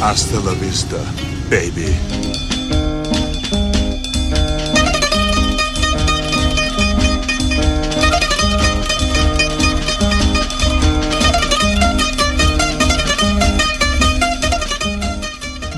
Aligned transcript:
Hasta 0.00 0.40
la 0.40 0.52
vista, 0.54 0.96
baby. 1.50 1.94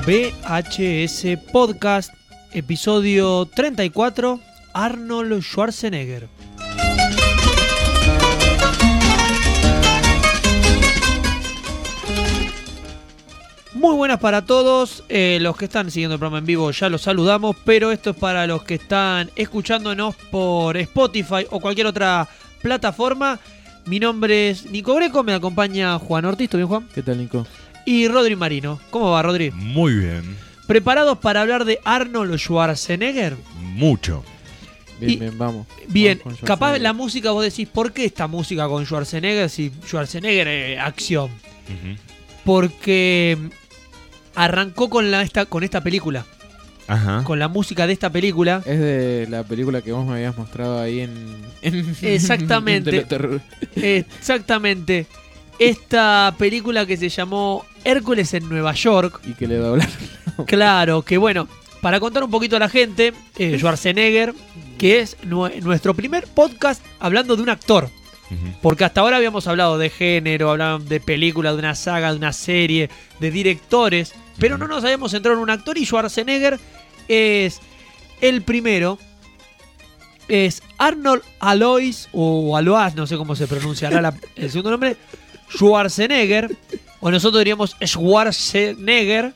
VHS 0.07 1.39
Podcast, 1.51 2.13
episodio 2.53 3.47
34, 3.47 4.41
Arnold 4.73 5.43
Schwarzenegger. 5.43 6.29
Muy 13.83 13.97
buenas 13.97 14.21
para 14.21 14.45
todos, 14.45 15.03
eh, 15.09 15.39
los 15.41 15.57
que 15.57 15.65
están 15.65 15.91
siguiendo 15.91 16.15
el 16.15 16.21
programa 16.21 16.39
en 16.39 16.47
vivo 16.47 16.71
ya 16.71 16.89
los 16.89 17.03
saludamos, 17.03 17.57
pero 17.65 17.91
esto 17.91 18.11
es 18.11 18.17
para 18.17 18.47
los 18.47 18.63
que 18.63 18.75
están 18.75 19.29
escuchándonos 19.35 20.15
por 20.31 20.77
Spotify 20.77 21.47
o 21.51 21.59
cualquier 21.59 21.89
otra 21.89 22.29
plataforma. 22.63 23.41
Mi 23.87 23.99
nombre 23.99 24.51
es 24.51 24.67
Nico 24.71 24.95
Greco, 24.95 25.25
me 25.25 25.35
acompaña 25.35 25.99
Juan 25.99 26.25
Ortiz, 26.27 26.49
¿todo 26.49 26.59
bien 26.59 26.69
Juan? 26.69 26.89
¿Qué 26.95 27.03
tal, 27.03 27.19
Nico? 27.19 27.45
Y 27.85 28.07
Rodri 28.07 28.37
Marino. 28.37 28.79
¿Cómo 28.91 29.11
va 29.11 29.21
Rodri? 29.23 29.51
Muy 29.51 29.95
bien. 29.97 30.37
¿Preparados 30.69 31.19
para 31.19 31.41
hablar 31.41 31.65
de 31.65 31.81
Arnold 31.85 32.37
Schwarzenegger? 32.39 33.37
Mucho. 33.59 34.23
Bien, 35.01 35.11
Y- 35.13 35.17
bien, 35.17 35.37
vamos. 35.37 35.67
Bien, 35.89 36.21
Vamos 36.25 36.39
capaz 36.45 36.79
la 36.79 36.93
música 36.93 37.33
vos 37.33 37.43
decís, 37.45 37.67
¿por 37.67 37.93
qué 37.93 38.05
esta 38.05 38.29
música 38.29 38.69
con 38.69 38.87
Schwarzenegger 38.87 39.51
si 39.51 39.73
Schwarzenegger 39.85 40.47
es 40.47 40.79
acción? 40.79 41.31
Porque 42.45 43.37
arrancó 44.35 44.89
con, 44.91 45.11
la, 45.11 45.23
esta, 45.23 45.47
con 45.47 45.63
esta 45.65 45.81
película, 45.83 46.25
Ajá. 46.89 47.23
con 47.25 47.39
la 47.39 47.49
música 47.49 47.87
de 47.87 47.93
esta 47.93 48.11
película. 48.11 48.63
Es 48.65 48.79
de 48.81 49.27
la 49.31 49.43
película 49.45 49.83
que 49.83 49.93
vos 49.93 50.07
me 50.07 50.15
habías 50.15 50.37
mostrado 50.37 50.81
ahí 50.81 51.01
en... 51.01 51.37
en 51.63 51.95
Exactamente. 52.03 53.07
Exactamente. 53.77 55.07
Esta 55.59 56.35
película 56.39 56.87
que 56.87 56.97
se 56.97 57.09
llamó 57.09 57.65
Hércules 57.85 58.33
en 58.35 58.49
Nueva 58.49 58.73
York. 58.75 59.21
y 59.27 59.33
que 59.35 59.47
le 59.47 59.57
doblaron. 59.57 59.93
Claro, 60.47 61.03
que 61.03 61.19
bueno, 61.19 61.47
para 61.81 62.01
contar 62.01 62.25
un 62.25 62.31
poquito 62.31 62.57
a 62.57 62.59
la 62.59 62.69
gente, 62.69 63.13
eh, 63.39 63.55
Schwarzenegger, 63.59 64.35
que 64.79 65.01
es 65.01 65.17
nue- 65.23 65.61
nuestro 65.63 65.95
primer 65.95 66.27
podcast 66.27 66.83
hablando 66.99 67.37
de 67.37 67.43
un 67.43 67.51
actor. 67.51 67.89
Porque 68.63 68.85
hasta 68.85 69.03
ahora 69.03 69.19
habíamos 69.19 69.47
hablado 69.47 69.77
de 69.77 69.91
género, 69.91 70.51
hablaban 70.51 70.89
de 70.89 71.01
película, 71.01 71.53
de 71.53 71.59
una 71.59 71.75
saga, 71.75 72.11
de 72.13 72.17
una 72.17 72.33
serie, 72.33 72.89
de 73.21 73.31
directores, 73.31 74.15
pero 74.39 74.59
no 74.59 74.67
nos 74.69 74.83
habíamos 74.85 75.11
centrado 75.13 75.37
en 75.37 75.43
un 75.43 75.51
actor 75.51 75.77
y 75.79 75.85
Schwarzenegger 75.85 76.59
es 77.09 77.61
el 78.21 78.43
primero. 78.43 78.99
Es 80.29 80.63
Arnold 80.79 81.23
Alois, 81.41 82.09
o 82.13 82.57
Alois, 82.57 82.95
no 82.95 83.07
sé 83.07 83.17
cómo 83.17 83.35
se 83.37 83.47
pronunciará 83.47 84.01
la- 84.01 84.15
el 84.37 84.51
segundo 84.51 84.71
nombre, 84.71 84.97
Schwarzenegger, 85.51 86.57
o 87.01 87.11
nosotros 87.11 87.41
diríamos 87.41 87.77
Schwarzenegger, 87.85 89.35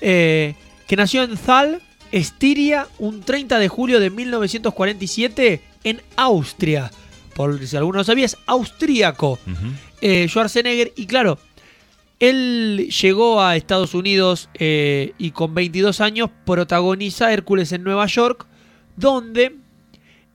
eh, 0.00 0.54
que 0.86 0.96
nació 0.96 1.22
en 1.22 1.36
Thal, 1.36 1.80
Estiria, 2.12 2.86
un 2.98 3.22
30 3.22 3.58
de 3.58 3.68
julio 3.68 4.00
de 4.00 4.10
1947 4.10 5.62
en 5.84 6.02
Austria. 6.16 6.90
Por 7.34 7.64
si 7.66 7.76
alguno 7.76 7.98
no 7.98 8.04
sabía, 8.04 8.26
es 8.26 8.36
austríaco. 8.46 9.38
Eh, 10.00 10.26
Schwarzenegger, 10.28 10.92
y 10.96 11.06
claro, 11.06 11.38
él 12.20 12.90
llegó 13.00 13.42
a 13.42 13.56
Estados 13.56 13.94
Unidos 13.94 14.50
eh, 14.54 15.14
y 15.16 15.30
con 15.30 15.54
22 15.54 16.02
años 16.02 16.30
protagoniza 16.44 17.32
Hércules 17.32 17.72
en 17.72 17.82
Nueva 17.82 18.06
York, 18.06 18.46
donde 18.96 19.56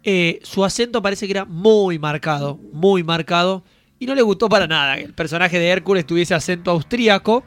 eh, 0.03 0.39
su 0.41 0.65
acento 0.65 1.01
parece 1.01 1.27
que 1.27 1.31
era 1.31 1.45
muy 1.45 1.99
marcado, 1.99 2.59
muy 2.73 3.03
marcado, 3.03 3.63
y 3.99 4.07
no 4.07 4.15
le 4.15 4.23
gustó 4.23 4.49
para 4.49 4.67
nada 4.67 4.97
que 4.97 5.03
el 5.03 5.13
personaje 5.13 5.59
de 5.59 5.67
Hércules 5.67 6.07
tuviese 6.07 6.33
acento 6.33 6.71
austríaco, 6.71 7.45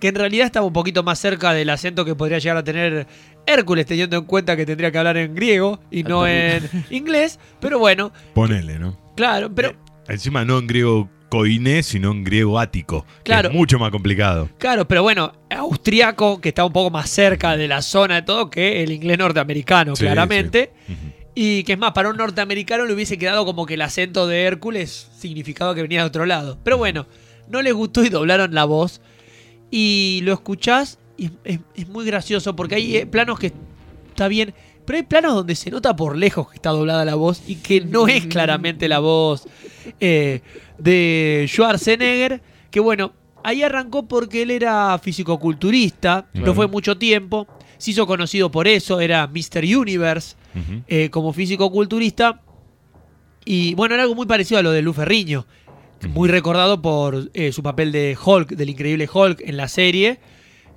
que 0.00 0.08
en 0.08 0.16
realidad 0.16 0.46
estaba 0.46 0.66
un 0.66 0.72
poquito 0.72 1.04
más 1.04 1.20
cerca 1.20 1.54
del 1.54 1.70
acento 1.70 2.04
que 2.04 2.16
podría 2.16 2.40
llegar 2.40 2.56
a 2.56 2.64
tener 2.64 3.06
Hércules, 3.46 3.86
teniendo 3.86 4.16
en 4.16 4.24
cuenta 4.24 4.56
que 4.56 4.66
tendría 4.66 4.90
que 4.90 4.98
hablar 4.98 5.16
en 5.16 5.36
griego 5.36 5.78
y 5.88 6.02
no 6.02 6.26
en 6.26 6.68
inglés, 6.90 7.38
pero 7.60 7.78
bueno, 7.78 8.12
Ponele, 8.34 8.80
¿no? 8.80 8.98
claro, 9.14 9.54
pero... 9.54 9.70
Eh, 9.70 9.76
encima 10.08 10.44
no 10.44 10.58
en 10.58 10.66
griego 10.66 11.08
koiné, 11.32 11.82
sino 11.82 12.10
en 12.12 12.24
griego 12.24 12.58
ático. 12.58 13.06
que 13.06 13.22
Claro. 13.24 13.48
Es 13.48 13.54
mucho 13.54 13.78
más 13.78 13.90
complicado. 13.90 14.50
Claro, 14.58 14.86
pero 14.86 15.02
bueno, 15.02 15.32
austriaco, 15.48 16.42
que 16.42 16.50
está 16.50 16.62
un 16.66 16.72
poco 16.74 16.90
más 16.90 17.08
cerca 17.08 17.56
de 17.56 17.68
la 17.68 17.80
zona 17.80 18.16
de 18.16 18.22
todo 18.22 18.50
que 18.50 18.82
el 18.82 18.92
inglés 18.92 19.16
norteamericano, 19.18 19.96
Sí, 19.96 20.04
claramente. 20.04 20.70
sí. 20.86 20.94
Y 21.34 21.64
que 21.64 21.72
es 21.72 21.78
más, 21.78 21.92
para 21.92 22.10
un 22.10 22.18
norteamericano 22.18 22.84
le 22.84 22.92
hubiese 22.92 23.16
quedado 23.16 23.46
como 23.46 23.64
que 23.64 23.74
el 23.74 23.80
acento 23.80 24.26
de 24.26 24.42
Hércules 24.42 25.08
significaba 25.18 25.74
que 25.74 25.80
venía 25.80 26.00
de 26.00 26.06
otro 26.08 26.26
lado. 26.26 26.58
Pero 26.62 26.76
bueno, 26.76 27.06
no 27.48 27.62
les 27.62 27.72
gustó 27.72 28.04
y 28.04 28.10
doblaron 28.10 28.52
la 28.54 28.64
voz. 28.66 29.00
Y 29.70 30.20
lo 30.24 30.34
escuchás 30.34 30.98
y 31.16 31.26
es, 31.26 31.32
es- 31.44 31.60
es 31.74 31.88
muy 31.88 32.04
gracioso 32.04 32.54
porque 32.54 32.74
hay 32.74 32.96
eh, 32.98 33.06
planos 33.06 33.38
que 33.38 33.52
está 34.10 34.28
bien. 34.28 34.52
Pero 34.84 34.96
hay 34.96 35.02
planos 35.04 35.34
donde 35.34 35.54
se 35.54 35.70
nota 35.70 35.94
por 35.94 36.16
lejos 36.16 36.48
que 36.50 36.56
está 36.56 36.70
doblada 36.70 37.04
la 37.04 37.14
voz 37.14 37.42
y 37.46 37.56
que 37.56 37.80
no 37.82 38.08
es 38.08 38.26
claramente 38.26 38.88
la 38.88 38.98
voz 38.98 39.46
eh, 40.00 40.40
de 40.78 41.44
Schwarzenegger. 41.48 42.42
Que 42.70 42.80
bueno, 42.80 43.12
ahí 43.44 43.62
arrancó 43.62 44.06
porque 44.08 44.42
él 44.42 44.50
era 44.50 44.98
fisicoculturista, 44.98 46.26
no 46.34 46.40
Claro. 46.40 46.54
fue 46.54 46.66
mucho 46.68 46.98
tiempo. 46.98 47.46
Se 47.78 47.90
hizo 47.92 48.06
conocido 48.06 48.50
por 48.50 48.68
eso, 48.68 49.00
era 49.00 49.26
Mr. 49.26 49.64
Universe 49.76 50.36
eh, 50.88 51.10
como 51.10 51.32
físico-culturista. 51.32 52.40
Y 53.44 53.74
bueno, 53.74 53.94
era 53.94 54.04
algo 54.04 54.14
muy 54.14 54.26
parecido 54.26 54.58
a 54.60 54.62
lo 54.62 54.70
de 54.70 54.82
Lu 54.82 54.92
Ferriño. 54.92 55.46
Muy 56.08 56.28
recordado 56.28 56.80
por 56.82 57.30
eh, 57.34 57.52
su 57.52 57.62
papel 57.62 57.92
de 57.92 58.16
Hulk, 58.24 58.50
del 58.50 58.70
increíble 58.70 59.08
Hulk 59.12 59.40
en 59.44 59.56
la 59.56 59.68
serie. 59.68 60.18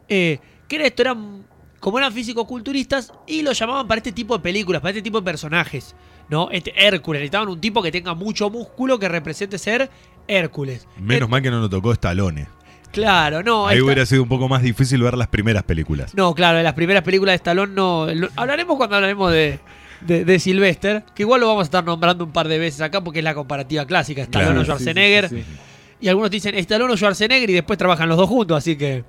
Eh, 0.10 0.40
que 0.68 0.76
era 0.78 0.86
esto, 0.86 1.02
eran 1.04 1.46
como 1.86 2.00
eran 2.00 2.12
físico-culturistas 2.12 3.14
y 3.28 3.44
lo 3.44 3.52
llamaban 3.52 3.88
para 3.88 4.00
este 4.00 4.12
tipo 4.12 4.36
de 4.36 4.42
películas, 4.42 4.82
para 4.82 4.90
este 4.90 5.04
tipo 5.04 5.20
de 5.20 5.24
personajes. 5.26 5.96
¿No? 6.30 6.50
Este 6.50 6.74
Hércules, 6.76 7.20
necesitaban 7.20 7.50
un 7.50 7.62
tipo 7.62 7.84
que 7.84 7.92
tenga 7.92 8.16
mucho 8.16 8.50
músculo 8.50 8.98
que 8.98 9.08
represente 9.08 9.60
ser 9.60 9.92
Hércules. 10.28 10.88
Menos 10.98 11.28
Eh, 11.28 11.32
mal 11.32 11.42
que 11.44 11.52
no 11.52 11.60
nos 11.62 11.70
tocó 11.70 11.92
Stallone. 11.92 12.48
Claro, 12.92 13.44
no. 13.44 13.68
Ahí 13.68 13.76
esta- 13.76 13.86
hubiera 13.86 14.06
sido 14.08 14.24
un 14.24 14.30
poco 14.30 14.50
más 14.50 14.64
difícil 14.64 15.04
ver 15.04 15.16
las 15.16 15.28
primeras 15.28 15.62
películas. 15.62 16.16
No, 16.16 16.34
claro, 16.34 16.58
de 16.58 16.64
las 16.64 16.74
primeras 16.74 17.04
películas 17.04 17.34
de 17.34 17.36
Stallone 17.36 17.74
no. 17.76 18.08
lo- 18.12 18.30
hablaremos 18.36 18.78
cuando 18.78 18.96
hablaremos 18.96 19.32
de, 19.32 19.60
de, 20.02 20.26
de 20.26 20.40
Sylvester, 20.40 21.04
que 21.14 21.22
igual 21.22 21.42
lo 21.42 21.48
vamos 21.48 21.62
a 21.62 21.66
estar 21.66 21.84
nombrando 21.84 22.24
un 22.26 22.32
par 22.32 22.48
de 22.48 22.58
veces 22.58 22.82
acá 22.82 23.04
porque 23.04 23.20
es 23.20 23.24
la 23.24 23.36
comparativa 23.36 23.86
clásica, 23.86 24.24
Stallone 24.24 24.48
Claro, 24.56 24.62
o 24.62 24.64
sí, 24.64 24.66
Schwarzenegger. 24.72 25.30
Sí, 25.30 25.36
sí, 25.38 25.44
sí. 25.44 25.58
Y 26.06 26.08
algunos 26.08 26.30
dicen 26.30 26.54
Stallone 26.54 26.94
o 26.94 26.96
Schwarzenegger 26.98 27.50
y 27.50 27.54
después 27.54 27.80
trabajan 27.80 28.08
los 28.08 28.16
dos 28.16 28.30
juntos, 28.30 28.56
así 28.56 28.76
que 28.76 29.04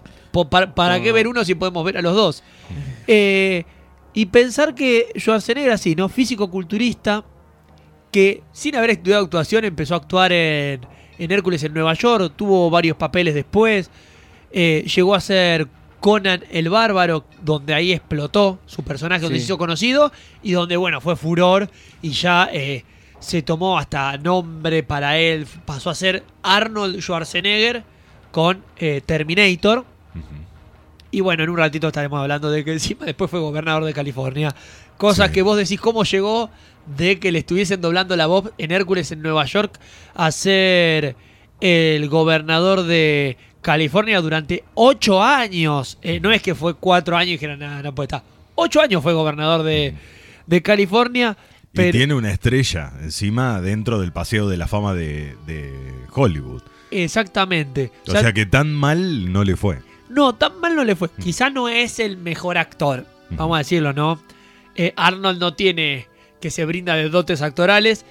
para, 0.74 1.02
qué 1.02 1.12
ver 1.12 1.28
uno 1.28 1.44
si 1.44 1.54
podemos 1.54 1.84
ver 1.84 1.98
a 1.98 2.00
los 2.00 2.14
dos. 2.16 2.42
Eh, 3.06 3.64
y 4.14 4.24
pensar 4.24 4.74
que 4.74 5.08
Schwarzenegger 5.14 5.72
así, 5.72 5.94
¿no? 5.94 6.08
Físico-culturista, 6.08 7.22
que 8.10 8.42
sin 8.50 8.76
haber 8.76 8.88
estudiado 8.88 9.24
actuación 9.24 9.66
empezó 9.66 9.92
a 9.92 9.98
actuar 9.98 10.32
en, 10.32 10.80
en 11.18 11.30
Hércules 11.32 11.62
en 11.64 11.74
Nueva 11.74 11.92
York, 11.92 12.32
tuvo 12.34 12.70
varios 12.70 12.96
papeles 12.96 13.34
después, 13.34 13.90
eh, 14.50 14.82
llegó 14.96 15.14
a 15.14 15.20
ser 15.20 15.68
Conan 16.00 16.44
el 16.50 16.70
Bárbaro, 16.70 17.26
donde 17.42 17.74
ahí 17.74 17.92
explotó 17.92 18.58
su 18.64 18.82
personaje, 18.84 19.20
donde 19.20 19.36
Sí. 19.38 19.42
se 19.42 19.48
hizo 19.48 19.58
conocido 19.58 20.12
y 20.42 20.52
donde, 20.52 20.78
bueno, 20.78 21.02
fue 21.02 21.14
furor 21.14 21.68
y 22.00 22.12
ya 22.12 22.48
eh, 22.50 22.84
se 23.26 23.42
tomó 23.42 23.76
hasta 23.76 24.16
nombre 24.18 24.84
para 24.84 25.18
él, 25.18 25.48
pasó 25.64 25.90
a 25.90 25.96
ser 25.96 26.22
Arnold 26.44 27.00
Schwarzenegger 27.00 27.82
con 28.30 28.62
eh, 28.76 29.00
Terminator. 29.04 29.84
Y 31.10 31.20
bueno, 31.22 31.42
en 31.42 31.50
un 31.50 31.56
ratito 31.56 31.88
estaremos 31.88 32.20
hablando 32.20 32.50
de 32.50 32.64
que 32.64 32.72
encima 32.72 33.04
después 33.04 33.28
fue 33.28 33.40
gobernador 33.40 33.84
de 33.84 33.92
California. 33.92 34.54
Cosas 34.96 35.28
Sí. 35.28 35.34
que 35.34 35.42
vos 35.42 35.56
decís 35.56 35.80
cómo 35.80 36.04
llegó 36.04 36.50
de 36.96 37.18
que 37.18 37.32
le 37.32 37.40
estuviesen 37.40 37.80
doblando 37.80 38.14
la 38.14 38.26
voz 38.26 38.52
en 38.58 38.70
Hércules 38.70 39.10
en 39.10 39.22
Nueva 39.22 39.44
York 39.44 39.76
a 40.14 40.30
ser 40.30 41.16
el 41.60 42.08
gobernador 42.08 42.84
de 42.84 43.36
California 43.60 44.20
durante 44.20 44.62
ocho 44.74 45.20
años. 45.20 45.98
Eh, 46.00 46.20
no 46.20 46.30
es 46.30 46.42
que 46.42 46.54
fue 46.54 46.74
cuatro 46.74 47.16
años 47.16 47.30
y 47.30 47.32
dijeron, 47.32 47.58
nada, 47.58 47.82
no 47.82 47.92
puede 47.92 48.06
estar. 48.06 48.22
Ocho 48.54 48.80
años 48.80 49.02
fue 49.02 49.14
gobernador 49.14 49.64
de, 49.64 49.94
de 50.46 50.62
California. 50.62 51.36
Y 51.76 51.82
Pero, 51.84 51.92
tiene 51.92 52.14
una 52.14 52.30
estrella 52.30 52.92
encima 53.02 53.60
dentro 53.60 54.00
del 54.00 54.10
paseo 54.10 54.48
de 54.48 54.56
la 54.56 54.66
fama 54.66 54.94
de, 54.94 55.36
de 55.46 55.92
Hollywood. 56.10 56.62
Exactamente. 56.90 57.92
O 58.08 58.12
sea, 58.12 58.32
que 58.32 58.46
tan 58.46 58.72
mal 58.72 59.30
no 59.30 59.44
le 59.44 59.56
fue. 59.56 59.80
No, 60.08 60.34
tan 60.34 60.58
mal 60.60 60.74
no 60.74 60.84
le 60.84 60.96
fue. 60.96 61.10
Quizá 61.10 61.50
no 61.50 61.68
es 61.68 61.98
el 61.98 62.16
mejor 62.16 62.56
actor, 62.56 63.06
vamos 63.30 63.56
a 63.56 63.58
decirlo, 63.58 63.92
¿no? 63.92 64.18
Eh, 64.74 64.94
Arnold 64.96 65.38
no 65.38 65.54
tiene 65.54 66.06
que 66.40 66.50
se 66.50 66.64
brinda 66.64 66.94
de 66.94 67.10
dotes 67.10 67.42
actorales. 67.42 68.06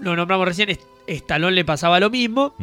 Lo 0.00 0.16
nombramos 0.16 0.48
recién, 0.48 0.76
Stallone 1.06 1.54
le 1.54 1.64
pasaba 1.64 2.00
lo 2.00 2.10
mismo, 2.10 2.54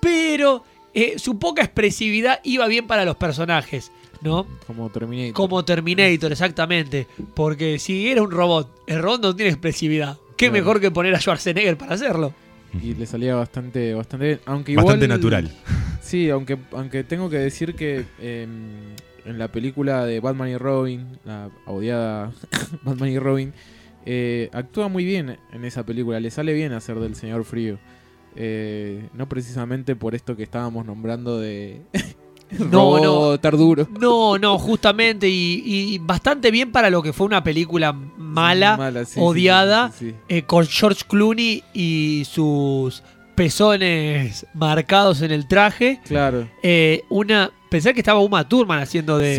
pero 0.00 0.64
eh, 0.94 1.18
su 1.18 1.38
poca 1.38 1.62
expresividad 1.62 2.40
iba 2.42 2.66
bien 2.66 2.86
para 2.86 3.04
los 3.04 3.16
personajes, 3.16 3.92
¿no? 4.26 4.46
Como 4.66 4.90
Terminator. 4.90 5.32
Como 5.32 5.64
Terminator, 5.64 6.32
exactamente. 6.32 7.06
Porque 7.34 7.78
si 7.78 8.08
era 8.08 8.22
un 8.22 8.30
robot, 8.30 8.82
el 8.86 9.00
robot 9.02 9.22
no 9.22 9.36
tiene 9.36 9.50
expresividad. 9.50 10.18
¿Qué 10.36 10.46
Claro. 10.48 10.52
mejor 10.52 10.80
que 10.80 10.90
poner 10.90 11.14
a 11.14 11.20
Schwarzenegger 11.20 11.78
para 11.78 11.94
hacerlo? 11.94 12.34
Y 12.82 12.94
le 12.94 13.06
salía 13.06 13.34
bastante, 13.36 13.94
bastante 13.94 14.26
bien. 14.26 14.40
Aunque 14.44 14.72
igual, 14.72 14.84
Bastante 14.86 15.08
natural. 15.08 15.50
Sí, 16.02 16.30
aunque, 16.30 16.56
aunque 16.70 17.02
tengo 17.02 17.28
que 17.28 17.38
decir 17.38 17.74
que 17.74 18.04
eh, 18.20 18.46
en 19.24 19.38
la 19.40 19.48
película 19.50 20.04
de 20.04 20.20
Batman 20.20 20.50
y 20.50 20.56
Robin, 20.56 21.18
la 21.24 21.50
odiada 21.64 22.30
Batman 22.84 23.08
y 23.08 23.18
Robin, 23.18 23.52
eh, 24.04 24.48
actúa 24.52 24.86
muy 24.86 25.04
bien 25.04 25.36
en 25.52 25.64
esa 25.64 25.84
película. 25.84 26.20
Le 26.20 26.30
sale 26.30 26.52
bien 26.52 26.72
hacer 26.74 27.00
del 27.00 27.16
señor 27.16 27.44
frío. 27.44 27.78
Eh, 28.36 29.08
no 29.14 29.28
precisamente 29.28 29.96
por 29.96 30.14
esto 30.14 30.36
que 30.36 30.44
estábamos 30.44 30.86
nombrando 30.86 31.40
de 31.40 31.80
No, 32.70 32.98
no. 33.00 33.38
Tarduro. 33.40 33.88
No, 34.00 34.38
no, 34.38 34.58
justamente. 34.58 35.28
Y, 35.28 35.62
y 35.64 35.98
bastante 35.98 36.50
bien 36.50 36.70
para 36.72 36.90
lo 36.90 37.02
que 37.02 37.12
fue 37.12 37.26
una 37.26 37.42
película 37.42 37.92
mala, 37.92 38.76
sí, 39.04 39.14
sí, 39.14 39.20
odiada. 39.20 39.90
sí, 39.92 40.14
eh, 40.28 40.42
con 40.42 40.66
George 40.66 41.02
Clooney 41.08 41.62
y 41.74 42.22
sus 42.30 43.02
pezones 43.34 44.46
marcados 44.54 45.22
en 45.22 45.30
el 45.32 45.46
traje. 45.48 46.00
Claro. 46.06 46.48
Eh, 46.62 47.02
una. 47.08 47.50
Pensé 47.68 47.92
que 47.94 48.00
estaba 48.00 48.20
Uma 48.20 48.48
Thurman 48.48 48.78
haciendo 48.78 49.18
de, 49.18 49.34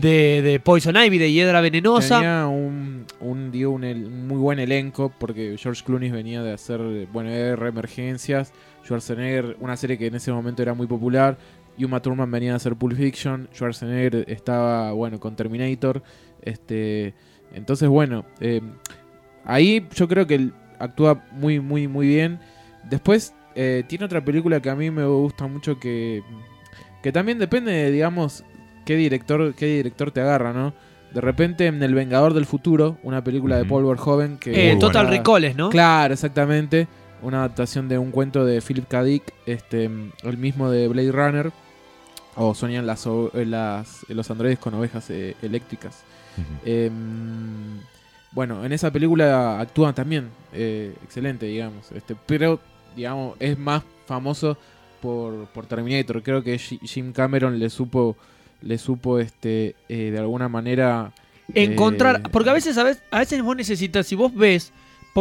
de, 0.00 0.42
de 0.42 0.60
Poison 0.60 0.96
Ivy, 0.96 1.18
de 1.18 1.32
Hiedra 1.32 1.60
Venenosa. 1.60 2.16
Tenía 2.20 2.46
un, 2.46 3.04
un, 3.20 3.50
digo, 3.50 3.72
un, 3.72 3.82
el- 3.82 4.04
un 4.06 4.28
muy 4.28 4.36
buen 4.38 4.60
elenco 4.60 5.12
porque 5.18 5.56
George 5.58 5.82
Clooney 5.84 6.08
venía 6.10 6.40
de 6.42 6.52
hacer, 6.52 6.80
bueno, 7.12 7.30
R 7.30 7.68
Emergencias, 7.68 8.52
Schwarzenegger, 8.84 9.56
una 9.58 9.76
serie 9.76 9.98
que 9.98 10.06
en 10.06 10.14
ese 10.14 10.30
momento 10.30 10.62
era 10.62 10.72
muy 10.72 10.86
popular, 10.86 11.36
Uma 11.84 12.00
Thurman 12.00 12.30
venía 12.30 12.50
de 12.50 12.56
hacer 12.56 12.76
Pulp 12.76 12.96
Fiction, 12.96 13.48
Schwarzenegger 13.52 14.24
estaba, 14.28 14.92
bueno, 14.92 15.20
con 15.20 15.36
Terminator, 15.36 16.02
este, 16.42 17.14
entonces, 17.52 17.88
bueno, 17.88 18.24
eh, 18.40 18.60
ahí 19.44 19.86
yo 19.94 20.08
creo 20.08 20.26
que 20.26 20.34
él 20.34 20.52
actúa 20.78 21.24
muy, 21.32 21.60
muy, 21.60 21.88
muy 21.88 22.06
bien. 22.06 22.38
Después 22.88 23.34
eh, 23.54 23.84
tiene 23.88 24.04
otra 24.04 24.24
película 24.24 24.60
que 24.60 24.70
a 24.70 24.74
mí 24.74 24.90
me 24.90 25.04
gusta 25.06 25.46
mucho 25.46 25.78
que, 25.78 26.22
que 27.02 27.12
también 27.12 27.38
depende, 27.38 27.72
de, 27.72 27.90
digamos, 27.90 28.44
qué 28.84 28.96
director, 28.96 29.54
qué 29.54 29.66
director 29.66 30.10
te 30.10 30.20
agarra, 30.20 30.52
¿no? 30.52 30.74
De 31.12 31.20
repente 31.22 31.66
en 31.66 31.82
El 31.82 31.94
Vengador 31.94 32.34
del 32.34 32.44
Futuro, 32.44 32.98
una 33.02 33.24
película 33.24 33.56
de. 33.56 33.64
Paul 33.64 33.86
Verhoeven 33.86 34.36
que... 34.36 34.72
Eh, 34.72 34.76
Total 34.76 35.06
buena. 35.06 35.18
Recalls, 35.18 35.56
¿no? 35.56 35.70
Claro, 35.70 36.12
exactamente. 36.12 36.86
Una 37.22 37.38
adaptación 37.38 37.88
de 37.88 37.98
un 37.98 38.10
cuento 38.10 38.44
de 38.44 38.60
Philip 38.60 38.86
K. 38.86 39.02
Dick, 39.02 39.22
este, 39.46 39.84
el 39.86 40.36
mismo 40.36 40.70
de 40.70 40.86
Blade 40.86 41.10
Runner. 41.10 41.52
O 42.40 42.54
soñan 42.54 42.86
las, 42.86 43.06
o- 43.06 43.30
eh, 43.34 43.44
las, 43.44 44.06
los 44.08 44.30
androides 44.30 44.58
con 44.60 44.72
ovejas 44.74 45.10
eh, 45.10 45.34
eléctricas. 45.42 46.02
Em, 46.64 47.80
bueno, 48.32 48.64
en 48.64 48.72
esa 48.72 48.90
película 48.92 49.58
actúan 49.60 49.94
también 49.94 50.28
eh, 50.52 50.94
excelente, 51.02 51.46
digamos. 51.46 51.90
Este, 51.92 52.14
pero, 52.26 52.60
digamos, 52.94 53.36
es 53.40 53.58
más 53.58 53.82
famoso 54.06 54.56
por, 55.02 55.46
por 55.48 55.66
Terminator. 55.66 56.22
Creo 56.22 56.42
que 56.42 56.56
Ji- 56.58 56.78
Jim 56.82 57.12
Cameron 57.12 57.58
le 57.58 57.70
supo, 57.70 58.16
le 58.62 58.78
supo, 58.78 59.18
este, 59.18 59.74
eh, 59.88 60.10
de 60.12 60.18
alguna 60.18 60.48
manera. 60.48 61.10
Encontrar. 61.54 62.16
eh, 62.24 62.28
Porque 62.30 62.50
a 62.50 62.52
veces, 62.52 62.76
a 62.78 62.84
veces, 62.84 63.02
a 63.10 63.18
veces 63.20 63.42
vos 63.42 63.56
necesitas, 63.56 64.06
si 64.06 64.14
vos 64.14 64.34
ves. 64.34 64.72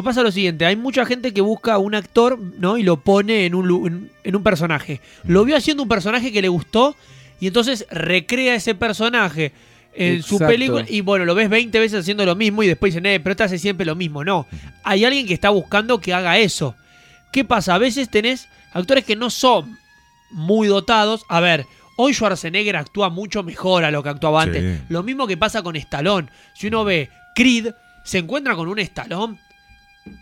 Pues 0.04 0.06
pasa 0.06 0.22
lo 0.22 0.32
siguiente, 0.32 0.64
hay 0.64 0.76
mucha 0.76 1.06
gente 1.08 1.34
que 1.34 1.42
busca 1.42 1.74
a 1.74 1.78
un 1.80 1.96
actor, 1.96 2.38
¿no? 2.60 2.78
Y 2.78 2.84
lo 2.84 2.98
pone 2.98 3.48
en 3.48 3.56
un, 3.56 3.88
en, 3.88 4.12
en 4.24 4.36
un 4.36 4.44
personaje. 4.44 5.02
Lo 5.24 5.44
vio 5.44 5.58
haciendo 5.58 5.82
un 5.82 5.90
personaje 5.90 6.32
que 6.32 6.40
le 6.40 6.50
gustó 6.50 6.96
y 7.40 7.48
entonces 7.48 7.88
recrea 7.90 8.54
ese 8.54 8.76
personaje 8.76 9.54
en 9.96 10.22
su 10.22 10.38
película 10.38 10.86
y 10.88 11.02
bueno, 11.02 11.26
lo 11.26 11.34
ves 11.34 11.50
20 11.50 11.80
veces 11.80 12.02
haciendo 12.02 12.24
lo 12.28 12.36
mismo 12.36 12.62
y 12.62 12.68
después 12.68 12.94
dicen, 12.94 13.08
eh, 13.08 13.20
pero 13.20 13.32
este 13.32 13.46
hace 13.46 13.58
siempre 13.58 13.88
lo 13.88 13.96
mismo. 13.96 14.24
No, 14.24 14.46
hay 14.84 15.04
alguien 15.04 15.26
que 15.26 15.34
está 15.34 15.50
buscando 15.50 16.00
que 16.00 16.14
haga 16.14 16.38
eso. 16.38 16.76
¿Qué 17.32 17.44
pasa? 17.44 17.74
A 17.74 17.80
veces 17.80 18.08
tenés 18.08 18.48
actores 18.74 19.04
que 19.04 19.16
no 19.16 19.32
son 19.32 19.80
muy 20.30 20.68
dotados. 20.68 21.24
A 21.28 21.40
ver, 21.40 21.66
hoy 21.96 22.14
Schwarzenegger 22.14 22.76
actúa 22.76 23.10
mucho 23.10 23.42
mejor 23.42 23.84
a 23.84 23.90
lo 23.90 24.04
que 24.04 24.10
actuaba 24.10 24.44
Sí. 24.44 24.50
antes. 24.50 24.82
Lo 24.90 25.02
mismo 25.02 25.26
que 25.26 25.38
pasa 25.38 25.64
con 25.64 25.76
Stallone. 25.76 26.28
Si 26.54 26.68
uno 26.68 26.84
ve 26.84 27.10
Creed, 27.34 27.72
se 28.04 28.20
encuentra 28.20 28.56
con 28.56 28.68
un 28.68 28.78
Stallone 28.78 29.40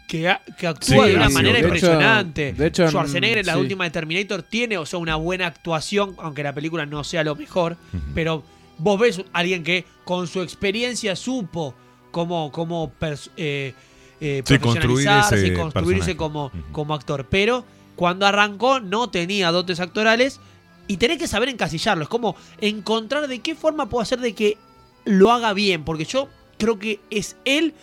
que, 0.08 0.28
actúa 0.30 0.76
Sí, 0.82 0.96
de 0.96 1.16
una 1.16 1.30
manera 1.30 1.54
de 1.54 1.60
hecho- 1.60 1.68
impresionante. 1.68 2.54
de 2.54 2.68
hecho, 2.68 2.88
Schwarzenegger 2.88 3.40
en 3.40 3.46
la 3.46 3.54
sí. 3.54 3.60
última 3.60 3.84
de 3.84 3.90
Terminator 3.92 4.44
tiene, 4.44 4.78
o 4.78 4.86
sea, 4.86 5.00
una 5.00 5.16
buena 5.16 5.48
actuación, 5.48 6.16
aunque 6.20 6.44
la 6.44 6.54
película 6.54 6.86
no 6.86 7.04
sea 7.04 7.24
lo 7.24 7.36
mejor. 7.36 7.78
Pero 8.14 8.44
vos 8.78 9.00
ves 9.00 9.20
a 9.34 9.40
alguien 9.40 9.64
que 9.64 9.86
con 10.04 10.28
su 10.28 10.42
experiencia 10.42 11.16
supo 11.16 11.74
cómo, 12.12 12.52
cómo 12.52 12.92
eh, 13.38 13.74
eh, 14.22 14.44
Sí, 14.46 14.58
profesionalizarse 14.58 15.48
y 15.48 15.54
construirse 15.54 16.16
como, 16.16 16.52
como 16.72 16.94
actor. 16.94 17.28
Pero 17.30 17.66
cuando 17.96 18.26
arrancó 18.26 18.80
no 18.80 19.10
tenía 19.10 19.52
dotes 19.52 19.80
actorales 19.80 20.40
y 20.88 20.98
tenés 20.98 21.18
que 21.18 21.28
saber 21.28 21.50
encasillarlo. 21.50 22.04
Es 22.04 22.10
como 22.10 22.36
encontrar 22.62 23.28
de 23.28 23.40
qué 23.40 23.56
forma 23.56 23.90
puedo 23.90 24.02
hacer 24.02 24.20
de 24.20 24.34
que 24.34 24.58
lo 25.06 25.32
haga 25.32 25.54
bien. 25.54 25.84
Porque 25.84 26.06
yo 26.06 26.30
creo 26.58 26.78
que 26.80 27.00
es 27.10 27.36
él 27.46 27.74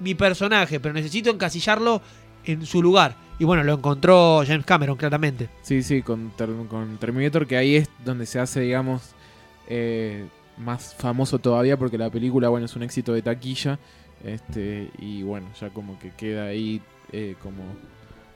mi 0.00 0.14
personaje, 0.14 0.80
pero 0.80 0.92
necesito 0.94 1.30
encasillarlo 1.30 2.02
en 2.44 2.66
su 2.66 2.82
lugar. 2.82 3.14
Y 3.38 3.44
bueno, 3.44 3.62
lo 3.64 3.74
encontró 3.74 4.42
James 4.46 4.66
Cameron, 4.66 4.96
claramente. 4.96 5.48
Sí, 5.62 5.82
sí, 5.82 6.02
con, 6.02 6.30
Ter- 6.36 6.50
con 6.68 6.98
Terminator, 6.98 7.46
que 7.46 7.56
ahí 7.56 7.76
es 7.76 7.88
donde 8.04 8.26
se 8.26 8.38
hace, 8.38 8.60
digamos, 8.60 9.14
eh, 9.68 10.26
más 10.58 10.94
famoso 10.94 11.38
todavía, 11.38 11.78
porque 11.78 11.96
la 11.96 12.10
película, 12.10 12.48
bueno, 12.48 12.66
es 12.66 12.76
un 12.76 12.82
éxito 12.82 13.12
de 13.12 13.22
taquilla. 13.22 13.78
Este, 14.24 14.90
y 14.98 15.22
bueno, 15.22 15.46
ya 15.58 15.70
como 15.70 15.98
que 15.98 16.10
queda 16.10 16.44
ahí 16.44 16.82
eh, 17.12 17.36
como, 17.42 17.62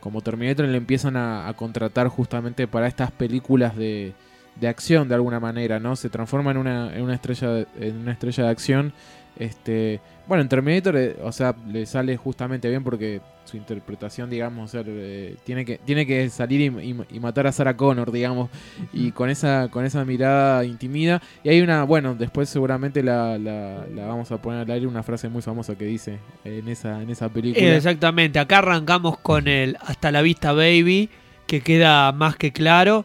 como 0.00 0.22
Terminator, 0.22 0.64
le 0.66 0.78
empiezan 0.78 1.16
a 1.16 1.52
contratar 1.56 2.08
justamente 2.08 2.66
para 2.66 2.86
estas 2.86 3.10
películas 3.10 3.76
de, 3.76 4.14
de 4.56 4.68
acción, 4.68 5.08
de 5.08 5.14
alguna 5.14 5.40
manera, 5.40 5.80
¿no? 5.80 5.96
Se 5.96 6.08
transforma 6.10 6.50
en 6.52 6.56
una, 6.58 6.94
en 6.94 7.02
una, 7.02 7.14
estrella, 7.14 7.48
de, 7.48 7.66
en 7.80 7.96
una 7.98 8.12
estrella 8.12 8.44
de 8.44 8.50
acción. 8.50 8.92
Este, 9.36 10.00
bueno, 10.28 10.42
en 10.42 10.48
Terminator, 10.48 10.96
eh, 10.96 11.16
o 11.22 11.32
sea, 11.32 11.56
le 11.68 11.86
sale 11.86 12.16
justamente 12.16 12.68
bien 12.70 12.84
porque 12.84 13.20
su 13.44 13.56
interpretación, 13.56 14.30
digamos, 14.30 14.70
o 14.70 14.72
sea, 14.72 14.82
eh, 14.86 15.34
tiene 15.44 15.64
que 15.64 15.76
tiene 15.78 16.06
que 16.06 16.30
salir 16.30 16.60
y, 16.60 16.66
y- 16.90 17.16
y 17.16 17.20
matar 17.20 17.46
a 17.48 17.52
Sarah 17.52 17.76
Connor, 17.76 18.12
digamos, 18.12 18.48
y 18.92 19.10
con 19.10 19.28
esa 19.28 19.68
con 19.72 19.84
esa 19.84 20.04
mirada 20.04 20.64
intimida. 20.64 21.20
Y 21.42 21.48
hay 21.48 21.60
una, 21.62 21.82
bueno, 21.82 22.14
después 22.14 22.48
seguramente 22.48 23.02
la, 23.02 23.36
la- 23.36 23.84
la 23.92 24.06
vamos 24.06 24.30
a 24.30 24.40
poner 24.40 24.60
al 24.60 24.70
aire 24.70 24.86
una 24.86 25.02
frase 25.02 25.28
muy 25.28 25.42
famosa 25.42 25.76
que 25.76 25.84
dice 25.84 26.20
en 26.44 26.68
esa 26.68 27.02
en 27.02 27.10
esa 27.10 27.28
película. 27.28 27.74
Exactamente, 27.76 28.38
acá 28.38 28.58
arrancamos 28.58 29.18
con 29.18 29.48
el 29.48 29.76
Hasta 29.80 30.12
la 30.12 30.22
vista 30.22 30.52
baby, 30.52 31.10
que 31.48 31.60
queda 31.60 32.12
más 32.12 32.36
que 32.36 32.52
claro. 32.52 33.04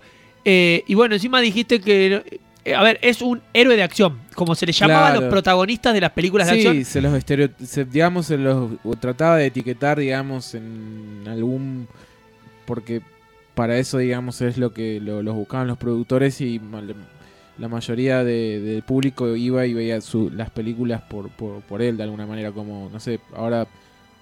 Eh, 0.51 0.83
y 0.87 0.95
bueno, 0.95 1.13
encima 1.13 1.41
dijiste 1.41 1.79
que, 1.79 2.39
eh, 2.65 2.73
a 2.73 2.81
ver, 2.81 2.97
es 3.03 3.21
un 3.21 3.39
héroe 3.53 3.75
de 3.75 3.83
acción, 3.83 4.17
como 4.33 4.55
se 4.55 4.65
le 4.65 4.71
llamaba 4.71 5.09
a 5.09 5.13
los 5.13 5.25
protagonistas 5.25 5.93
de 5.93 6.01
las 6.01 6.11
películas 6.11 6.47
de 6.47 6.53
Sí, 6.59 6.67
acción. 6.67 6.85
se 6.85 7.01
los 7.01 7.13
estereo, 7.13 7.49
se- 7.63 7.85
digamos, 7.85 8.25
se 8.25 8.37
los 8.37 8.71
trataba 8.99 9.37
de 9.37 9.45
etiquetar, 9.45 9.99
digamos, 9.99 10.55
en 10.55 11.23
algún 11.27 11.87
porque 12.65 13.01
para 13.53 13.77
eso, 13.77 13.99
digamos, 13.99 14.41
es 14.41 14.57
lo 14.57 14.73
que 14.73 14.99
lo- 14.99 15.21
los 15.21 15.35
buscaban 15.35 15.67
los 15.67 15.77
productores 15.77 16.41
y 16.41 16.59
la 17.59 17.67
mayoría 17.67 18.23
de- 18.23 18.59
del 18.59 18.81
público 18.81 19.35
iba 19.35 19.67
y 19.67 19.75
veía 19.75 20.01
su- 20.01 20.31
las 20.31 20.49
películas 20.49 21.01
por, 21.03 21.29
por, 21.29 21.61
por 21.61 21.83
él 21.83 21.95
de 21.95 22.03
alguna 22.03 22.25
manera, 22.25 22.51
como, 22.51 22.89
no 22.91 22.99
sé, 22.99 23.19
ahora 23.35 23.67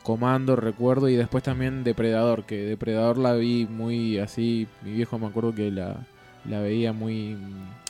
Comando, 0.03 0.55
recuerdo, 0.55 1.09
y 1.09 1.15
después 1.17 1.43
también 1.43 1.83
Depredador, 1.83 2.45
que 2.45 2.55
Depredador 2.59 3.17
la 3.17 3.33
vi 3.33 3.65
muy 3.69 4.17
así, 4.19 4.65
mi 4.81 4.93
viejo 4.93 5.19
me 5.19 5.27
acuerdo 5.27 5.53
que 5.53 5.69
la, 5.69 5.97
la 6.47 6.59
veía 6.59 6.93
muy, 6.93 7.37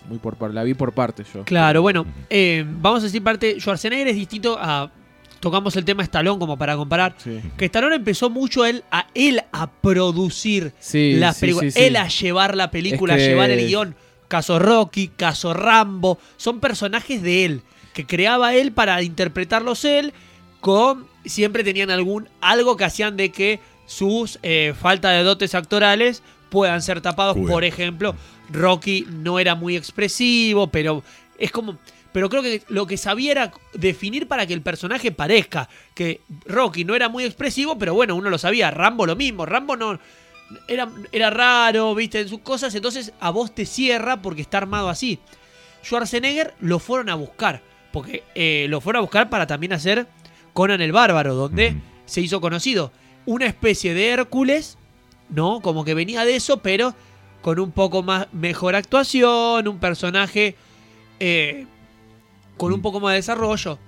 muy 0.08 0.18
por 0.20 0.36
parte, 0.36 0.56
la 0.56 0.64
vi 0.64 0.74
por 0.74 0.94
parte 0.94 1.24
yo. 1.34 1.44
Claro, 1.44 1.82
bueno, 1.82 2.06
eh, 2.30 2.66
vamos 2.68 3.02
a 3.02 3.06
decir 3.06 3.24
parte, 3.24 3.60
Schwarzenegger 3.60 4.08
es 4.08 4.16
distinto 4.16 4.58
a... 4.60 4.92
Tocamos 5.40 5.76
el 5.76 5.86
tema 5.86 6.02
Stallone 6.02 6.40
como 6.40 6.58
para 6.58 6.76
comparar. 6.76 7.14
Sí, 7.20 7.40
Que 7.58 7.66
Stallone 7.66 7.96
empezó 7.96 8.32
mucho 8.32 8.66
él 8.66 8.84
a 8.90 9.06
él 9.14 9.44
a 9.52 9.70
producir 9.70 10.74
sí, 10.80 11.14
las 11.14 11.36
sí, 11.38 11.42
películas, 11.42 11.74
sí, 11.76 11.80
sí. 11.80 11.86
él 11.86 11.96
a 11.96 12.08
llevar 12.08 12.56
la 12.56 12.72
película, 12.72 13.16
Es 13.16 13.24
a 13.24 13.28
llevar 13.28 13.52
el 13.52 13.68
guion. 13.68 13.96
Caso 14.28 14.58
Rocky, 14.58 15.10
caso 15.10 15.54
Rambo, 15.54 16.18
son 16.38 16.60
personajes 16.60 17.22
de 17.22 17.46
él, 17.46 17.62
que 17.94 18.08
creaba 18.08 18.56
él 18.56 18.72
para 18.72 19.04
interpretarlos 19.04 19.86
él, 19.86 20.12
con 20.60 21.06
siempre 21.24 21.64
tenían 21.64 21.92
algún 21.92 22.30
algo 22.42 22.76
que 22.76 22.86
hacían 22.86 23.16
de 23.16 23.32
que 23.32 23.60
sus 23.86 24.40
eh, 24.42 24.74
falta 24.80 25.12
de 25.12 25.24
dotes 25.24 25.54
actorales 25.54 26.24
puedan 26.50 26.82
ser 26.82 27.02
tapados. 27.02 27.38
Por 27.38 27.64
ejemplo, 27.64 28.16
Rocky 28.51 29.06
no 29.10 29.39
era 29.39 29.56
muy 29.56 29.75
expresivo, 29.75 30.68
pero 30.68 31.04
es 31.38 31.51
como. 31.51 31.77
Pero 32.13 32.30
creo 32.30 32.42
que 32.42 32.63
lo 32.70 32.88
que 32.88 32.98
sabía 32.98 33.32
era 33.32 33.51
definir 33.74 34.27
para 34.27 34.48
que 34.48 34.54
el 34.54 34.62
personaje 34.62 35.12
parezca. 35.12 35.70
Que 35.94 36.22
Rocky 36.46 36.84
no 36.84 36.96
era 36.96 37.10
muy 37.10 37.25
expresivo, 37.25 37.77
pero 37.77 37.94
bueno, 37.94 38.16
uno 38.16 38.30
lo 38.30 38.38
sabía. 38.38 38.72
Rambo 38.72 39.06
lo 39.06 39.16
mismo. 39.16 39.46
Rambo 39.46 39.75
no, 39.75 40.00
era, 40.68 40.89
era 41.12 41.30
raro, 41.30 41.94
viste, 41.96 42.22
en 42.22 42.30
sus 42.30 42.39
cosas, 42.39 42.74
entonces 42.75 43.13
a 43.20 43.30
vos 43.30 43.54
te 43.54 43.66
cierra 43.66 44.22
porque 44.22 44.42
está 44.42 44.58
armado 44.58 44.89
así. 44.89 45.20
Schwarzenegger 45.84 46.54
lo 46.60 46.80
fueron 46.80 47.10
a 47.10 47.16
buscar, 47.16 47.62
porque 47.92 48.24
eh, 48.36 48.68
lo 48.70 48.82
fueron 48.82 49.00
a 49.00 49.01
buscar 49.01 49.30
para 49.30 49.48
también 49.48 49.74
hacer 49.74 50.08
Conan 50.54 50.82
el 50.82 50.92
Bárbaro, 50.92 51.36
donde 51.36 51.75
se 52.06 52.22
hizo 52.22 52.42
conocido. 52.42 52.92
Una 53.25 53.46
especie 53.46 53.94
de 53.94 54.10
Hércules, 54.10 54.77
¿no? 55.30 55.62
Como 55.62 55.84
que 55.84 55.94
venía 55.94 56.25
de 56.25 56.36
eso, 56.36 56.58
pero 56.58 56.96
con 57.41 57.60
un 57.60 57.72
poco 57.72 58.03
más 58.03 58.27
mejor 58.34 58.75
actuación, 58.75 59.67
un 59.67 59.79
personaje 59.79 60.56
eh, 61.20 61.65
con 62.58 62.72
un 62.74 62.79
Mm. 62.79 62.84
poco 62.84 63.00
más 63.00 63.12
de 63.13 63.17
desarrollo. 63.17 63.79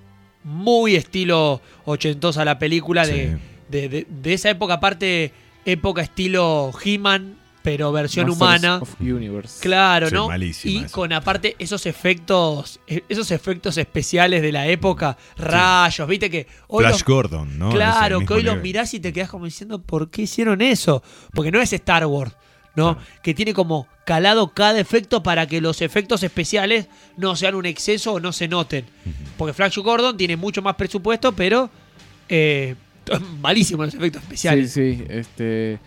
Muy 0.42 0.96
estilo 0.96 1.60
ochentosa 1.84 2.44
la 2.44 2.58
película 2.58 3.06
de, 3.06 3.32
Sí. 3.32 3.42
de, 3.68 3.88
de- 3.88 4.06
de 4.08 4.32
esa 4.34 4.50
época, 4.50 4.74
aparte, 4.74 5.32
época 5.64 6.00
estilo 6.02 6.72
He-Man, 6.82 7.36
pero 7.62 7.92
versión 7.92 8.26
Masters 8.28 8.40
humana. 8.64 8.78
of 8.82 8.98
Universe. 9.00 9.60
Claro, 9.60 10.08
Sí, 10.08 10.14
¿no? 10.14 10.28
malísima 10.28 10.86
Y 10.86 10.90
con 10.90 11.12
aparte 11.12 11.56
esos 11.58 11.84
efectos, 11.84 12.80
eh, 12.86 13.02
esos 13.10 13.30
efectos 13.32 13.76
especiales 13.76 14.40
de 14.40 14.50
la 14.50 14.66
época, 14.66 15.18
rayos, 15.36 16.08
viste 16.08 16.30
que 16.30 16.46
hoy 16.68 16.84
Flash 16.84 16.92
los- 16.92 17.04
Gordon, 17.04 17.58
¿no? 17.58 17.68
Claro, 17.70 18.20
que 18.24 18.32
hoy 18.32 18.42
los 18.42 18.60
mirás 18.62 18.94
y 18.94 19.00
te 19.00 19.12
quedás 19.12 19.28
como 19.28 19.44
diciendo, 19.44 19.82
¿por 19.82 20.08
qué 20.10 20.22
hicieron 20.22 20.62
eso? 20.62 21.02
Porque 21.34 21.52
no 21.52 21.60
es 21.60 21.70
Star 21.74 22.06
Wars, 22.06 22.34
¿no? 22.76 22.94
Claro. 22.96 23.08
Que 23.22 23.34
tiene 23.34 23.52
como 23.54 23.86
calado 24.04 24.48
cada 24.48 24.80
efecto 24.80 25.22
para 25.22 25.46
que 25.46 25.60
los 25.60 25.82
efectos 25.82 26.22
especiales 26.22 26.86
no 27.16 27.36
sean 27.36 27.54
un 27.54 27.66
exceso 27.66 28.14
o 28.14 28.20
no 28.20 28.32
se 28.32 28.48
noten. 28.48 28.84
Porque 29.36 29.52
Flash 29.54 29.78
Gordon 29.78 30.16
tiene 30.16 30.36
mucho 30.36 30.62
más 30.62 30.74
presupuesto, 30.76 31.32
pero 31.32 31.70
eh, 32.28 32.74
malísimos 33.40 33.86
los 33.86 33.94
efectos 33.94 34.22
Sí, 34.22 34.26
especiales. 34.26 34.72
sí, 34.72 35.04
este... 35.08 35.78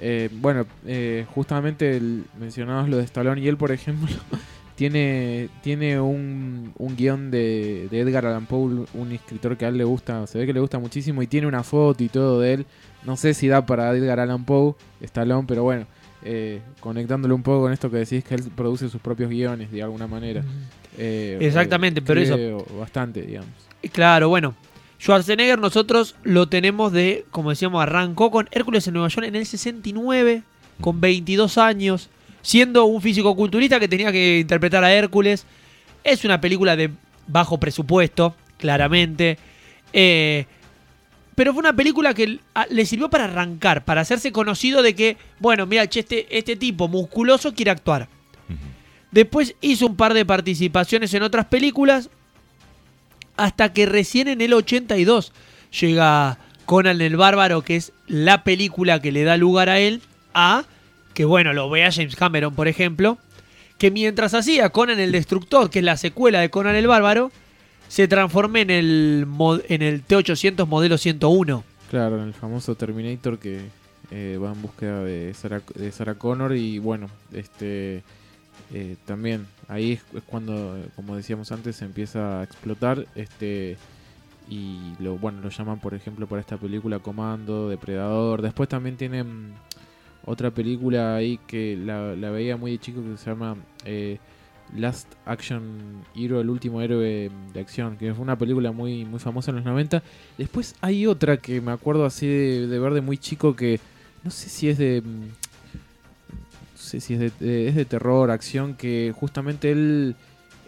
eh, 0.00 0.28
bueno, 0.32 0.66
eh, 0.86 1.26
justamente 1.34 1.96
el- 1.96 2.24
mencionabas 2.38 2.88
lo 2.88 2.96
de 2.98 3.04
Stallone 3.04 3.40
y 3.40 3.48
él, 3.48 3.56
por 3.56 3.70
ejemplo, 3.72 4.08
tiene, 4.76 5.48
tiene 5.62 6.00
un, 6.00 6.72
un 6.78 6.96
guion 6.96 7.30
de, 7.30 7.88
de 7.90 8.00
Edgar 8.00 8.26
Allan 8.26 8.46
Poe, 8.46 8.84
un 8.94 9.12
escritor 9.12 9.56
que 9.56 9.64
a 9.64 9.68
él 9.68 9.76
le 9.78 9.84
gusta, 9.84 10.26
se 10.26 10.38
ve 10.38 10.46
que 10.46 10.52
le 10.52 10.60
gusta 10.60 10.78
muchísimo 10.78 11.22
y 11.22 11.26
tiene 11.26 11.46
una 11.46 11.62
foto 11.62 12.02
y 12.02 12.08
todo 12.08 12.40
de 12.40 12.54
él. 12.54 12.66
No 13.04 13.16
sé 13.16 13.34
si 13.34 13.48
da 13.48 13.66
para 13.66 13.90
Edgar 13.96 14.20
Allan 14.20 14.44
Poe, 14.44 14.74
Stallone, 15.00 15.44
pero 15.46 15.62
bueno, 15.64 15.86
eh, 16.24 16.60
conectándolo 16.80 17.34
un 17.34 17.42
poco 17.42 17.62
con 17.62 17.72
esto 17.72 17.90
que 17.90 17.98
decís 17.98 18.24
que 18.24 18.34
él 18.34 18.42
produce 18.54 18.88
sus 18.88 19.00
propios 19.00 19.30
guiones 19.30 19.70
de 19.70 19.82
alguna 19.82 20.06
manera. 20.06 20.42
Eh, 20.98 21.38
Exactamente, 21.40 22.00
eh, 22.00 22.04
pero 22.06 22.20
eso- 22.20 22.66
Bastante, 22.78 23.22
digamos. 23.22 23.50
Claro, 23.92 24.28
bueno. 24.28 24.54
Schwarzenegger 25.00 25.58
nosotros 25.58 26.14
lo 26.22 26.48
tenemos 26.48 26.92
de, 26.92 27.24
como 27.32 27.50
decíamos, 27.50 27.82
arrancó 27.82 28.30
con 28.30 28.48
Hércules 28.52 28.86
en 28.86 28.94
Nueva 28.94 29.08
York 29.08 29.26
en 29.26 29.34
el 29.34 29.46
69, 29.46 30.42
con 30.80 31.00
22 31.00 31.58
años, 31.58 32.08
siendo 32.40 32.84
un 32.84 33.02
físico 33.02 33.34
culturista 33.34 33.80
que 33.80 33.88
tenía 33.88 34.12
que 34.12 34.38
interpretar 34.38 34.84
a 34.84 34.92
Hércules. 34.94 35.44
Es 36.04 36.24
una 36.24 36.40
película 36.40 36.76
de 36.76 36.90
bajo 37.26 37.58
presupuesto, 37.58 38.36
claramente. 38.58 39.38
Eh, 39.92 40.46
pero 41.34 41.52
fue 41.52 41.60
una 41.60 41.74
película 41.74 42.12
que 42.14 42.40
le 42.70 42.86
sirvió 42.86 43.08
para 43.08 43.24
arrancar, 43.24 43.84
para 43.84 44.02
hacerse 44.02 44.32
conocido 44.32 44.82
de 44.82 44.94
que, 44.94 45.16
bueno, 45.38 45.66
mira, 45.66 45.84
este, 45.84 46.26
este 46.36 46.56
tipo 46.56 46.88
musculoso 46.88 47.54
quiere 47.54 47.70
actuar. 47.70 48.08
Después 49.10 49.54
hizo 49.60 49.86
un 49.86 49.96
par 49.96 50.14
de 50.14 50.24
participaciones 50.24 51.12
en 51.14 51.22
otras 51.22 51.46
películas. 51.46 52.10
Hasta 53.36 53.72
que 53.72 53.86
recién 53.86 54.28
en 54.28 54.42
el 54.42 54.52
82 54.52 55.32
llega 55.80 56.38
Conan 56.66 57.00
el 57.00 57.16
Bárbaro, 57.16 57.62
que 57.62 57.76
es 57.76 57.92
la 58.06 58.44
película 58.44 59.00
que 59.00 59.12
le 59.12 59.24
da 59.24 59.38
lugar 59.38 59.70
a 59.70 59.78
él, 59.78 60.02
a 60.34 60.64
que 61.14 61.24
bueno, 61.24 61.52
lo 61.52 61.68
vea 61.70 61.92
James 61.92 62.16
Cameron, 62.16 62.54
por 62.54 62.68
ejemplo, 62.68 63.18
que 63.78 63.90
mientras 63.90 64.34
hacía 64.34 64.70
Conan 64.70 65.00
el 65.00 65.12
Destructor, 65.12 65.70
que 65.70 65.80
es 65.80 65.84
la 65.84 65.96
secuela 65.96 66.40
de 66.40 66.50
Conan 66.50 66.76
el 66.76 66.86
Bárbaro, 66.86 67.32
se 67.92 68.08
transformó 68.08 68.56
en 68.56 68.70
el, 68.70 69.26
en 69.68 69.82
el 69.82 70.06
T800 70.06 70.66
modelo 70.66 70.96
101. 70.96 71.62
Claro, 71.90 72.22
en 72.22 72.28
el 72.28 72.32
famoso 72.32 72.74
Terminator 72.74 73.38
que 73.38 73.60
eh, 74.10 74.38
va 74.42 74.50
en 74.52 74.62
búsqueda 74.62 75.04
de 75.04 75.34
Sarah, 75.34 75.60
de 75.74 75.92
Sarah 75.92 76.14
Connor 76.14 76.56
y 76.56 76.78
bueno, 76.78 77.10
este 77.34 78.02
eh, 78.72 78.96
también 79.04 79.46
ahí 79.68 79.92
es, 79.92 80.22
cuando, 80.24 80.74
como 80.96 81.16
decíamos 81.16 81.52
antes, 81.52 81.82
empieza 81.82 82.40
a 82.40 82.44
explotar 82.44 83.04
este 83.14 83.76
y 84.48 84.94
lo 84.98 85.18
bueno 85.18 85.42
lo 85.42 85.50
llaman 85.50 85.78
por 85.78 85.92
ejemplo 85.92 86.26
para 86.26 86.40
esta 86.40 86.56
película 86.56 86.98
Comando, 86.98 87.68
Depredador. 87.68 88.40
Después 88.40 88.70
también 88.70 88.96
tienen 88.96 89.52
otra 90.24 90.50
película 90.50 91.14
ahí 91.14 91.38
que 91.46 91.76
la, 91.76 92.16
la 92.16 92.30
veía 92.30 92.56
muy 92.56 92.70
de 92.70 92.78
chico 92.78 93.02
que 93.02 93.18
se 93.18 93.28
llama 93.28 93.56
eh, 93.84 94.16
Last 94.76 95.06
Action 95.26 95.62
Hero, 96.14 96.40
el 96.40 96.48
último 96.50 96.80
héroe 96.80 97.30
de 97.52 97.60
acción, 97.60 97.96
que 97.98 98.12
fue 98.14 98.22
una 98.22 98.36
película 98.38 98.72
muy, 98.72 99.04
muy 99.04 99.18
famosa 99.20 99.50
en 99.50 99.56
los 99.56 99.64
90. 99.64 100.02
Después 100.38 100.74
hay 100.80 101.06
otra 101.06 101.36
que 101.36 101.60
me 101.60 101.72
acuerdo 101.72 102.04
así 102.06 102.26
de, 102.26 102.66
de 102.66 102.78
ver 102.78 102.94
de 102.94 103.00
muy 103.02 103.18
chico 103.18 103.54
que 103.54 103.78
no 104.24 104.30
sé 104.30 104.48
si 104.48 104.68
es 104.68 104.78
de... 104.78 105.02
mm, 105.04 105.20
No 106.72 106.78
sé 106.78 107.00
si 107.00 107.14
es 107.14 107.20
de, 107.20 107.32
de- 107.40 107.68
es 107.68 107.74
de 107.74 107.84
terror, 107.84 108.30
acción, 108.30 108.74
que 108.74 109.12
justamente 109.14 109.70
él 109.72 110.14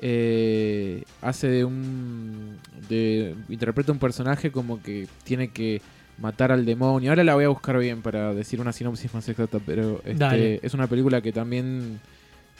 eh, 0.02 1.04
hace 1.22 1.48
de 1.48 1.64
un... 1.64 2.58
De, 2.88 3.34
interpreta 3.48 3.90
un 3.92 3.98
personaje 3.98 4.50
como 4.50 4.82
que 4.82 5.06
tiene 5.24 5.48
que 5.48 5.80
matar 6.18 6.52
al 6.52 6.64
demonio. 6.66 7.10
Ahora 7.10 7.24
la 7.24 7.34
voy 7.34 7.44
a 7.44 7.48
buscar 7.48 7.78
bien 7.78 8.02
para 8.02 8.34
decir 8.34 8.60
una 8.60 8.72
sinopsis 8.72 9.12
más 9.14 9.28
exacta, 9.28 9.58
pero 9.64 10.00
este, 10.04 10.66
es 10.66 10.74
una 10.74 10.86
película 10.86 11.20
que 11.20 11.32
también 11.32 11.98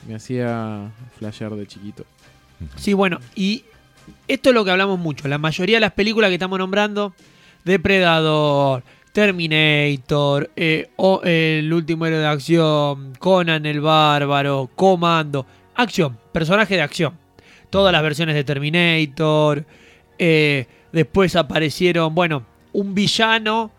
me 0.07 0.15
hacía 0.15 0.91
flashear 1.17 1.51
de 1.55 1.67
chiquito. 1.67 2.05
Sí, 2.75 2.93
bueno, 2.93 3.19
y 3.35 3.63
esto 4.27 4.49
es 4.49 4.55
lo 4.55 4.63
que 4.65 4.71
hablamos 4.71 4.99
mucho. 4.99 5.27
La 5.27 5.37
mayoría 5.37 5.77
de 5.77 5.81
las 5.81 5.91
películas 5.93 6.29
que 6.29 6.35
estamos 6.35 6.57
nombrando, 6.59 7.13
Depredador, 7.63 8.83
Terminator, 9.11 10.49
eh, 10.55 10.89
o- 10.95 11.21
El 11.23 11.71
último 11.73 12.05
héroe 12.05 12.19
de 12.19 12.27
acción, 12.27 13.13
Conan 13.19 13.65
el 13.65 13.81
Bárbaro, 13.81 14.69
Comando, 14.75 15.45
acción, 15.75 16.17
personaje 16.31 16.75
de 16.75 16.81
acción. 16.81 17.13
Todas 17.69 17.91
las 17.91 18.01
versiones 18.03 18.35
de 18.35 18.43
Terminator. 18.43 19.65
eh, 20.17 20.67
después 20.93 21.35
aparecieron, 21.35 22.15
bueno, 22.15 22.45
un 22.71 22.95
villano, 22.95 23.69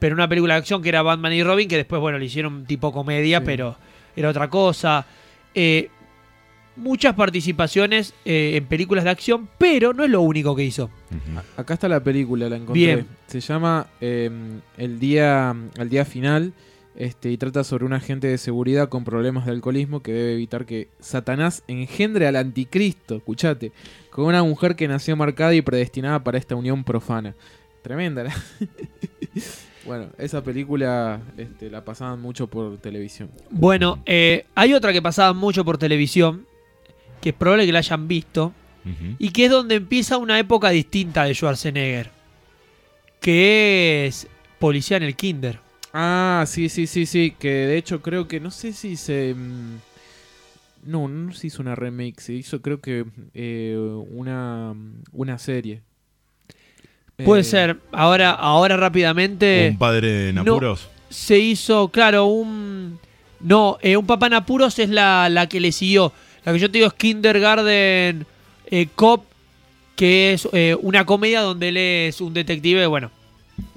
pero 0.00 0.16
una 0.16 0.28
película 0.28 0.54
de 0.54 0.58
acción 0.58 0.82
que 0.82 0.88
era 0.88 1.02
Batman 1.02 1.32
y 1.32 1.44
Robin, 1.44 1.68
que 1.68 1.76
después, 1.76 2.00
bueno, 2.00 2.18
le 2.18 2.24
hicieron 2.24 2.66
tipo 2.66 2.90
comedia, 2.92 3.38
Sí. 3.38 3.44
pero 3.46 3.76
era 4.16 4.28
otra 4.30 4.50
cosa. 4.50 5.06
Eh, 5.54 5.88
muchas 6.76 7.14
participaciones 7.14 8.14
eh, 8.24 8.52
en 8.56 8.66
películas 8.66 9.04
de 9.04 9.10
acción, 9.10 9.48
pero 9.58 9.92
no 9.92 10.02
es 10.04 10.10
lo 10.10 10.20
único 10.22 10.56
que 10.56 10.64
hizo. 10.64 10.90
Acá 11.56 11.74
está 11.74 11.88
la 11.88 12.02
película, 12.02 12.48
la 12.48 12.56
encontré. 12.56 12.80
Bien. 12.80 13.06
Se 13.28 13.40
llama 13.40 13.86
eh, 14.00 14.30
El 14.76 14.98
día 14.98 15.54
el 15.78 15.88
día 15.88 16.04
final 16.04 16.52
este, 16.96 17.30
y 17.30 17.36
trata 17.36 17.64
sobre 17.64 17.84
un 17.84 17.92
agente 17.92 18.26
de 18.28 18.38
seguridad 18.38 18.88
con 18.88 19.04
problemas 19.04 19.46
de 19.46 19.52
alcoholismo 19.52 20.00
que 20.02 20.12
debe 20.12 20.32
evitar 20.34 20.64
que 20.66 20.88
Satanás 21.00 21.62
engendre 21.68 22.26
al 22.26 22.36
anticristo, 22.36 23.16
escuchate, 23.16 23.72
con 24.10 24.26
una 24.26 24.42
mujer 24.44 24.76
que 24.76 24.86
nació 24.88 25.16
marcada 25.16 25.54
y 25.54 25.62
predestinada 25.62 26.22
para 26.22 26.38
esta 26.38 26.54
unión 26.56 26.84
profana. 26.84 27.34
Tremenda. 27.82 28.24
la- 28.24 28.34
bueno, 29.86 30.06
esa 30.18 30.42
película 30.42 31.20
este, 31.36 31.70
la 31.70 31.84
pasaban 31.84 32.20
mucho 32.20 32.46
por 32.46 32.78
televisión. 32.78 33.30
Bueno, 33.50 34.02
eh, 34.06 34.46
hay 34.54 34.74
otra 34.74 34.92
que 34.92 35.02
pasaba 35.02 35.32
mucho 35.32 35.64
por 35.64 35.78
televisión, 35.78 36.46
que 37.20 37.30
es 37.30 37.34
probable 37.34 37.66
que 37.66 37.72
la 37.72 37.78
hayan 37.80 38.08
visto, 38.08 38.52
y 39.18 39.30
que 39.30 39.46
es 39.46 39.50
donde 39.50 39.76
empieza 39.76 40.18
una 40.18 40.38
época 40.38 40.68
distinta 40.68 41.24
de 41.24 41.34
Schwarzenegger, 41.34 42.10
que 43.20 44.06
es 44.06 44.26
Policía 44.58 44.96
en 44.98 45.04
el 45.04 45.16
Kinder. 45.16 45.58
Ah, 45.92 46.44
sí, 46.46 46.68
sí, 46.68 46.86
sí, 46.86 47.06
sí. 47.06 47.34
Que 47.38 47.48
de 47.48 47.76
hecho 47.78 48.02
creo 48.02 48.26
que 48.28 48.40
no 48.40 48.50
sé 48.50 48.72
si 48.72 48.96
se. 48.96 49.34
mm, 49.34 49.76
No, 50.86 51.08
no 51.08 51.32
se 51.32 51.46
hizo 51.46 51.62
una 51.62 51.74
remake. 51.74 52.20
Se 52.20 52.34
hizo, 52.34 52.60
creo 52.60 52.80
que, 52.80 53.06
eh, 53.32 53.76
una, 54.10 54.74
una 55.12 55.38
serie. 55.38 55.80
Puede 57.24 57.42
Eh, 57.42 57.44
ser, 57.44 57.76
ahora, 57.92 58.30
ahora 58.32 58.76
rápidamente 58.76 59.68
Un 59.70 59.78
padre 59.78 60.30
en 60.30 60.34
no. 60.36 60.40
apuros. 60.42 60.88
se 61.10 61.38
hizo, 61.38 61.88
claro, 61.88 62.26
un... 62.26 62.98
No, 63.40 63.78
eh, 63.82 63.96
un 63.96 64.06
papá 64.06 64.26
en 64.26 64.34
apuros 64.34 64.78
es 64.78 64.88
la, 64.88 65.28
la 65.28 65.46
que 65.48 65.60
le 65.60 65.70
siguió. 65.70 66.12
La 66.44 66.52
que 66.52 66.58
yo 66.58 66.68
te 66.70 66.78
digo 66.78 66.88
es 66.88 66.94
Kindergarten 66.94 68.26
eh, 68.70 68.88
Cop, 68.94 69.24
que 69.96 70.32
es 70.32 70.48
eh, 70.52 70.76
una 70.80 71.04
comedia 71.04 71.40
donde 71.42 71.68
él 71.68 71.76
es 71.76 72.20
un 72.20 72.32
detective. 72.34 72.86
Bueno, 72.86 73.10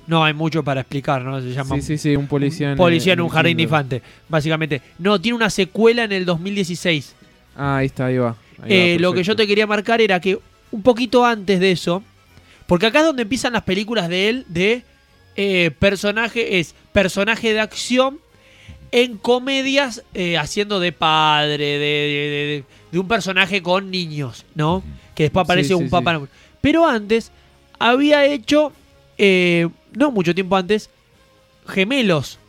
no 0.08 0.24
hay 0.24 0.34
mucho 0.34 0.64
para 0.64 0.82
explicar, 0.82 1.22
¿no? 1.24 1.40
Se 1.42 1.52
llama 1.54 1.76
Sí, 1.76 1.82
sí, 1.82 1.98
sí, 1.98 2.16
un 2.16 2.28
policía 2.28 2.72
en, 2.72 2.78
Policía 2.78 3.14
en 3.14 3.22
un 3.22 3.30
jardín 3.30 3.58
de 3.58 3.64
kinder. 3.64 3.64
infante, 3.66 4.02
básicamente. 4.30 4.82
No, 5.00 5.20
tiene 5.20 5.36
una 5.36 5.50
secuela 5.50 6.06
en 6.06 6.14
el 6.14 6.26
2016. 6.26 7.14
Ah, 7.58 7.78
ahí 7.78 7.88
está, 7.88 8.06
ahí 8.06 8.18
va. 8.18 8.36
ahí 8.64 8.72
Eh, 8.74 8.94
va, 8.96 9.02
lo 9.02 9.14
que 9.14 9.24
yo 9.24 9.36
te 9.36 9.46
quería 9.46 9.68
marcar 9.68 10.00
era 10.02 10.20
que 10.22 10.40
un 10.72 10.82
poquito 10.82 11.26
antes 11.26 11.60
de 11.60 11.72
eso, 11.72 12.02
porque 12.68 12.86
acá 12.88 13.00
es 13.00 13.06
donde 13.06 13.24
empiezan 13.24 13.54
las 13.54 13.64
películas 13.64 14.08
de 14.10 14.30
él, 14.30 14.46
de 14.48 14.84
eh, 15.36 15.72
personaje, 15.80 16.60
es 16.60 16.76
personaje 16.94 17.54
de 17.54 17.60
acción 17.60 18.20
en 18.92 19.18
comedias 19.18 20.04
eh, 20.14 20.38
haciendo 20.38 20.80
de 20.80 20.92
padre, 20.92 21.58
de, 21.58 21.80
de- 21.80 22.46
de- 22.48 22.64
de 22.92 23.00
un 23.00 23.08
personaje 23.08 23.62
con 23.62 23.92
niños, 23.92 24.46
¿no? 24.56 24.82
Que 25.16 25.24
después 25.24 25.44
aparece 25.44 25.70
Sí, 25.70 25.74
un 25.74 25.84
sí, 25.86 25.90
papá. 25.90 26.18
sí. 26.20 26.26
Pero 26.62 26.88
antes 26.88 27.32
había 27.80 28.26
hecho, 28.26 28.72
eh, 29.18 29.68
no 29.94 30.12
mucho 30.12 30.34
tiempo 30.34 30.56
antes, 30.56 30.90
Gemelos 31.68 32.40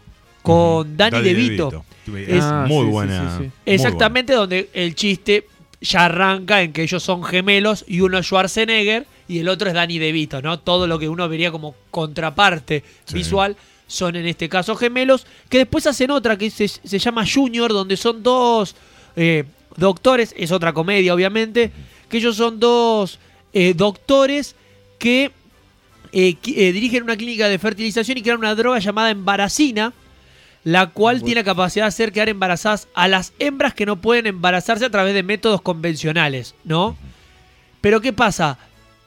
con 0.42 0.96
Danny 0.96 1.20
DeVito. 1.22 1.84
Es 2.16 2.42
Ah, 2.44 2.64
muy 2.68 2.86
buena. 2.86 3.36
muy 3.38 3.50
Exactamente 3.66 4.32
donde 4.32 4.70
el 4.72 4.94
chiste 4.94 5.46
ya 5.80 6.04
arranca 6.06 6.62
en 6.62 6.72
que 6.72 6.82
ellos 6.84 7.02
son 7.02 7.22
gemelos 7.24 7.84
y 7.86 8.00
uno 8.00 8.18
es 8.18 8.26
Schwarzenegger 8.26 9.06
y 9.28 9.38
el 9.40 9.48
otro 9.48 9.68
es 9.68 9.74
Danny 9.74 9.98
DeVito, 9.98 10.40
¿no? 10.42 10.58
Todo 10.58 10.86
lo 10.86 10.98
que 10.98 11.08
uno 11.08 11.28
vería 11.28 11.50
como 11.52 11.74
contraparte 11.90 12.82
Sí. 13.04 13.14
visual 13.14 13.56
son 13.86 14.16
en 14.16 14.26
este 14.26 14.48
caso 14.48 14.74
gemelos, 14.76 15.26
que 15.48 15.58
después 15.58 15.86
hacen 15.86 16.10
otra 16.10 16.36
que 16.36 16.50
se, 16.50 16.68
se 16.68 16.98
llama 16.98 17.24
Junior, 17.26 17.72
donde 17.72 17.96
son 17.96 18.22
dos 18.22 18.74
eh, 19.16 19.44
doctores, 19.76 20.34
es 20.36 20.50
otra 20.52 20.72
comedia 20.72 21.14
obviamente, 21.14 21.70
que 22.08 22.18
ellos 22.18 22.36
son 22.36 22.58
dos 22.60 23.18
eh, 23.52 23.74
doctores 23.74 24.56
que 24.98 25.30
eh, 26.12 26.36
eh, 26.46 26.72
dirigen 26.72 27.02
una 27.02 27.16
clínica 27.16 27.48
de 27.48 27.58
fertilización 27.58 28.18
y 28.18 28.22
crean 28.22 28.38
una 28.38 28.54
droga 28.54 28.78
llamada 28.78 29.10
embaracina, 29.10 29.92
la 30.64 30.88
cual 30.88 31.16
Bueno. 31.16 31.26
tiene 31.26 31.40
la 31.42 31.44
capacidad 31.44 31.84
de 31.84 31.88
hacer 31.88 32.12
quedar 32.12 32.28
embarazadas 32.28 32.88
a 32.94 33.08
las 33.08 33.32
hembras 33.38 33.74
que 33.74 33.86
no 33.86 33.96
pueden 34.00 34.26
embarazarse 34.26 34.84
a 34.84 34.90
través 34.90 35.14
de 35.14 35.22
métodos 35.22 35.60
convencionales, 35.62 36.54
¿no? 36.64 36.96
Pero 37.80 38.00
¿qué 38.00 38.12
pasa? 38.12 38.58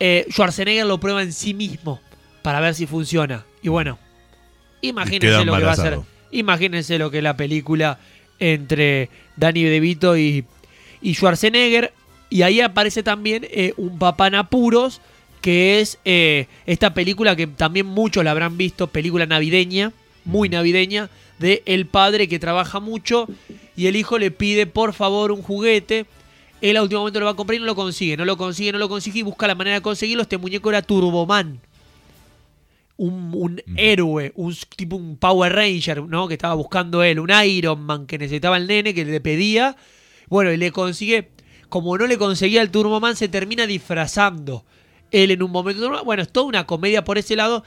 Eh, 0.03 0.25
Schwarzenegger 0.31 0.87
lo 0.87 0.99
prueba 0.99 1.21
en 1.21 1.31
sí 1.31 1.53
mismo 1.53 2.01
para 2.41 2.59
ver 2.59 2.73
si 2.73 2.87
funciona. 2.87 3.45
Y 3.61 3.69
bueno, 3.69 3.99
imagínense 4.81 5.45
lo 5.45 5.55
que 5.55 5.63
va 5.63 5.73
a 5.73 5.75
ser. 5.75 5.99
Imagínense 6.31 6.97
lo 6.97 7.11
que 7.11 7.19
es 7.19 7.23
la 7.23 7.37
película 7.37 7.99
entre 8.39 9.11
Danny 9.37 9.63
DeVito 9.63 10.17
y, 10.17 10.43
y 11.03 11.13
Schwarzenegger. 11.13 11.93
Y 12.31 12.41
ahí 12.41 12.61
aparece 12.61 13.03
también 13.03 13.45
eh, 13.51 13.75
un 13.77 13.99
papá 13.99 14.25
en 14.25 14.35
apuros, 14.35 15.01
que 15.39 15.79
es 15.81 15.99
eh, 16.03 16.47
esta 16.65 16.95
película 16.95 17.35
que 17.35 17.45
también 17.45 17.85
muchos 17.85 18.23
la 18.23 18.31
habrán 18.31 18.57
visto, 18.57 18.87
película 18.87 19.27
navideña, 19.27 19.91
muy 20.25 20.49
navideña, 20.49 21.11
de 21.37 21.61
el 21.67 21.85
padre 21.85 22.27
que 22.27 22.39
trabaja 22.39 22.79
mucho 22.79 23.27
y 23.77 23.85
el 23.85 23.95
hijo 23.95 24.17
le 24.17 24.31
pide 24.31 24.65
por 24.65 24.93
favor 24.93 25.31
un 25.31 25.43
juguete. 25.43 26.07
Él 26.61 26.77
a 26.77 26.83
último 26.83 27.01
momento 27.01 27.19
lo 27.19 27.25
va 27.25 27.31
a 27.31 27.35
comprar 27.35 27.57
y 27.57 27.59
no 27.59 27.65
lo 27.65 27.75
consigue, 27.75 28.15
no 28.15 28.23
lo 28.23 28.37
consigue, 28.37 28.71
no 28.71 28.77
lo 28.77 28.87
consigue 28.87 29.19
y 29.19 29.23
busca 29.23 29.47
la 29.47 29.55
manera 29.55 29.77
de 29.77 29.81
conseguirlo. 29.81 30.21
Este 30.21 30.37
muñeco 30.37 30.69
era 30.69 30.81
Turboman. 30.81 31.59
Un, 32.97 33.31
un 33.33 33.61
héroe, 33.77 34.31
un 34.35 34.55
tipo 34.75 34.95
un 34.95 35.17
Power 35.17 35.53
Ranger, 35.53 36.03
¿no? 36.03 36.27
Que 36.27 36.35
estaba 36.35 36.53
buscando 36.53 37.01
él, 37.01 37.19
un 37.19 37.31
Iron 37.45 37.81
Man 37.81 38.05
que 38.05 38.19
necesitaba 38.19 38.57
el 38.57 38.67
nene, 38.67 38.93
que 38.93 39.03
le 39.03 39.19
pedía. 39.19 39.75
Bueno, 40.27 40.51
y 40.51 40.57
le 40.57 40.71
consigue. 40.71 41.31
Como 41.67 41.97
no 41.97 42.05
le 42.05 42.17
conseguía 42.17 42.61
el 42.61 42.69
Turboman, 42.69 43.15
se 43.15 43.27
termina 43.27 43.65
disfrazando. 43.65 44.65
Él 45.09 45.31
en 45.31 45.41
un 45.41 45.51
momento. 45.51 46.03
Bueno, 46.03 46.21
es 46.21 46.31
toda 46.31 46.45
una 46.45 46.67
comedia 46.67 47.03
por 47.03 47.17
ese 47.17 47.35
lado. 47.35 47.63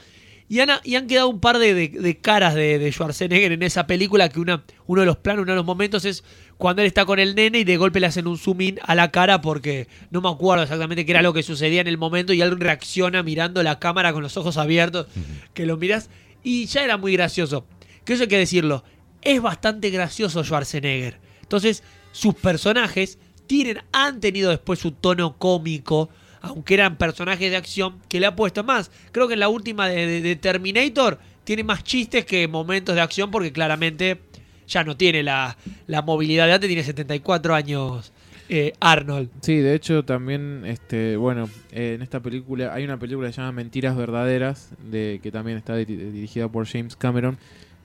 Y 0.47 0.59
han, 0.59 0.69
y 0.83 0.95
han 0.95 1.07
quedado 1.07 1.27
un 1.29 1.39
par 1.39 1.57
de, 1.57 1.73
de- 1.73 1.87
de 1.89 2.17
caras 2.21 2.53
de, 2.53 2.77
de 2.77 2.91
Schwarzenegger 2.91 3.51
en 3.51 3.63
esa 3.63 3.87
película. 3.87 4.29
Que 4.29 4.39
una, 4.39 4.63
uno 4.85 5.01
de 5.01 5.07
los 5.07 5.17
planos, 5.17 5.41
uno 5.43 5.53
de 5.53 5.55
los 5.55 5.65
momentos 5.65 6.05
es 6.05 6.23
cuando 6.57 6.83
él 6.83 6.87
está 6.87 7.03
con 7.05 7.17
el 7.19 7.33
nene 7.33 7.59
y 7.59 7.63
de 7.63 7.77
golpe 7.77 7.99
le 7.99 8.05
hacen 8.07 8.27
un 8.27 8.37
zoom 8.37 8.61
in 8.61 8.79
a 8.83 8.93
la 8.93 9.09
cara 9.11 9.41
porque 9.41 9.87
no 10.11 10.21
me 10.21 10.29
acuerdo 10.29 10.63
exactamente 10.63 11.03
qué 11.05 11.11
era 11.13 11.23
lo 11.23 11.33
que 11.33 11.41
sucedía 11.41 11.81
en 11.81 11.87
el 11.87 11.97
momento. 11.97 12.31
Y 12.31 12.41
él 12.41 12.59
reacciona 12.59 13.23
mirando 13.23 13.63
la 13.63 13.79
cámara 13.79 14.13
con 14.13 14.21
los 14.21 14.37
ojos 14.37 14.57
abiertos. 14.57 15.07
Que 15.55 15.65
lo 15.65 15.77
miras. 15.77 16.09
Y 16.43 16.65
ya 16.67 16.83
era 16.83 16.97
muy 16.97 17.13
gracioso. 17.13 17.65
Que 18.03 18.13
eso 18.13 18.23
hay 18.23 18.29
que 18.29 18.37
decirlo. 18.37 18.83
Es 19.23 19.41
bastante 19.41 19.89
gracioso 19.89 20.43
Schwarzenegger. 20.43 21.19
Entonces, 21.41 21.81
sus 22.11 22.35
personajes 22.35 23.17
tienen, 23.47 23.81
han 23.91 24.19
tenido 24.19 24.51
después 24.51 24.77
su 24.79 24.91
tono 24.91 25.37
cómico, 25.39 26.09
aunque 26.45 26.73
eran 26.75 26.97
personajes 26.97 27.49
de 27.51 27.57
acción, 27.57 27.97
que 28.07 28.19
le 28.19 28.25
ha 28.25 28.35
puesto 28.35 28.63
más. 28.63 28.91
Creo 29.11 29.27
que 29.27 29.33
en 29.33 29.39
la 29.41 29.49
última 29.49 29.87
de, 29.87 30.35
Terminator 30.35 31.19
tiene 31.43 31.63
más 31.63 31.83
chistes 31.83 32.25
que 32.25 32.47
momentos 32.47 32.95
de 32.95 33.01
acción, 33.01 33.31
porque 33.31 33.51
claramente 33.51 34.19
ya 34.67 34.83
no 34.83 34.97
tiene 34.97 35.21
la, 35.23 35.57
la 35.87 36.01
movilidad 36.01 36.47
de 36.47 36.53
antes, 36.53 36.67
tiene 36.67 36.83
74 36.83 37.53
años 37.53 38.11
eh, 38.49 38.73
Arnold. 38.79 39.29
Sí, 39.41 39.57
de 39.57 39.73
hecho 39.75 40.03
también, 40.05 40.63
este, 40.65 41.17
bueno, 41.17 41.49
eh, 41.71 41.93
en 41.95 42.01
esta 42.01 42.19
película 42.19 42.73
hay 42.73 42.83
una 42.83 42.97
película 42.97 43.27
que 43.27 43.33
se 43.33 43.41
llama 43.41 43.51
Mentiras 43.53 43.95
Verdaderas, 43.95 44.69
de 44.89 45.19
que 45.21 45.31
también 45.31 45.57
está 45.57 45.75
di- 45.75 45.85
dirigida 45.85 46.47
por 46.47 46.67
James 46.67 46.95
Cameron, 46.95 47.37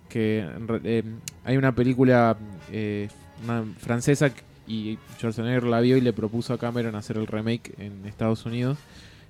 que 0.08 0.46
eh, 0.84 1.02
hay 1.44 1.56
una 1.56 1.74
película 1.74 2.36
francesa 3.78 4.30
y 4.70 4.98
Schwarzenegger 5.18 5.64
la 5.64 5.80
vio 5.80 5.96
y 5.96 6.00
le 6.00 6.12
propuso 6.12 6.52
a 6.54 6.58
Cameron 6.58 6.94
hacer 6.94 7.16
el 7.16 7.26
remake 7.26 7.72
en 7.78 8.06
Estados 8.06 8.44
Unidos. 8.46 8.78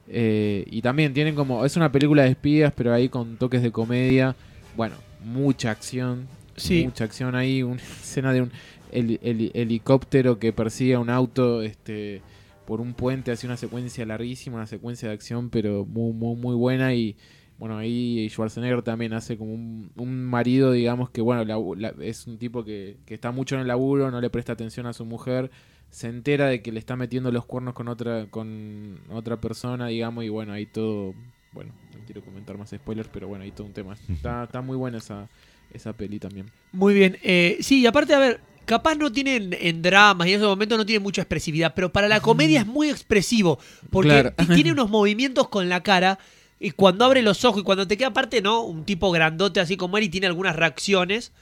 Eh, 0.08 0.64
y 0.70 0.82
también 0.82 1.14
tienen 1.14 1.34
como, 1.34 1.64
es 1.64 1.76
una 1.76 1.92
película 1.92 2.24
de 2.24 2.30
espías, 2.30 2.72
pero 2.76 2.92
ahí 2.92 3.08
con 3.08 3.36
toques 3.36 3.62
de 3.62 3.70
comedia, 3.70 4.34
bueno, 4.76 4.96
mucha 5.24 5.70
acción, 5.70 6.26
Sí. 6.56 6.84
mucha 6.84 7.04
acción 7.04 7.34
ahí, 7.36 7.62
una 7.62 7.80
escena 8.02 8.32
de 8.32 8.42
un 8.42 8.50
heli- 8.92 9.20
heli- 9.22 9.50
helicóptero 9.54 10.38
que 10.38 10.52
persigue 10.52 10.94
a 10.94 10.98
un 11.00 11.10
auto 11.10 11.62
este 11.62 12.22
por 12.66 12.80
un 12.80 12.92
puente, 12.94 13.32
hace 13.32 13.46
una 13.46 13.56
secuencia 13.56 14.06
larguísima, 14.06 14.56
una 14.56 14.66
secuencia 14.66 15.08
de 15.08 15.14
acción, 15.14 15.50
pero 15.50 15.84
muy, 15.86 16.12
muy, 16.12 16.36
muy 16.36 16.54
buena 16.54 16.94
y 16.94 17.16
bueno, 17.60 17.76
ahí 17.78 18.26
Schwarzenegger 18.30 18.82
también 18.82 19.12
hace 19.12 19.36
como 19.38 19.52
un, 19.54 19.92
un 19.94 20.24
marido, 20.24 20.72
digamos, 20.72 21.10
que 21.10 21.20
bueno, 21.20 21.44
la- 21.44 21.58
la- 21.92 22.04
es 22.04 22.26
un 22.26 22.38
tipo 22.38 22.64
que, 22.64 22.96
que 23.06 23.14
está 23.14 23.30
mucho 23.30 23.54
en 23.54 23.60
el 23.60 23.68
laburo, 23.68 24.10
no 24.10 24.20
le 24.20 24.30
presta 24.30 24.54
atención 24.54 24.86
a 24.86 24.92
su 24.94 25.04
mujer, 25.04 25.50
se 25.90 26.08
entera 26.08 26.46
de 26.46 26.62
que 26.62 26.72
le 26.72 26.78
está 26.78 26.96
metiendo 26.96 27.30
los 27.30 27.44
cuernos 27.44 27.74
con 27.74 27.86
otra, 27.88 28.26
con 28.30 28.98
otra 29.10 29.40
persona, 29.40 29.88
digamos, 29.88 30.24
y 30.24 30.30
bueno, 30.30 30.52
ahí 30.54 30.64
todo, 30.66 31.14
bueno, 31.52 31.72
no 31.94 32.00
quiero 32.06 32.22
comentar 32.22 32.56
más 32.56 32.70
spoilers, 32.70 33.10
pero 33.12 33.28
bueno, 33.28 33.44
ahí 33.44 33.50
todo 33.52 33.66
un 33.66 33.74
tema. 33.74 33.94
Está, 34.08 34.44
está 34.44 34.62
muy 34.62 34.76
buena 34.78 34.96
esa, 34.98 35.28
esa 35.72 35.92
peli 35.92 36.18
también. 36.18 36.46
Muy 36.72 36.94
bien. 36.94 37.18
Eh, 37.22 37.58
sí, 37.60 37.80
y 37.82 37.86
aparte, 37.86 38.14
a 38.14 38.18
ver, 38.20 38.40
capaz 38.64 38.94
no 38.94 39.12
tienen 39.12 39.54
en 39.60 39.82
dramas 39.82 40.26
y 40.28 40.30
en 40.30 40.36
esos 40.38 40.48
momentos 40.48 40.78
no 40.78 40.86
tiene 40.86 41.00
mucha 41.00 41.20
expresividad, 41.22 41.74
pero 41.74 41.92
para 41.92 42.08
la 42.08 42.20
comedia 42.20 42.60
es 42.60 42.66
muy 42.66 42.88
expresivo, 42.88 43.58
porque 43.90 44.08
Claro. 44.08 44.32
ti- 44.34 44.46
tiene 44.54 44.72
unos 44.72 44.88
movimientos 44.88 45.48
con 45.48 45.68
la 45.68 45.82
cara 45.82 46.18
y 46.62 46.72
cuando 46.72 47.06
abre 47.06 47.22
los 47.22 47.46
ojos 47.46 47.62
y 47.62 47.64
cuando 47.64 47.88
te 47.88 47.96
queda 47.96 48.08
aparte, 48.08 48.42
¿no? 48.42 48.60
Un 48.60 48.84
tipo 48.84 49.10
grandote 49.10 49.60
así 49.60 49.78
como 49.78 49.96
él 49.96 50.04
y 50.04 50.08
tiene 50.10 50.26
algunas 50.26 50.54
reacciones. 50.54 51.32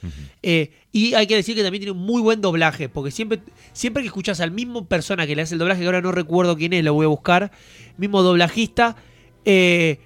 Eh, 0.41 0.71
y 0.93 1.13
hay 1.13 1.27
que 1.27 1.35
decir 1.35 1.57
que 1.57 1.61
también 1.61 1.81
tiene 1.81 1.91
un 1.91 2.05
muy 2.05 2.21
buen 2.21 2.39
doblaje, 2.39 2.87
porque 2.87 3.11
siempre, 3.11 3.41
siempre 3.73 4.01
que 4.01 4.07
escuchas 4.07 4.39
al 4.39 4.51
mismo 4.51 4.85
persona 4.85 5.27
que 5.27 5.35
le 5.35 5.41
hace 5.41 5.55
el 5.55 5.59
doblaje, 5.59 5.81
que 5.81 5.87
ahora 5.87 5.99
no 5.99 6.13
recuerdo 6.13 6.55
quién 6.55 6.71
es, 6.71 6.85
lo 6.85 6.93
voy 6.93 7.03
a 7.03 7.09
buscar, 7.09 7.51
mismo 7.97 8.23
doblajista, 8.23 8.95
eh, 9.43 9.99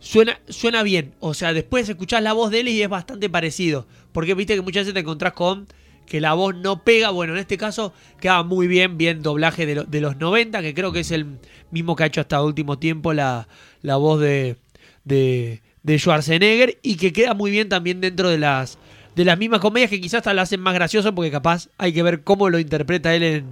suena, 0.00 0.40
suena 0.48 0.82
bien. 0.82 1.14
O 1.20 1.32
sea, 1.32 1.52
después 1.52 1.88
escuchás 1.88 2.20
la 2.20 2.32
voz 2.32 2.50
de 2.50 2.60
él 2.60 2.68
y 2.68 2.82
es 2.82 2.88
bastante 2.88 3.30
parecido. 3.30 3.86
Porque 4.10 4.34
viste 4.34 4.56
que 4.56 4.62
muchas 4.62 4.80
veces 4.80 4.94
te 4.94 5.00
encontrás 5.00 5.32
con 5.34 5.68
que 6.06 6.20
la 6.20 6.34
voz 6.34 6.54
no 6.54 6.82
pega. 6.84 7.10
Bueno, 7.10 7.32
en 7.34 7.40
este 7.40 7.56
caso 7.58 7.92
queda 8.20 8.42
muy 8.42 8.66
bien, 8.66 8.96
bien 8.96 9.22
doblaje 9.22 9.66
de, 9.66 9.74
lo- 9.76 9.84
de 9.84 10.00
los 10.00 10.16
90, 10.16 10.62
que 10.62 10.74
creo 10.74 10.92
que 10.92 11.00
es 11.00 11.10
el 11.10 11.26
mismo 11.70 11.96
que 11.96 12.04
ha 12.04 12.06
hecho 12.06 12.20
hasta 12.20 12.42
último 12.42 12.78
tiempo 12.78 13.12
la, 13.12 13.48
la 13.82 13.96
voz 13.96 14.20
de, 14.20 14.56
de, 15.04 15.62
de 15.82 15.98
Schwarzenegger 15.98 16.78
y 16.82 16.96
que 16.96 17.12
queda 17.12 17.34
muy 17.34 17.50
bien 17.50 17.68
también 17.68 18.00
dentro 18.00 18.28
de 18.30 18.38
las, 18.38 18.78
de 19.16 19.24
las 19.24 19.36
mismas 19.38 19.60
comedias 19.60 19.90
que 19.90 20.00
quizás 20.00 20.18
hasta 20.18 20.34
la 20.34 20.42
hacen 20.42 20.60
más 20.60 20.74
gracioso 20.74 21.14
porque 21.14 21.30
capaz 21.30 21.68
hay 21.78 21.92
que 21.92 22.02
ver 22.02 22.22
cómo 22.22 22.48
lo 22.50 22.58
interpreta 22.58 23.14
él 23.14 23.22
en, 23.22 23.46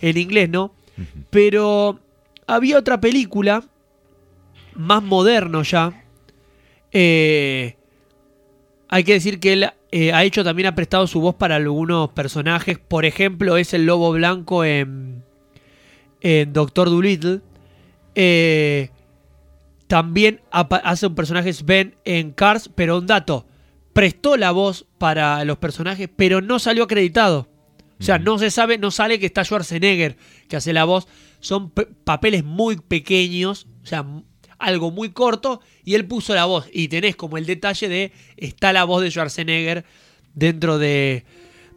en 0.00 0.16
inglés, 0.16 0.48
¿no? 0.48 0.74
Pero 1.30 2.00
había 2.46 2.78
otra 2.78 3.00
película 3.00 3.64
más 4.74 5.02
moderno 5.02 5.62
ya. 5.62 6.04
eh, 6.92 7.76
hay 8.88 9.04
que 9.04 9.14
decir 9.14 9.40
que 9.40 9.52
él 9.54 9.70
eh, 9.92 10.12
ha 10.12 10.24
hecho 10.24 10.42
también 10.42 10.66
ha 10.66 10.74
prestado 10.74 11.06
su 11.06 11.20
voz 11.20 11.36
para 11.36 11.56
algunos 11.56 12.10
personajes. 12.10 12.78
Por 12.78 13.04
ejemplo, 13.04 13.56
es 13.56 13.72
el 13.74 13.86
lobo 13.86 14.10
blanco 14.12 14.64
en, 14.64 15.22
en 16.20 16.52
Doctor 16.52 16.90
Dolittle. 16.90 17.40
Eh, 18.14 18.90
también 19.86 20.40
hace 20.50 21.06
un 21.06 21.14
personaje 21.14 21.52
Sven 21.52 21.94
en 22.04 22.32
Cars, 22.32 22.70
pero 22.74 22.98
un 22.98 23.06
dato. 23.06 23.46
Prestó 23.92 24.36
la 24.38 24.50
voz 24.50 24.86
para 24.98 25.44
los 25.44 25.58
personajes, 25.58 26.08
pero 26.16 26.40
no 26.40 26.58
salió 26.58 26.84
acreditado. 26.84 27.48
O 28.00 28.02
sea, 28.04 28.18
no 28.18 28.38
se 28.38 28.50
sabe, 28.50 28.78
no 28.78 28.90
sale 28.90 29.20
que 29.20 29.26
está 29.26 29.44
Schwarzenegger 29.44 30.16
que 30.48 30.56
hace 30.56 30.72
la 30.72 30.84
voz. 30.84 31.06
Son 31.40 31.70
pe- 31.70 31.86
papeles 32.04 32.42
muy 32.42 32.76
pequeños, 32.76 33.68
o 33.82 33.86
sea, 33.86 34.04
algo 34.62 34.90
muy 34.90 35.10
corto, 35.10 35.60
y 35.84 35.94
él 35.94 36.06
puso 36.06 36.34
la 36.34 36.44
voz. 36.44 36.66
Y 36.72 36.88
tenés 36.88 37.16
como 37.16 37.36
el 37.36 37.46
detalle 37.46 37.88
de 37.88 38.12
está 38.36 38.72
la 38.72 38.84
voz 38.84 39.02
de 39.02 39.10
Schwarzenegger 39.10 39.84
dentro 40.34 40.78
de, 40.78 41.24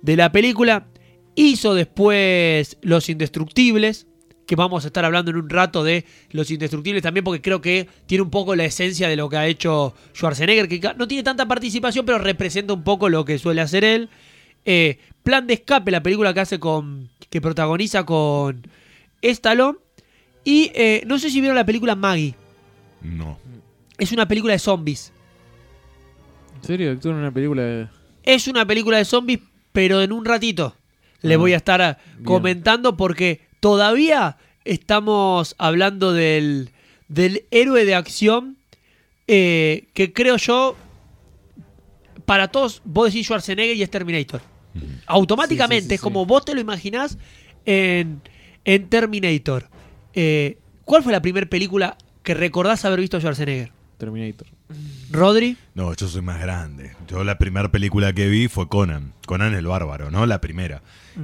de 0.02 0.16
la 0.16 0.32
película. 0.32 0.88
Hizo 1.36 1.74
después 1.74 2.78
Los 2.82 3.10
Indestructibles, 3.10 4.08
que 4.48 4.56
vamos 4.56 4.84
a 4.84 4.88
estar 4.88 5.04
hablando 5.04 5.32
en 5.32 5.38
un 5.38 5.50
rato 5.50 5.84
de 5.84 6.06
Los 6.32 6.52
Indestructibles 6.52 7.04
también, 7.04 7.24
porque 7.24 7.42
creo 7.42 7.62
que 7.62 7.90
tiene 8.06 8.22
un 8.22 8.30
poco 8.30 8.56
la 8.56 8.66
esencia 8.66 9.10
de 9.10 9.16
lo 9.16 9.28
que 9.28 9.38
ha 9.38 9.48
hecho 9.48 9.94
Schwarzenegger, 10.14 10.70
que 10.70 10.80
no 10.96 11.08
tiene 11.08 11.24
tanta 11.24 11.48
participación, 11.48 12.06
pero 12.06 12.20
representa 12.20 12.74
un 12.74 12.84
poco 12.84 13.10
lo 13.10 13.26
que 13.26 13.38
suele 13.40 13.62
hacer 13.62 13.84
él. 13.84 14.10
Eh, 14.64 14.98
Plan 15.26 15.48
de 15.48 15.56
escape, 15.56 15.90
la 15.90 16.04
película 16.04 16.36
que 16.36 16.42
hace 16.42 16.60
con. 16.60 17.10
que 17.32 17.42
protagoniza 17.42 18.06
con 18.06 18.68
Stallone. 19.24 19.80
Y 20.44 20.72
eh, 20.76 21.02
no 21.08 21.18
sé 21.18 21.32
si 21.32 21.40
vieron 21.40 21.56
la 21.56 21.66
película 21.66 21.96
Maggie. 21.96 22.36
No. 23.02 23.38
Es 23.98 24.12
una 24.12 24.28
película 24.28 24.54
de 24.54 24.60
zombies. 24.60 25.12
¿En 26.58 26.64
serio? 26.64 26.92
Actúa 26.92 27.12
en 27.12 27.18
una 27.18 27.32
película 27.32 27.62
de... 27.62 27.88
Es 28.24 28.48
una 28.48 28.66
película 28.66 28.98
de 28.98 29.06
zombies, 29.06 29.40
pero 29.72 30.02
en 30.02 30.12
un 30.12 30.26
ratito 30.26 30.76
le 31.22 31.36
Ah, 31.36 31.38
voy 31.38 31.54
a 31.54 31.58
estar 31.58 32.00
bien. 32.16 32.24
comentando 32.26 32.98
porque 32.98 33.42
todavía 33.60 34.38
estamos 34.64 35.56
hablando 35.58 36.12
del, 36.14 36.70
del 37.08 37.46
héroe 37.52 37.86
de 37.86 37.96
acción 37.96 38.58
eh, 39.28 39.88
que 39.94 40.12
creo 40.14 40.38
yo, 40.38 40.76
para 42.26 42.48
todos, 42.50 42.82
vos 42.86 43.08
decís 43.12 43.26
Schwarzenegger 43.28 43.76
y 43.76 43.84
es 43.84 43.90
Terminator. 43.90 44.42
Automáticamente, 45.08 45.82
Sí, 45.84 45.86
sí, 45.86 45.90
sí, 45.90 45.96
es 45.96 46.00
sí. 46.02 46.04
como 46.04 46.26
vos 46.26 46.44
te 46.46 46.54
lo 46.54 46.62
imaginás 46.62 47.18
en, 47.66 48.22
en 48.66 48.90
Terminator. 48.90 49.70
Eh, 50.14 50.58
¿Cuál 50.84 51.04
fue 51.04 51.12
la 51.12 51.22
primera 51.22 51.48
película 51.48 51.98
que 52.26 52.34
recordás 52.34 52.84
haber 52.84 53.00
visto 53.00 53.16
a 53.16 53.20
Schwarzenegger? 53.22 53.72
Terminator. 53.98 54.48
Rodri. 55.12 55.56
No, 55.74 55.94
yo 55.94 56.10
soy 56.10 56.22
más 56.22 56.42
grande. 56.42 56.92
Yo 57.08 57.24
la 57.24 57.38
primera 57.38 57.72
película 57.72 58.12
que 58.12 58.28
vi 58.28 58.50
fue 58.50 58.68
Conan. 58.68 59.14
Conan 59.26 59.54
el 59.54 59.68
Bárbaro, 59.68 60.12
¿no? 60.12 60.26
La 60.26 60.42
primera. 60.42 60.82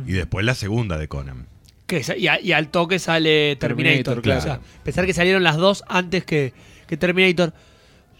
Y 0.08 0.14
después 0.14 0.46
la 0.46 0.56
segunda 0.56 0.98
de 0.98 1.10
Conan. 1.10 1.48
Que 1.86 2.02
y, 2.18 2.28
a- 2.28 2.40
y 2.40 2.54
al 2.54 2.70
toque 2.70 2.98
sale 3.00 3.58
Terminator, 3.58 4.16
Terminator, 4.16 4.22
claro. 4.22 4.42
claro. 4.42 4.62
O 4.62 4.64
sea, 4.64 4.84
pensar 4.84 5.06
que 5.06 5.14
salieron 5.14 5.44
las 5.44 5.58
dos 5.58 5.84
antes 5.90 6.24
que, 6.24 6.54
que 6.88 6.96
Terminator. 6.96 7.54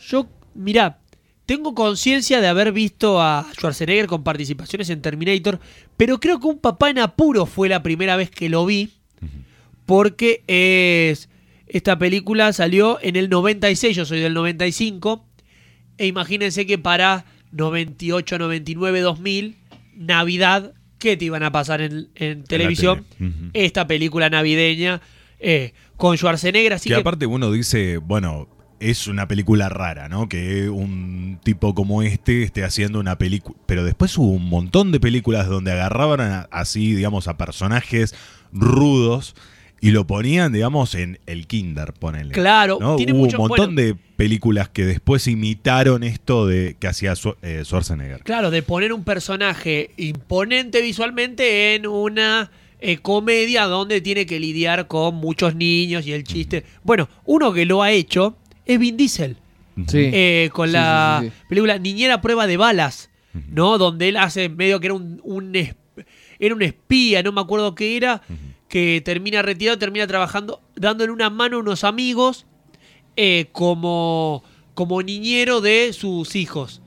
Yo, 0.06 0.28
mirá, 0.54 0.98
tengo 1.46 1.74
conciencia 1.74 2.42
de 2.42 2.48
haber 2.50 2.74
visto 2.74 3.22
a 3.22 3.48
Schwarzenegger 3.54 4.08
con 4.08 4.24
participaciones 4.26 4.90
en 4.90 5.02
Terminator, 5.02 5.62
pero 5.96 6.20
creo 6.20 6.42
que 6.42 6.48
Un 6.48 6.60
Papá 6.60 6.90
en 6.90 7.00
Apuro 7.00 7.46
fue 7.46 7.70
la 7.70 7.82
primera 7.84 8.18
vez 8.18 8.30
que 8.30 8.50
lo 8.50 8.66
vi, 8.66 8.92
porque 9.86 10.44
es 10.48 11.30
esta 11.74 11.98
película 11.98 12.52
salió 12.54 13.00
en 13.02 13.16
el 13.16 13.30
96, 13.30 13.96
yo 13.96 14.06
soy 14.06 14.20
del 14.20 14.34
95, 14.34 15.26
e 15.98 16.08
imagínense 16.08 16.66
que 16.66 16.78
para 16.78 17.26
98, 17.52 18.38
99, 18.38 19.00
2000, 19.02 19.56
Navidad, 19.96 20.74
¿qué 21.00 21.16
te 21.18 21.26
iban 21.26 21.44
a 21.44 21.52
pasar 21.52 21.82
en, 21.82 22.10
en 22.16 22.44
televisión? 22.44 23.06
tele. 23.18 23.32
Esta 23.54 23.88
película 23.88 24.30
navideña 24.30 25.02
eh, 25.40 25.74
con 25.98 26.18
Schwarzenegger, 26.18 26.74
así 26.74 26.90
que, 26.90 26.96
que, 26.96 27.02
aparte 27.02 27.26
uno 27.26 27.52
dice, 27.52 27.98
bueno, 27.98 28.48
es 28.80 29.08
una 29.08 29.28
película 29.28 29.70
rara, 29.70 30.10
¿no? 30.10 30.28
Que 30.28 30.68
un 30.70 31.40
tipo 31.44 31.76
como 31.76 32.02
este 32.02 32.44
esté 32.44 32.64
haciendo 32.64 33.00
una 33.00 33.18
película. 33.18 33.56
Pero 33.68 33.84
después 33.84 34.18
hubo 34.18 34.32
un 34.32 34.50
montón 34.50 34.92
de 34.92 35.00
películas 35.00 35.48
donde 35.48 35.72
agarraban 35.72 36.20
a- 36.20 36.48
así, 36.52 36.94
digamos, 36.96 37.28
a 37.28 37.38
personajes 37.38 38.16
rudos 38.52 39.36
y 39.82 39.92
lo 39.92 40.06
ponían, 40.06 40.54
digamos, 40.54 40.94
en 40.96 41.20
el 41.26 41.48
kinder, 41.48 41.92
ponele. 41.94 42.32
claro, 42.32 42.78
¿no? 42.80 42.96
tiene 42.98 43.14
Hubo 43.14 43.20
mucho 43.22 43.38
un 43.42 43.48
montón 43.50 43.76
bueno, 43.76 43.82
de 43.90 43.96
películas 44.16 44.70
que 44.70 44.86
después 44.86 45.28
imitaron 45.28 46.04
esto 46.04 46.46
de 46.48 46.78
que 46.80 46.88
hacía 46.88 47.14
eh, 47.42 47.62
Schwarzenegger. 47.66 48.22
Claro, 48.24 48.52
de 48.52 48.62
poner 48.62 48.94
un 48.94 49.04
personaje 49.04 49.90
imponente 49.98 50.82
visualmente 50.82 51.74
en 51.76 51.88
una 51.88 52.52
eh, 52.80 52.98
comedia 52.98 53.66
donde 53.66 54.02
tiene 54.02 54.26
que 54.28 54.40
lidiar 54.40 54.88
con 54.88 55.16
muchos 55.16 55.56
niños 55.56 56.06
y 56.06 56.14
el 56.14 56.24
chiste. 56.24 56.64
Bueno, 56.84 57.10
uno 57.26 57.52
que 57.52 57.66
lo 57.66 57.82
ha 57.82 57.92
hecho 57.92 58.38
es 58.66 58.78
Vin 58.80 58.98
Diesel. 58.98 59.38
Sí. 59.88 59.98
eh, 60.14 60.50
con 60.54 60.68
Sí, 60.68 60.74
la 60.74 61.20
sí, 61.22 61.28
sí, 61.30 61.34
sí. 61.36 61.44
película 61.50 61.78
Niñera 61.80 62.16
a 62.16 62.22
Prueba 62.22 62.46
de 62.46 62.58
Balas, 62.58 63.10
¿no? 63.50 63.78
Donde 63.80 64.10
él 64.10 64.18
hace 64.18 64.50
medio 64.50 64.80
que 64.80 64.88
era 64.88 64.94
un, 64.94 65.20
un 65.24 65.56
es- 65.56 65.74
era 66.38 66.54
un 66.54 66.62
espía, 66.62 67.24
no 67.24 67.32
me 67.32 67.42
acuerdo 67.42 67.74
qué 67.74 67.96
era, 67.98 68.22
que 68.72 69.02
termina 69.04 69.42
retirado, 69.42 69.78
termina 69.78 70.08
trabajando, 70.08 70.62
dándole 70.78 71.12
una 71.12 71.30
mano 71.30 71.58
a 71.58 71.60
unos 71.60 71.84
amigos 71.84 72.46
eh, 73.18 73.48
como, 73.52 74.44
como 74.74 75.04
niñero 75.04 75.60
de 75.60 75.92
sus 75.92 76.36
hijos. 76.38 76.82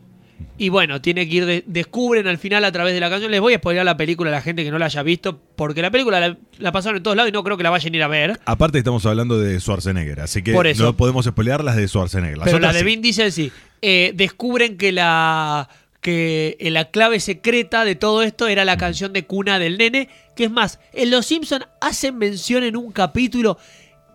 Y 0.56 0.70
bueno, 0.70 1.02
tiene 1.02 1.28
que 1.28 1.34
ir, 1.36 1.44
de- 1.46 1.62
descubren 1.66 2.26
al 2.26 2.38
final 2.38 2.64
a 2.64 2.72
través 2.72 2.94
de 2.94 3.00
la 3.00 3.10
canción. 3.10 3.30
Les 3.30 3.40
voy 3.40 3.52
a 3.52 3.58
spoiler 3.58 3.84
la 3.84 3.98
película 3.98 4.30
a 4.30 4.32
la 4.32 4.40
gente 4.40 4.64
que 4.64 4.70
no 4.70 4.78
la 4.78 4.86
haya 4.86 5.02
visto, 5.02 5.38
porque 5.56 5.82
la 5.82 5.90
película 5.90 6.20
la, 6.20 6.38
la 6.58 6.72
pasaron 6.72 6.96
en 6.96 7.02
todos 7.02 7.16
lados 7.18 7.28
y 7.28 7.32
no 7.32 7.44
creo 7.44 7.58
que 7.58 7.62
la 7.64 7.70
vayan 7.70 7.92
a 7.92 7.96
ir 7.98 8.02
a 8.02 8.08
ver. 8.08 8.40
Aparte 8.46 8.78
estamos 8.78 9.04
hablando 9.04 9.38
de 9.38 9.60
Schwarzenegger, 9.60 10.20
así 10.20 10.42
que 10.42 10.52
Por 10.54 10.66
eso. 10.66 10.84
no 10.84 10.96
podemos 10.96 11.26
spoilear 11.26 11.62
las 11.62 11.76
de 11.76 11.86
Schwarzenegger. 11.86 12.38
Las 12.38 12.46
Pero 12.46 12.60
la 12.60 12.72
de. 12.72 12.82
Vin 12.82 13.02
Diesel 13.02 13.30
sí. 13.30 13.52
Eh, 13.82 14.12
descubren 14.14 14.78
que 14.78 14.90
la 14.92 15.68
que 16.00 16.56
la 16.60 16.90
clave 16.90 17.18
secreta 17.18 17.84
de 17.86 17.94
todo 17.94 18.22
esto 18.22 18.46
era 18.46 18.64
la 18.66 18.76
canción 18.76 19.12
de 19.12 19.24
cuna 19.24 19.58
del 19.58 19.76
nene. 19.78 20.08
Que 20.34 20.44
es 20.44 20.50
más, 20.50 20.80
en 20.92 21.10
Los 21.10 21.26
Simpson 21.26 21.64
hacen 21.80 22.18
mención 22.18 22.64
en 22.64 22.76
un 22.76 22.90
capítulo 22.92 23.58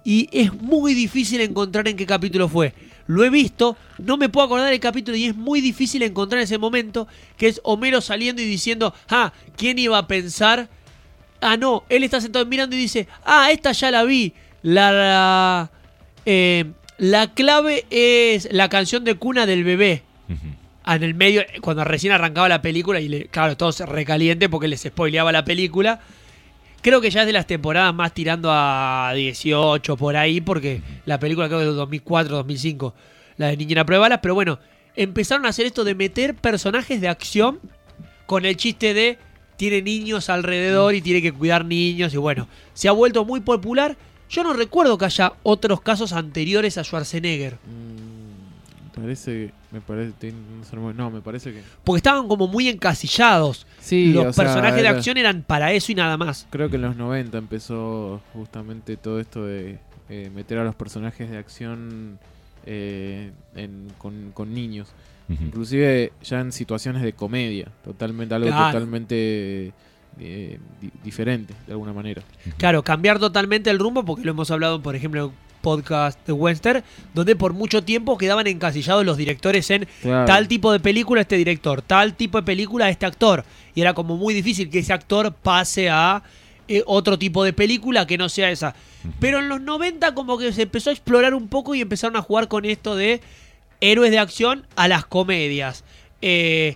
y 0.04 0.30
es 0.32 0.54
muy 0.54 0.94
difícil 0.94 1.42
encontrar 1.42 1.88
en 1.88 1.96
qué 1.96 2.06
capítulo 2.06 2.48
fue. 2.50 2.74
Lo 3.08 3.24
he 3.24 3.30
visto, 3.30 3.76
no 3.98 4.18
me 4.18 4.30
puedo 4.30 4.46
acordar 4.46 4.70
del 4.70 4.80
capítulo 4.80 5.18
y 5.18 5.26
es 5.26 5.36
muy 5.36 5.62
difícil 5.62 6.04
encontrar 6.04 6.42
ese 6.42 6.58
momento 6.58 7.08
que 7.38 7.48
es 7.48 7.60
Homero 7.64 8.02
saliendo 8.02 8.42
y 8.42 8.46
diciendo, 8.46 8.94
ah, 9.10 9.34
¿quién 9.58 9.80
iba 9.80 9.98
a 9.98 10.08
pensar? 10.08 10.70
Ah, 11.42 11.58
no, 11.58 11.84
él 11.90 12.04
está 12.04 12.22
sentado 12.22 12.46
mirando 12.46 12.76
y 12.76 12.80
dice, 12.80 13.08
ah, 13.26 13.52
esta 13.52 13.72
ya 13.72 13.92
la 13.92 14.04
vi. 14.04 14.34
La, 14.62 14.92
la, 14.92 15.72
eh, 16.26 16.66
la 16.98 17.34
clave 17.34 17.86
es 17.90 18.50
la 18.52 18.70
canción 18.70 19.04
de 19.04 19.16
cuna 19.16 19.46
del 19.46 19.64
bebé. 19.64 20.04
En 20.96 21.04
el 21.04 21.14
medio, 21.14 21.44
cuando 21.62 21.84
recién 21.84 22.14
arrancaba 22.14 22.50
la 22.50 22.62
película, 22.62 23.00
y 23.00 23.08
le, 23.08 23.28
claro, 23.28 23.56
todo 23.56 23.72
se 23.72 23.86
recaliente 23.86 24.50
porque 24.50 24.68
les 24.68 24.82
spoileaba 24.82 25.32
la 25.32 25.46
película. 25.46 26.00
Creo 26.82 27.02
que 27.02 27.12
ya 27.12 27.22
es 27.22 27.28
de 27.28 27.34
las 27.34 27.46
temporadas 27.46 27.94
más 27.94 28.14
tirando 28.14 28.50
a 28.52 29.12
18 29.14 29.98
por 29.98 30.16
ahí, 30.16 30.42
porque 30.42 30.82
la 31.06 31.20
película 31.20 31.48
creo 31.48 31.60
que 31.60 31.66
es 31.66 31.72
de 31.72 31.76
2004, 31.76 32.38
2005, 32.38 32.94
la 33.38 33.48
de 33.48 33.58
Niñera 33.58 33.86
Prueba 33.86 34.06
de 34.06 34.10
Balas, 34.10 34.20
pero 34.22 34.34
bueno, 34.34 34.60
empezaron 34.96 35.46
a 35.46 35.50
hacer 35.50 35.66
esto 35.66 35.84
de 35.84 35.96
meter 35.96 36.36
personajes 36.36 37.02
de 37.02 37.10
acción 37.10 37.60
con 38.26 38.46
el 38.46 38.56
chiste 38.58 38.94
de 38.94 39.18
tiene 39.58 39.82
niños 39.82 40.30
alrededor 40.30 40.96
y 40.96 41.02
tiene 41.02 41.22
que 41.22 41.34
cuidar 41.34 41.66
niños 41.66 42.14
y 42.14 42.18
bueno, 42.18 42.48
se 42.74 42.88
ha 42.88 42.94
vuelto 42.94 43.26
muy 43.26 43.42
popular. 43.42 43.98
Yo 44.30 44.44
no 44.44 44.54
recuerdo 44.54 44.98
que 44.98 45.06
haya 45.06 45.34
otros 45.44 45.82
casos 45.82 46.14
anteriores 46.14 46.78
a 46.78 46.84
Schwarzenegger, 46.84 47.58
Mm, 47.66 49.02
parece, 49.02 49.52
me 49.72 49.82
parece, 49.82 50.34
no, 50.96 51.12
me 51.12 51.22
parece 51.22 51.52
que 51.54 51.62
porque 51.84 51.98
estaban 51.98 52.28
como 52.28 52.48
muy 52.48 52.68
encasillados. 52.70 53.68
sí, 53.80 54.12
Los 54.14 54.26
o 54.28 54.34
sea, 54.34 54.44
personajes 54.46 54.82
de 54.82 54.88
acción 54.88 55.18
eran 55.18 55.44
para 55.44 55.72
eso 55.74 55.92
y 55.92 55.96
nada 55.96 56.18
más. 56.18 56.48
Creo 56.50 56.70
que 56.70 56.78
en 56.78 56.82
los 56.84 56.96
90 56.96 57.38
empezó 57.38 58.22
justamente 58.34 58.98
todo 58.98 59.20
esto 59.20 59.46
de 59.46 59.78
eh, 60.10 60.32
meter 60.34 60.58
a 60.58 60.64
los 60.64 60.74
personajes 60.76 61.30
de 61.30 61.38
acción 61.38 62.18
eh, 62.66 63.32
en- 63.56 63.88
con, 63.98 64.32
con 64.34 64.54
niños. 64.54 64.90
Ujú. 65.30 65.44
Inclusive 65.44 66.12
ya 66.24 66.40
en 66.40 66.52
situaciones 66.52 67.04
de 67.04 67.14
comedia, 67.14 67.68
totalmente 67.84 68.34
algo 68.34 68.48
Claro. 68.48 68.72
totalmente 68.74 69.72
eh, 70.20 70.60
di- 70.82 70.92
diferente 71.04 71.54
de 71.68 71.72
alguna 71.74 71.94
manera. 71.94 72.24
Claro, 72.58 72.82
cambiar 72.84 73.20
totalmente 73.20 73.70
el 73.70 73.78
rumbo, 73.78 74.04
porque 74.04 74.26
lo 74.26 74.32
hemos 74.32 74.50
hablado, 74.50 74.82
por 74.82 74.96
ejemplo, 74.96 75.32
podcast 75.70 76.26
de 76.26 76.34
Western, 76.34 76.84
donde 77.14 77.36
por 77.36 77.54
mucho 77.54 77.84
tiempo 77.84 78.18
quedaban 78.18 78.48
encasillados 78.48 79.06
los 79.06 79.18
directores 79.18 79.70
en 79.70 79.88
Claro. 80.02 80.26
tal 80.26 80.48
tipo 80.48 80.72
de 80.72 80.80
película 80.80 81.22
este 81.22 81.38
director, 81.38 81.82
tal 81.84 82.16
tipo 82.16 82.40
de 82.40 82.44
película 82.44 82.90
este 82.90 83.06
actor. 83.06 83.44
Y 83.76 83.82
era 83.82 83.94
como 83.94 84.18
muy 84.18 84.34
difícil 84.34 84.70
que 84.70 84.80
ese 84.80 84.94
actor 84.94 85.32
pase 85.32 85.90
a 85.90 86.24
eh, 86.68 86.82
otro 86.88 87.18
tipo 87.20 87.44
de 87.44 87.54
película 87.54 88.08
que 88.08 88.18
no 88.18 88.30
sea 88.30 88.50
esa. 88.50 88.74
Pero 89.20 89.40
en 89.40 89.48
los 89.50 89.62
90 89.62 90.14
como 90.16 90.38
que 90.40 90.52
se 90.54 90.64
empezó 90.64 90.90
a 90.90 90.94
explorar 90.94 91.34
un 91.36 91.48
poco 91.48 91.76
y 91.76 91.82
empezaron 91.82 92.16
a 92.16 92.22
jugar 92.24 92.48
con 92.48 92.66
esto 92.66 92.96
de 92.96 93.22
héroes 93.82 94.10
de 94.12 94.20
acción 94.20 94.66
a 94.76 94.88
las 94.88 95.06
comedias. 95.06 95.84
Eh, 96.22 96.76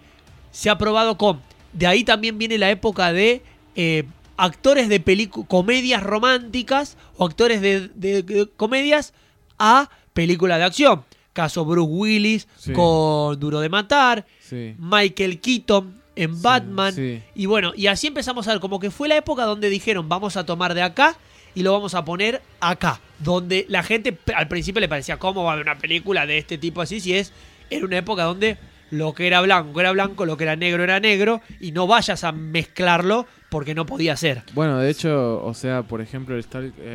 se 0.52 0.70
ha 0.70 0.78
probado 0.78 1.18
con... 1.18 1.42
De 1.74 1.88
ahí 1.88 2.04
también 2.04 2.38
viene 2.38 2.58
la 2.60 2.70
época 2.70 3.12
de 3.12 3.42
eh, 3.76 4.04
actores 4.44 4.90
de 4.90 5.30
comedias 5.48 6.04
románticas 6.04 6.98
o 7.18 7.26
actores 7.26 7.62
de, 7.62 7.90
de- 7.96 8.24
de 8.24 8.48
comedias 8.58 9.14
a 9.60 9.90
películas 10.14 10.58
de 10.60 10.66
acción. 10.66 11.04
Caso 11.34 11.66
Bruce 11.66 11.90
Willis 11.92 12.48
Sí. 12.58 12.74
con 12.74 13.40
Duro 13.40 13.60
de 13.60 13.70
Matar, 13.70 14.26
Sí. 14.42 14.76
Michael 14.78 15.40
Keaton 15.40 16.02
en 16.16 16.42
Batman. 16.42 16.94
Y 17.34 17.46
bueno, 17.48 17.74
y 17.76 17.88
así 17.88 18.08
empezamos 18.08 18.48
a 18.48 18.52
ver 18.52 18.60
como 18.60 18.80
que 18.80 18.92
fue 18.92 19.08
la 19.08 19.18
época 19.18 19.46
donde 19.46 19.70
dijeron 19.70 20.08
vamos 20.10 20.38
a 20.38 20.46
tomar 20.46 20.74
de 20.76 20.84
acá 20.84 21.16
y 21.56 21.64
lo 21.64 21.72
vamos 21.72 21.96
a 21.96 22.04
poner 22.06 22.42
acá. 22.60 23.00
Donde 23.20 23.66
la 23.70 23.82
gente 23.82 24.18
al 24.36 24.48
principio 24.48 24.80
le 24.82 24.88
parecía 24.90 25.18
cómo 25.18 25.44
va 25.44 25.52
a 25.52 25.54
haber 25.54 25.66
una 25.66 25.78
película 25.80 26.26
de 26.28 26.38
este 26.38 26.58
tipo 26.58 26.82
así 26.82 27.00
si 27.00 27.14
es 27.16 27.32
era 27.70 27.86
una 27.86 27.98
época 27.98 28.24
donde 28.24 28.58
lo 28.92 29.14
que 29.16 29.26
era 29.26 29.42
blanco 29.42 29.80
era 29.80 29.92
blanco, 29.92 30.26
lo 30.28 30.38
que 30.38 30.44
era 30.44 30.56
negro 30.56 30.84
era 30.84 31.00
negro 31.00 31.42
y 31.60 31.72
no 31.72 31.88
vayas 31.88 32.24
a 32.24 32.32
mezclarlo 32.32 33.26
porque 33.54 33.74
no 33.74 33.86
podía 33.86 34.18
ser. 34.18 34.42
Bueno, 34.54 34.80
de 34.80 34.90
hecho, 34.90 35.42
o 35.46 35.54
sea, 35.54 35.84
por 35.84 36.02
ejemplo, 36.02 36.36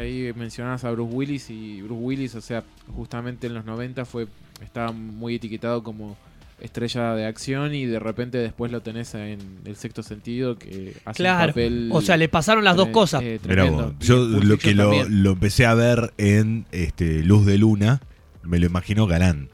ahí 0.02 0.30
mencionabas 0.36 0.84
a 0.84 0.90
Bruce 0.90 1.14
Willis 1.14 1.48
y 1.50 1.80
Bruce 1.80 2.02
Willis, 2.02 2.34
o 2.34 2.40
sea, 2.42 2.62
justamente 2.94 3.46
en 3.46 3.54
los 3.54 3.64
90 3.64 4.04
fue 4.04 4.26
estaba 4.62 4.92
muy 4.92 5.36
etiquetado 5.36 5.82
como 5.82 6.16
estrella 6.60 7.14
de 7.14 7.24
acción 7.26 7.72
y 7.74 7.86
de 7.86 8.00
repente 8.00 8.36
después 8.38 8.72
lo 8.72 8.80
tenés 8.80 9.14
en 9.14 9.38
el 9.64 9.76
sexto 9.76 10.02
sentido 10.02 10.58
que 10.58 10.94
hace 11.04 11.22
un 11.22 11.26
Claro. 11.26 11.52
papel 11.52 11.88
O 11.92 12.00
sea, 12.02 12.16
le 12.16 12.28
pasaron 12.28 12.64
las 12.64 12.74
dos 12.76 12.88
cosas. 12.88 13.22
eh, 13.22 13.38
Y 13.44 14.04
yo 14.04 14.16
lo 14.26 14.58
que 14.58 14.74
lo, 14.74 15.08
lo 15.08 15.30
empecé 15.32 15.66
a 15.66 15.74
ver 15.74 16.12
en 16.18 16.66
este 16.72 17.22
Luz 17.22 17.46
de 17.46 17.58
Luna, 17.58 18.00
me 18.42 18.58
lo 18.58 18.66
imagino 18.66 19.06
galán. 19.06 19.48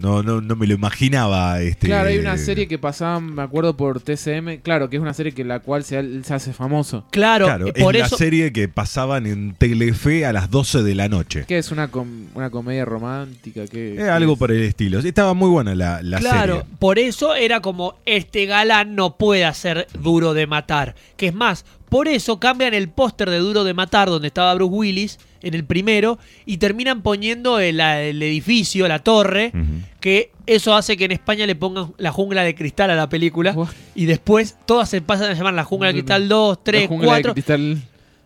No, 0.00 0.22
no, 0.22 0.40
no 0.40 0.56
me 0.56 0.66
lo 0.66 0.74
imaginaba. 0.74 1.60
Este, 1.60 1.86
Claro, 1.86 2.08
hay 2.08 2.18
una 2.18 2.36
serie 2.38 2.68
que 2.68 2.78
pasaba, 2.78 3.20
me 3.20 3.42
acuerdo, 3.42 3.76
por 3.76 4.00
TCM. 4.00 4.58
Claro, 4.62 4.88
que 4.88 4.96
es 4.96 5.02
una 5.02 5.14
serie 5.14 5.32
que 5.32 5.44
la 5.44 5.60
cual 5.60 5.84
se, 5.84 6.22
se 6.22 6.34
hace 6.34 6.52
famoso. 6.52 7.04
Claro, 7.10 7.46
Claro, 7.46 7.66
eh, 7.68 7.72
es 7.74 7.82
por 7.82 7.96
la 7.96 8.06
eso. 8.06 8.16
serie 8.16 8.52
que 8.52 8.68
pasaban 8.68 9.26
en 9.26 9.54
Telefe 9.54 10.24
a 10.26 10.32
las 10.32 10.50
12 10.50 10.82
de 10.82 10.94
la 10.94 11.08
noche. 11.08 11.44
Que 11.48 11.58
es 11.58 11.70
una, 11.70 11.88
com- 11.88 12.26
una 12.34 12.50
comedia 12.50 12.84
romántica. 12.84 13.66
Que, 13.66 13.94
Eh, 13.96 14.08
algo 14.10 14.36
por 14.36 14.50
el 14.52 14.62
estilo. 14.62 14.98
Estaba 15.00 15.34
muy 15.34 15.48
buena 15.50 15.74
la, 15.74 16.02
la 16.02 16.18
Claro, 16.18 16.56
serie. 16.58 16.70
por 16.78 16.98
eso 16.98 17.34
era 17.34 17.60
como 17.60 17.94
este 18.06 18.46
galán 18.46 18.94
no 18.94 19.16
puede 19.16 19.52
ser 19.54 19.86
duro 20.00 20.34
de 20.34 20.46
matar. 20.46 20.94
Que 21.16 21.28
es 21.28 21.34
más, 21.34 21.64
por 21.88 22.06
eso 22.08 22.38
cambian 22.38 22.74
el 22.74 22.88
póster 22.88 23.30
de 23.30 23.38
Duro 23.38 23.64
de 23.64 23.74
Matar, 23.74 24.08
donde 24.08 24.28
estaba 24.28 24.54
Bruce 24.54 24.74
Willis 24.74 25.18
en 25.42 25.54
el 25.54 25.64
primero, 25.64 26.18
y 26.46 26.56
terminan 26.58 27.02
poniendo 27.02 27.58
el, 27.60 27.80
el 27.80 28.22
edificio, 28.22 28.88
la 28.88 28.98
torre, 29.00 29.52
que 30.00 30.32
eso 30.46 30.74
hace 30.74 30.96
que 30.96 31.04
en 31.04 31.12
España 31.12 31.46
le 31.46 31.54
pongan 31.54 31.92
la 31.98 32.12
jungla 32.12 32.42
de 32.42 32.54
cristal 32.54 32.90
a 32.90 32.94
la 32.94 33.08
película. 33.08 33.54
Y 33.94 34.06
después 34.06 34.56
todas 34.66 34.88
se 34.88 35.00
pasan 35.00 35.30
a 35.30 35.34
llamar 35.34 35.54
la 35.54 35.64
jungla 35.64 35.88
de 35.88 35.94
cristal 35.94 36.28
2, 36.28 36.64
3, 36.64 36.82
La 36.82 36.88
jungla 36.88 37.06
de 37.06 37.22
4. 37.22 37.32
cristal. 37.34 37.82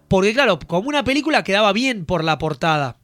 Porque 0.08 0.34
claro, 0.34 0.58
como 0.58 0.88
una 0.88 1.04
película 1.04 1.42
quedaba 1.42 1.72
bien 1.72 2.04
por 2.04 2.22
la 2.22 2.38
portada. 2.38 2.98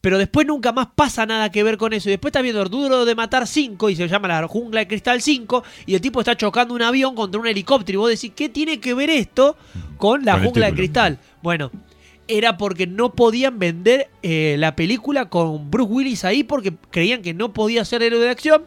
Pero 0.00 0.16
después 0.16 0.46
nunca 0.46 0.72
más 0.72 0.88
pasa 0.94 1.26
nada 1.26 1.50
que 1.50 1.62
ver 1.62 1.76
con 1.76 1.92
eso. 1.92 2.08
Y 2.08 2.12
después 2.12 2.30
está 2.30 2.40
viendo 2.40 2.64
Duro 2.64 3.04
de 3.04 3.14
Matar 3.14 3.46
5 3.46 3.90
y 3.90 3.96
se 3.96 4.08
llama 4.08 4.28
la 4.28 4.48
Jungla 4.48 4.80
de 4.80 4.88
Cristal 4.88 5.20
5 5.20 5.62
y 5.84 5.94
el 5.94 6.00
tipo 6.00 6.20
está 6.20 6.36
chocando 6.36 6.72
un 6.72 6.80
avión 6.80 7.14
contra 7.14 7.38
un 7.38 7.46
helicóptero. 7.46 7.96
Y 7.96 8.00
vos 8.00 8.08
decís, 8.10 8.32
¿qué 8.34 8.48
tiene 8.48 8.80
que 8.80 8.94
ver 8.94 9.10
esto 9.10 9.56
con 9.98 10.24
la 10.24 10.34
Con 10.34 10.44
Jungla 10.44 10.66
de. 10.66 10.74
Cristal? 10.74 11.18
Bueno, 11.42 11.70
era 12.30 12.56
porque 12.56 12.86
no 12.86 13.14
podían 13.14 13.58
vender 13.58 14.08
eh, 14.22 14.56
la 14.58 14.76
película 14.76 15.28
con 15.28 15.70
Bruce 15.70 15.92
Willis 15.92 16.24
ahí 16.24 16.44
porque 16.44 16.72
creían 16.90 17.22
que 17.22 17.34
no 17.34 17.52
podía 17.52 17.84
ser 17.84 18.02
héroe 18.02 18.20
de 18.20 18.30
acción. 18.30 18.64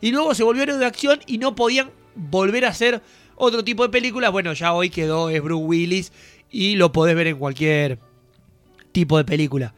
Y 0.00 0.10
luego 0.10 0.34
se 0.34 0.42
volvió 0.42 0.64
héroe 0.64 0.78
de 0.78 0.86
acción 0.86 1.20
y 1.26 1.38
no 1.38 1.54
podían 1.54 1.90
volver 2.14 2.64
a 2.64 2.68
hacer 2.68 3.02
otro 3.36 3.64
tipo 3.64 3.82
de 3.82 3.88
película. 3.88 4.30
Bueno, 4.30 4.52
ya 4.52 4.72
hoy 4.72 4.90
quedó, 4.90 5.30
es 5.30 5.42
Bruce 5.42 5.64
Willis 5.64 6.12
y 6.50 6.76
lo 6.76 6.92
podés 6.92 7.16
ver 7.16 7.28
en 7.28 7.38
cualquier 7.38 7.98
tipo 8.92 9.16
de 9.18 9.24
película. 9.24 9.74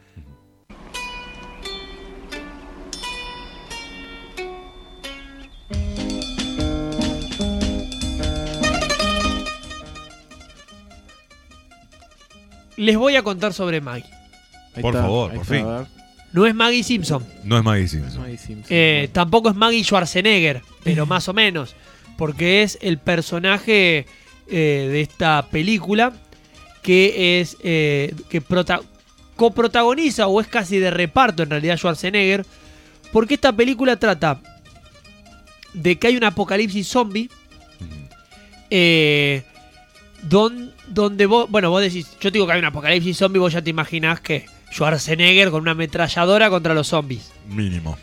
Les 12.76 12.96
voy 12.96 13.16
a 13.16 13.22
contar 13.22 13.52
sobre 13.52 13.80
Maggie. 13.80 14.08
Ahí 14.74 14.82
Por 14.82 14.94
favor, 14.94 15.30
ahí 15.30 15.36
por 15.38 15.44
está, 15.46 15.56
fin. 15.56 15.66
a 15.66 15.78
ver. 15.78 15.86
No 16.32 16.44
es 16.46 16.54
Maggie 16.54 16.82
Simpson. 16.82 17.24
No 17.44 17.56
es 17.56 17.64
Maggie 17.64 17.88
Simpson. 17.88 18.24
Ahí 18.24 18.36
Simpson. 18.36 18.66
Eh, 18.68 19.08
tampoco 19.12 19.48
es 19.48 19.56
Maggie 19.56 19.82
Schwarzenegger, 19.82 20.62
pero 20.84 21.06
más 21.06 21.28
o 21.28 21.32
menos. 21.34 21.74
Porque 22.18 22.62
es 22.62 22.78
el 22.82 22.98
personaje 22.98 24.06
eh, 24.48 24.88
de 24.90 25.00
esta 25.00 25.46
película 25.50 26.12
que 26.82 27.40
es 27.40 27.56
eh, 27.62 28.14
que 28.28 28.40
prota- 28.42 28.80
coprotagoniza 29.36 30.26
o 30.26 30.40
es 30.40 30.46
casi 30.46 30.78
de 30.78 30.90
reparto 30.90 31.42
en 31.42 31.50
realidad 31.50 31.76
Schwarzenegger. 31.78 32.44
Porque 33.12 33.34
esta 33.34 33.52
película 33.52 33.96
trata 33.96 34.40
de 35.72 35.98
que 35.98 36.08
hay 36.08 36.16
un 36.16 36.24
apocalipsis 36.24 36.86
zombie. 36.88 37.30
eh, 38.70 39.42
don- 40.28 40.72
donde 40.88 41.26
vos, 41.26 41.50
bueno, 41.50 41.70
vos 41.70 41.82
decís, 41.82 42.06
yo 42.20 42.30
te 42.30 42.32
digo 42.32 42.46
que 42.46 42.52
hay 42.54 42.58
un 42.58 42.64
apocalipsis 42.66 43.16
zombie, 43.18 43.38
vos 43.40 43.52
ya 43.52 43.62
te 43.62 43.70
imaginás 43.70 44.20
que 44.20 44.46
Schwarzenegger 44.72 45.50
con 45.50 45.62
una 45.62 45.72
ametralladora 45.72 46.50
contra 46.50 46.74
los 46.74 46.88
zombies. 46.88 47.32
Mínimo. 47.48 47.96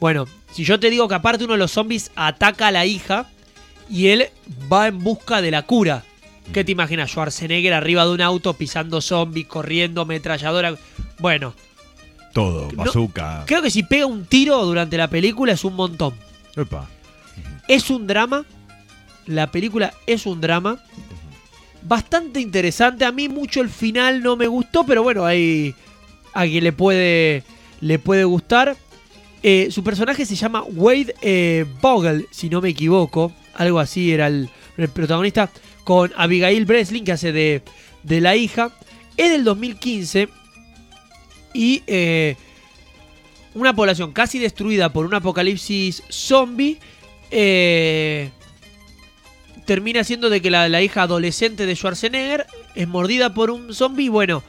Bueno, 0.00 0.26
si 0.52 0.64
yo 0.64 0.78
te 0.80 0.90
digo 0.90 1.08
que 1.08 1.14
aparte 1.14 1.44
uno 1.44 1.54
de 1.54 1.58
los 1.58 1.72
zombies 1.72 2.10
ataca 2.16 2.68
a 2.68 2.70
la 2.70 2.86
hija 2.86 3.26
y 3.88 4.08
él 4.08 4.28
va 4.72 4.88
en 4.88 4.98
busca 4.98 5.40
de 5.42 5.50
la 5.50 5.62
cura. 5.62 6.04
¿Qué 6.52 6.64
te 6.64 6.72
imaginas? 6.72 7.10
Schwarzenegger 7.10 7.72
arriba 7.74 8.04
de 8.04 8.10
un 8.12 8.20
auto 8.22 8.54
pisando 8.54 9.00
zombies, 9.00 9.46
corriendo, 9.46 10.00
ametralladora. 10.02 10.74
Bueno, 11.18 11.54
Todo. 12.32 12.68
No- 12.72 12.84
Bazooka. 12.84 13.44
creo 13.46 13.62
que 13.62 13.70
si 13.70 13.82
pega 13.82 14.06
un 14.06 14.24
tiro 14.24 14.64
durante 14.64 14.96
la 14.96 15.08
película 15.08 15.52
es 15.52 15.64
un 15.64 15.74
montón. 15.76 16.14
Epa. 16.56 16.88
Es 17.68 17.90
un 17.90 18.06
drama. 18.06 18.44
La 19.26 19.50
película 19.52 19.92
es 20.06 20.26
un 20.26 20.40
drama. 20.40 20.78
Bastante 21.82 22.40
interesante. 22.40 23.04
A 23.04 23.12
mí 23.12 23.28
mucho 23.28 23.60
el 23.60 23.68
final 23.68 24.22
no 24.22 24.36
me 24.36 24.46
gustó, 24.46 24.84
pero 24.84 25.02
bueno, 25.02 25.24
hay 25.24 25.74
a 26.32 26.44
quien 26.44 26.64
le 26.64 26.72
puede, 26.72 27.42
le 27.80 27.98
puede 27.98 28.24
gustar. 28.24 28.76
Eh, 29.42 29.68
su 29.70 29.82
personaje 29.82 30.26
se 30.26 30.36
llama 30.36 30.62
Wade 30.62 31.14
eh, 31.22 31.64
Bogle, 31.80 32.26
si 32.30 32.50
no 32.50 32.60
me 32.60 32.68
equivoco. 32.70 33.32
Algo 33.54 33.78
así 33.78 34.12
era 34.12 34.26
el, 34.26 34.48
el 34.76 34.88
protagonista. 34.88 35.50
Con 35.84 36.12
Abigail 36.16 36.66
Breslin, 36.66 37.04
que 37.04 37.12
hace 37.12 37.32
de, 37.32 37.62
de 38.02 38.20
la 38.20 38.36
hija. 38.36 38.70
Es 39.16 39.30
del 39.30 39.44
2015. 39.44 40.28
Y 41.54 41.82
eh, 41.86 42.36
una 43.54 43.74
población 43.74 44.12
casi 44.12 44.38
destruida 44.38 44.92
por 44.92 45.06
un 45.06 45.14
apocalipsis 45.14 46.02
zombie. 46.10 46.78
eh, 47.30 48.30
termina 49.66 50.04
siendo 50.04 50.30
de 50.30 50.40
que 50.40 50.50
la, 50.50 50.68
la 50.68 50.82
hija 50.82 51.02
adolescente 51.02 51.66
de 51.66 51.74
Schwarzenegger 51.76 52.46
es 52.74 52.88
mordida 52.88 53.34
por 53.34 53.50
un 53.50 53.74
zombie. 53.74 54.08
Bueno, 54.08 54.42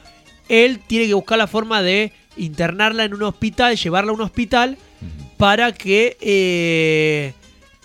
él 0.48 0.80
tiene 0.86 1.06
que 1.06 1.14
buscar 1.14 1.38
la 1.38 1.46
forma 1.46 1.82
de 1.82 2.12
internarla 2.36 3.04
en 3.04 3.14
un 3.14 3.22
hospital, 3.22 3.76
llevarla 3.76 4.10
a 4.10 4.14
un 4.14 4.20
hospital 4.22 4.78
para 5.36 5.72
que 5.72 6.16
eh, 6.20 7.32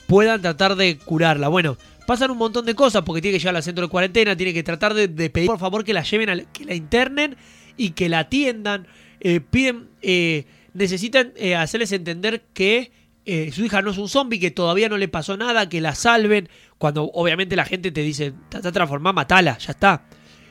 puedan 0.08 0.42
tratar 0.42 0.76
de 0.76 0.98
curarla. 0.98 1.48
Bueno, 1.48 1.78
pasan 2.06 2.32
un 2.32 2.38
montón 2.38 2.66
de 2.66 2.76
cosas 2.76 3.04
porque 3.04 3.22
tiene 3.22 3.38
que 3.38 3.40
llegar 3.40 3.56
al 3.56 3.64
centro 3.64 3.86
de 3.86 3.90
cuarentena, 3.92 4.36
tiene 4.36 4.54
que 4.54 4.64
tratar 4.64 4.94
de, 4.94 5.08
de 5.08 5.30
pedir 5.30 5.48
por 5.48 5.60
favor 5.60 5.84
que 5.84 5.94
la 5.94 6.04
lleven, 6.04 6.30
al- 6.30 6.52
que 6.52 6.66
la 6.66 6.76
internen 6.76 7.36
y 7.76 7.92
que 7.92 8.10
la 8.10 8.20
atiendan. 8.20 8.88
Eh, 9.20 9.42
piden, 9.42 9.90
eh, 10.02 10.46
necesitan 10.74 11.34
eh, 11.36 11.56
hacerles 11.56 11.92
entender 11.92 12.44
que 12.54 12.92
eh, 13.28 13.52
su 13.52 13.64
hija 13.64 13.82
no 13.84 13.92
es 13.92 13.98
un 14.00 14.10
zombie, 14.10 14.40
que 14.40 14.50
todavía 14.52 14.90
no 14.90 14.98
le 14.98 15.08
pasó 15.08 15.38
nada, 15.38 15.70
que 15.70 15.82
la 15.82 15.94
salven. 15.94 16.50
Cuando 16.80 17.04
obviamente 17.14 17.56
la 17.56 17.66
gente 17.66 17.92
te 17.92 18.02
dice, 18.02 18.34
está, 18.52 18.72
transformada, 18.72 19.14
matala, 19.14 19.58
ya 19.60 19.72
está. 19.72 20.06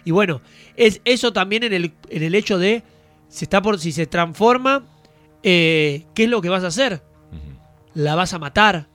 Y 0.04 0.10
bueno, 0.12 0.40
es 0.76 1.00
eso 1.04 1.32
también 1.32 1.64
en 1.64 1.72
el, 1.72 1.92
en 2.10 2.22
el 2.22 2.34
hecho 2.34 2.58
de, 2.58 2.84
si, 3.28 3.44
está 3.46 3.60
por, 3.62 3.80
si 3.80 3.90
se 3.92 4.06
transforma, 4.06 4.84
eh, 5.42 6.06
¿qué 6.14 6.24
es 6.24 6.30
lo 6.30 6.40
que 6.40 6.48
vas 6.48 6.62
a 6.64 6.68
hacer? 6.68 7.02
¿La 7.94 8.14
vas 8.14 8.32
a 8.34 8.38
matar? 8.38 8.88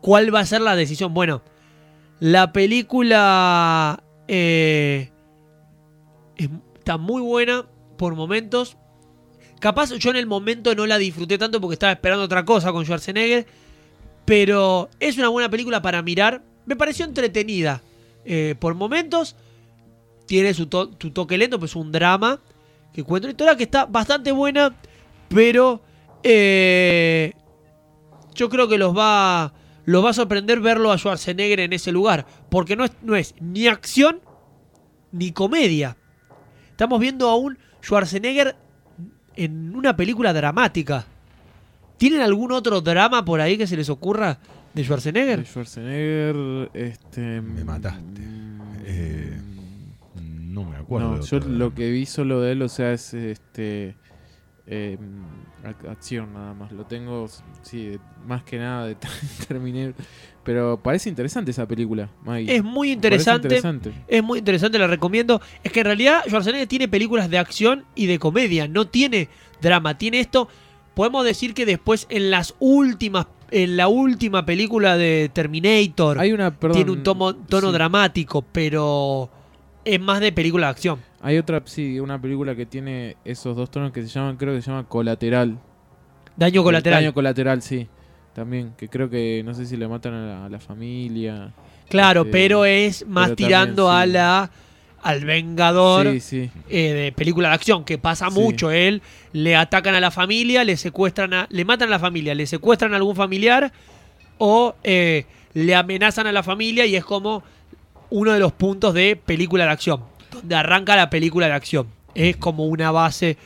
¿Cuál 0.00 0.34
va 0.34 0.40
a 0.40 0.46
ser 0.46 0.60
la 0.62 0.74
decisión? 0.74 1.12
Bueno, 1.14 1.42
la 2.20 2.52
película 2.52 4.02
eh, 4.26 5.10
es- 6.36 6.48
está 6.78 6.96
muy 6.96 7.20
buena 7.22 7.66
por 7.96 8.14
momentos. 8.14 8.76
Capaz 9.60 9.90
yo 9.92 10.10
en 10.10 10.16
el 10.16 10.26
momento 10.26 10.74
no 10.74 10.86
la 10.86 10.98
disfruté 10.98 11.36
tanto 11.38 11.60
porque 11.60 11.74
estaba 11.74 11.92
esperando 11.92 12.24
otra 12.24 12.44
cosa 12.44 12.72
con 12.72 12.84
Schwarzenegger. 12.84 13.46
Pero 14.24 14.88
es 15.00 15.16
una 15.18 15.28
buena 15.28 15.48
película 15.48 15.80
para 15.82 16.02
mirar. 16.02 16.42
Me 16.66 16.76
pareció 16.76 17.04
entretenida. 17.04 17.82
eh, 18.24 18.54
por 18.58 18.74
momentos. 18.74 19.36
Tiene 20.26 20.52
su, 20.52 20.66
to- 20.66 20.90
su 21.00 21.10
toque 21.12 21.38
lento, 21.38 21.58
pues 21.58 21.72
es 21.72 21.76
un 21.76 21.90
drama. 21.90 22.40
Que 22.92 23.02
cuenta 23.02 23.26
una 23.26 23.32
historia 23.32 23.56
que 23.56 23.62
está 23.64 23.86
bastante 23.86 24.30
buena. 24.32 24.76
Pero 25.28 25.82
eh, 26.22 27.32
yo 28.34 28.48
creo 28.50 28.68
que 28.68 28.76
los 28.78 28.96
va, 28.96 29.52
los 29.86 30.04
va 30.04 30.10
a 30.10 30.14
sorprender 30.14 30.60
verlo 30.60 30.92
a 30.92 30.98
Schwarzenegger 30.98 31.60
en 31.60 31.72
ese 31.72 31.90
lugar. 31.90 32.26
Porque 32.50 32.76
no 32.76 32.84
es, 32.84 32.92
no 33.02 33.16
es 33.16 33.34
ni 33.40 33.66
acción 33.66 34.20
ni 35.10 35.32
comedia. 35.32 35.96
Estamos 36.70 37.00
viendo 37.00 37.28
a 37.30 37.36
un 37.36 37.58
Schwarzenegger 37.82 38.56
en 39.44 39.74
una 39.74 39.96
película 39.96 40.32
dramática. 40.32 41.04
¿Tienen 41.96 42.20
algún 42.20 42.52
otro 42.52 42.80
drama 42.80 43.24
por 43.24 43.40
ahí 43.40 43.56
que 43.58 43.66
se 43.66 43.76
les 43.76 43.88
ocurra 43.90 44.38
de 44.74 44.84
Schwarzenegger? 44.84 45.40
De 45.40 45.44
Schwarzenegger, 45.46 46.70
este... 46.74 47.40
Me 47.40 47.64
mataste. 47.64 48.22
Eh, 48.84 49.36
no 50.20 50.64
me 50.64 50.76
acuerdo. 50.76 51.16
No, 51.16 51.22
yo 51.22 51.38
lo 51.40 51.74
que 51.74 51.90
vi 51.90 52.06
solo 52.06 52.40
de 52.40 52.52
él, 52.52 52.62
o 52.62 52.68
sea, 52.68 52.92
es 52.92 53.14
este 53.14 53.96
eh, 54.66 54.96
ac- 55.64 55.88
acción 55.90 56.32
nada 56.34 56.54
más. 56.54 56.70
Lo 56.72 56.84
tengo, 56.86 57.26
sí, 57.62 57.98
más 58.26 58.42
que 58.44 58.58
nada 58.58 58.86
de 58.86 58.96
Terminator. 59.48 59.94
Pero 60.48 60.80
parece 60.82 61.10
interesante 61.10 61.50
esa 61.50 61.68
película, 61.68 62.08
Maggie. 62.24 62.56
Es 62.56 62.64
muy 62.64 62.90
interesante. 62.92 63.48
interesante. 63.48 63.92
Es 64.08 64.22
muy 64.22 64.38
interesante, 64.38 64.78
la 64.78 64.86
recomiendo. 64.86 65.42
Es 65.62 65.70
que 65.72 65.80
en 65.80 65.84
realidad 65.84 66.22
Schwarzenegger 66.26 66.66
tiene 66.66 66.88
películas 66.88 67.28
de 67.28 67.36
acción 67.36 67.84
y 67.94 68.06
de 68.06 68.18
comedia, 68.18 68.66
no 68.66 68.86
tiene 68.86 69.28
drama, 69.60 69.98
tiene 69.98 70.20
esto. 70.20 70.48
Podemos 70.94 71.22
decir 71.26 71.52
que 71.52 71.66
después 71.66 72.06
en 72.08 72.30
las 72.30 72.54
últimas 72.60 73.26
en 73.50 73.76
la 73.76 73.88
última 73.88 74.46
película 74.46 74.96
de 74.96 75.30
Terminator 75.30 76.18
Hay 76.18 76.32
una, 76.32 76.50
perdón, 76.58 76.76
tiene 76.76 76.92
un 76.92 77.02
tomo- 77.02 77.34
tono 77.34 77.66
sí. 77.66 77.72
dramático, 77.74 78.40
pero 78.40 79.28
es 79.84 80.00
más 80.00 80.20
de 80.20 80.32
película 80.32 80.68
de 80.68 80.70
acción. 80.70 80.98
Hay 81.20 81.36
otra, 81.36 81.60
sí, 81.66 82.00
una 82.00 82.18
película 82.18 82.54
que 82.56 82.64
tiene 82.64 83.16
esos 83.26 83.54
dos 83.54 83.70
tonos 83.70 83.92
que 83.92 84.00
se 84.00 84.08
llaman, 84.08 84.38
creo 84.38 84.54
que 84.54 84.62
se 84.62 84.70
llama 84.70 84.84
Colateral. 84.88 85.58
Daño 86.38 86.62
colateral. 86.62 87.02
Daño 87.02 87.12
colateral, 87.12 87.60
sí. 87.60 87.86
También, 88.38 88.72
que 88.78 88.88
creo 88.88 89.10
que 89.10 89.42
no 89.44 89.52
sé 89.52 89.66
si 89.66 89.76
le 89.76 89.88
matan 89.88 90.14
a 90.14 90.26
la, 90.26 90.44
a 90.46 90.48
la 90.48 90.60
familia. 90.60 91.50
claro, 91.88 92.20
Este, 92.20 92.32
pero 92.32 92.64
es 92.64 93.04
más 93.06 93.30
pero 93.30 93.36
también, 93.36 93.48
tirando 93.48 93.90
a 93.90 94.06
la 94.06 94.50
al 95.02 95.24
vengador 95.24 96.10
Sí, 96.12 96.20
sí. 96.20 96.50
eh, 96.68 96.92
de 96.92 97.12
película 97.12 97.48
de 97.48 97.54
acción, 97.54 97.84
que 97.84 97.98
pasa 97.98 98.30
mucho. 98.30 98.70
Él 98.70 99.02
le 99.32 99.56
atacan 99.56 99.94
a 99.96 100.00
la 100.00 100.10
familia, 100.12 100.62
le 100.64 100.76
secuestran 100.76 101.34
a, 101.34 101.46
le 101.50 101.64
matan 101.64 101.88
a 101.88 101.92
la 101.92 101.98
familia, 101.98 102.34
le 102.34 102.46
secuestran 102.46 102.92
a 102.92 102.96
algún 102.96 103.16
familiar 103.16 103.72
o 104.38 104.74
eh, 104.84 105.24
le 105.54 105.74
amenazan 105.74 106.26
a 106.28 106.32
la 106.32 106.42
familia 106.44 106.86
y 106.86 106.94
es 106.94 107.04
como 107.04 107.42
uno 108.10 108.32
de 108.32 108.38
los 108.40 108.52
puntos 108.52 108.94
de 108.94 109.16
película 109.16 109.64
de 109.64 109.70
acción, 109.70 110.02
donde 110.32 110.54
arranca 110.54 110.94
la 110.96 111.10
película 111.10 111.46
de 111.46 111.52
acción. 111.54 111.88
Es 112.14 112.36
como 112.36 112.66
una 112.66 112.90
base. 112.92 113.36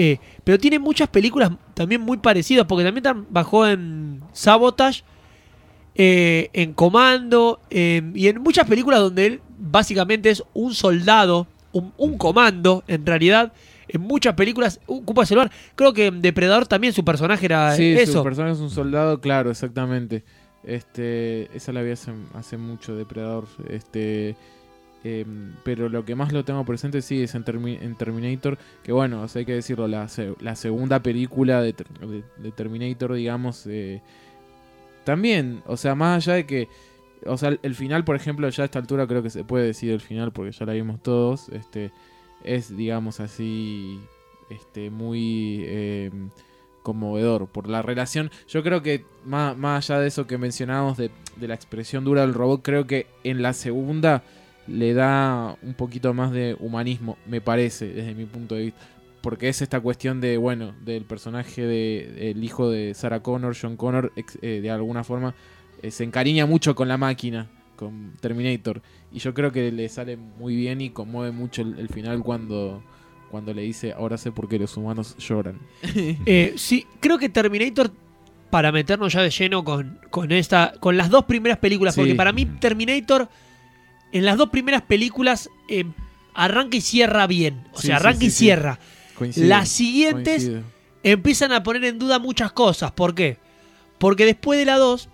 Eh, 0.00 0.18
pero 0.44 0.58
tiene 0.58 0.78
muchas 0.78 1.08
películas 1.08 1.50
también 1.74 2.00
muy 2.00 2.18
parecidas, 2.18 2.66
porque 2.66 2.84
también 2.84 3.02
tan- 3.02 3.26
bajó 3.30 3.66
en 3.66 4.20
Sabotage, 4.32 5.02
eh, 5.96 6.50
en 6.52 6.72
Comando, 6.74 7.60
eh, 7.70 8.02
y 8.14 8.28
en 8.28 8.40
muchas 8.40 8.68
películas 8.68 9.00
donde 9.00 9.26
él 9.26 9.40
básicamente 9.58 10.30
es 10.30 10.44
un 10.54 10.72
soldado, 10.72 11.48
un, 11.72 11.92
un 11.96 12.16
comando, 12.16 12.84
en 12.86 13.04
realidad. 13.04 13.52
En 13.88 14.02
muchas 14.02 14.34
películas 14.34 14.80
ocupa 14.86 15.22
ese 15.24 15.34
lugar. 15.34 15.50
Creo 15.74 15.92
que 15.94 16.06
en 16.06 16.20
Depredador 16.22 16.66
también 16.66 16.92
su 16.92 17.04
personaje 17.04 17.46
era 17.46 17.74
Sí, 17.74 17.94
eso. 17.98 18.12
su 18.18 18.22
personaje 18.22 18.52
es 18.54 18.60
un 18.60 18.70
soldado, 18.70 19.20
claro, 19.20 19.50
exactamente. 19.50 20.24
Este, 20.62 21.48
esa 21.56 21.72
la 21.72 21.82
vi 21.82 21.90
hace, 21.92 22.12
hace 22.34 22.56
mucho, 22.58 22.94
Depredador. 22.94 23.46
Este, 23.70 24.36
em, 25.04 25.54
pero 25.64 25.88
lo 25.88 26.04
que 26.04 26.14
más 26.14 26.32
lo 26.32 26.44
tengo 26.44 26.64
presente 26.64 27.02
sí 27.02 27.22
es 27.22 27.34
en, 27.34 27.44
Termi- 27.44 27.78
en 27.80 27.94
Terminator, 27.96 28.58
que 28.82 28.92
bueno, 28.92 29.22
o 29.22 29.28
sea, 29.28 29.40
hay 29.40 29.46
que 29.46 29.54
decirlo, 29.54 29.88
la, 29.88 30.08
se- 30.08 30.34
la 30.40 30.56
segunda 30.56 31.00
película 31.02 31.62
de, 31.62 31.72
Ter- 31.72 31.88
de- 32.00 32.24
de 32.36 32.50
Terminator, 32.52 33.14
digamos, 33.14 33.66
eh, 33.66 34.02
también, 35.04 35.62
o 35.66 35.76
sea, 35.76 35.94
más 35.94 36.26
allá 36.26 36.34
de 36.36 36.46
que, 36.46 36.68
o 37.26 37.36
sea, 37.38 37.56
el, 37.62 37.74
final, 37.74 38.04
por 38.04 38.16
ejemplo, 38.16 38.48
ya 38.48 38.62
a 38.62 38.66
esta 38.66 38.78
altura 38.78 39.06
creo 39.06 39.22
que 39.22 39.30
se 39.30 39.44
puede 39.44 39.66
decir 39.66 39.90
el 39.92 40.00
final 40.00 40.32
porque 40.32 40.52
ya 40.52 40.66
la 40.66 40.72
vimos 40.74 41.02
todos, 41.02 41.48
este, 41.50 41.90
es, 42.44 42.76
digamos 42.76 43.20
así, 43.20 44.00
este, 44.50 44.90
muy... 44.90 45.64
em, 45.66 46.30
conmovedor 46.82 47.48
por 47.48 47.68
la 47.68 47.82
relación. 47.82 48.30
Yo 48.48 48.62
creo 48.62 48.82
que 48.82 49.04
más, 49.26 49.54
más 49.58 49.90
allá 49.90 50.00
de 50.00 50.08
eso 50.08 50.26
que 50.26 50.38
mencionábamos 50.38 50.96
de 50.96 51.10
la 51.40 51.52
expresión 51.54 52.02
dura 52.02 52.22
del 52.22 52.32
robot, 52.32 52.62
creo 52.62 52.86
que 52.86 53.06
en 53.24 53.42
la 53.42 53.52
segunda 53.52 54.22
le 54.68 54.94
da 54.94 55.56
un 55.62 55.74
poquito 55.74 56.12
más 56.14 56.30
de 56.32 56.56
humanismo, 56.60 57.16
me 57.26 57.40
parece, 57.40 57.88
desde 57.88 58.14
mi 58.14 58.24
punto 58.26 58.54
de 58.54 58.64
vista. 58.66 58.80
Porque 59.20 59.48
es 59.48 59.62
esta 59.62 59.80
cuestión 59.80 60.20
de, 60.20 60.36
bueno, 60.36 60.74
del 60.84 61.04
personaje 61.04 61.62
de 61.62 62.30
el 62.30 62.42
hijo 62.44 62.70
de 62.70 62.94
Sarah 62.94 63.20
Connor, 63.20 63.56
John 63.60 63.76
Connor, 63.76 64.12
ex- 64.14 64.38
eh, 64.42 64.60
de 64.62 64.70
alguna 64.70 65.02
forma 65.02 65.34
eh, 65.82 65.90
se 65.90 66.04
encariña 66.04 66.46
mucho 66.46 66.74
con 66.76 66.86
la 66.86 66.96
máquina, 66.98 67.50
con 67.76 68.12
Terminator. 68.20 68.80
Y 69.12 69.18
yo 69.18 69.34
creo 69.34 69.50
que 69.50 69.72
le 69.72 69.88
sale 69.88 70.16
muy 70.16 70.54
bien 70.54 70.80
y 70.80 70.90
conmueve 70.90 71.32
mucho 71.32 71.62
el, 71.62 71.78
el 71.80 71.88
final 71.88 72.22
cuando, 72.22 72.82
cuando 73.30 73.52
le 73.52 73.62
dice, 73.62 73.92
ahora 73.92 74.16
sé 74.18 74.30
por 74.30 74.48
qué 74.48 74.58
los 74.58 74.76
humanos 74.76 75.16
lloran. 75.18 75.58
Eh, 76.26 76.54
sí, 76.56 76.86
creo 77.00 77.18
que 77.18 77.28
Terminator, 77.28 77.90
para 78.50 78.70
meternos 78.70 79.12
ya 79.12 79.20
de 79.22 79.30
lleno 79.30 79.64
con, 79.64 79.98
con 80.10 80.30
esta. 80.30 80.74
con 80.78 80.96
las 80.96 81.10
dos 81.10 81.24
primeras 81.24 81.58
películas, 81.58 81.94
Sí. 81.96 82.00
porque 82.02 82.14
para 82.14 82.32
mí 82.32 82.46
Terminator, 82.46 83.28
en 84.12 84.24
las 84.24 84.36
dos 84.36 84.48
primeras 84.50 84.82
películas, 84.82 85.50
eh, 85.68 85.84
arranca 86.34 86.76
y 86.76 86.80
cierra 86.80 87.26
bien. 87.26 87.64
O 87.72 87.80
Sí, 87.80 87.88
sea, 87.88 87.96
arranca 87.96 88.20
sí, 88.20 88.26
y 88.26 88.30
cierra. 88.30 88.78
Las 89.36 89.68
siguientes 89.68 90.44
empiezan 91.02 91.52
a 91.52 91.62
poner 91.62 91.84
en 91.84 91.98
duda 91.98 92.18
muchas 92.18 92.52
cosas. 92.52 92.92
¿Por 92.92 93.14
qué? 93.14 93.36
Porque 93.98 94.24
después 94.24 94.58
de 94.58 94.64
la 94.64 94.76
2, 94.76 95.08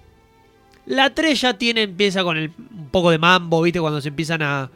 la 0.86 1.14
3 1.14 1.40
ya 1.40 1.56
tiene, 1.58 1.82
empieza 1.82 2.22
con 2.22 2.36
el, 2.36 2.50
un 2.58 2.88
poco 2.90 3.10
de 3.10 3.18
mambo, 3.18 3.62
¿viste? 3.62 3.80
Cuando 3.80 4.00
se 4.02 4.08
empiezan 4.08 4.42
a, 4.42 4.70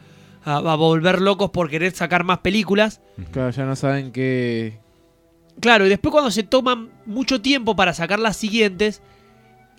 a- 0.44 0.57
a 0.57 0.74
volver 0.76 1.20
locos 1.20 1.50
por 1.50 1.68
querer 1.68 1.94
sacar 1.94 2.24
más 2.24 2.38
películas. 2.38 3.00
Claro, 3.33 3.50
ya 3.50 3.64
no 3.66 3.76
saben 3.76 4.12
qué. 4.12 4.78
Claro, 5.61 5.85
y 5.85 5.88
después 5.90 6.12
cuando 6.12 6.31
se 6.31 6.42
toman 6.44 6.88
mucho 7.04 7.42
tiempo 7.42 7.76
para 7.76 7.92
sacar 7.92 8.18
las 8.20 8.37
siguientes, 8.37 9.02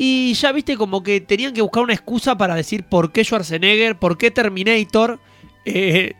y 0.02 0.34
ya 0.34 0.54
viste 0.54 0.78
como 0.78 1.04
que 1.04 1.20
tenían 1.20 1.54
que 1.54 1.62
buscar 1.62 1.84
una 1.84 1.92
excusa 1.92 2.38
para 2.38 2.56
decir 2.56 2.86
por 2.86 3.12
qué 3.12 3.26
Schwarzenegger, 3.26 4.00
por 4.00 4.18
qué 4.18 4.32
Terminator 4.32 5.20
eh, 5.66 6.14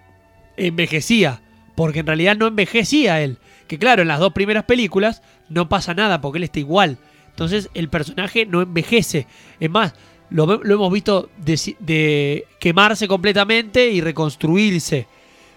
envejecía. 0.58 1.42
Porque 1.76 2.00
en 2.00 2.08
realidad 2.08 2.36
no 2.36 2.48
envejecía 2.48 3.22
él. 3.22 3.38
Que 3.68 3.80
claro, 3.80 4.02
en 4.02 4.10
las 4.10 4.20
dos 4.20 4.34
primeras 4.34 4.66
películas 4.66 5.22
no 5.48 5.70
pasa 5.70 5.94
nada 5.94 6.20
porque 6.20 6.40
él 6.40 6.44
está 6.44 6.60
igual. 6.60 6.98
Entonces 7.30 7.70
el 7.74 7.88
personaje 7.88 8.46
no 8.46 8.62
envejece. 8.62 9.28
Es 9.62 9.70
más, 9.70 9.94
lo, 10.30 10.62
hemos 10.62 10.92
visto 10.92 11.30
de, 11.38 11.76
de 11.80 12.48
quemarse 12.60 13.08
completamente 13.08 13.92
y 13.92 14.02
reconstruirse. 14.02 15.08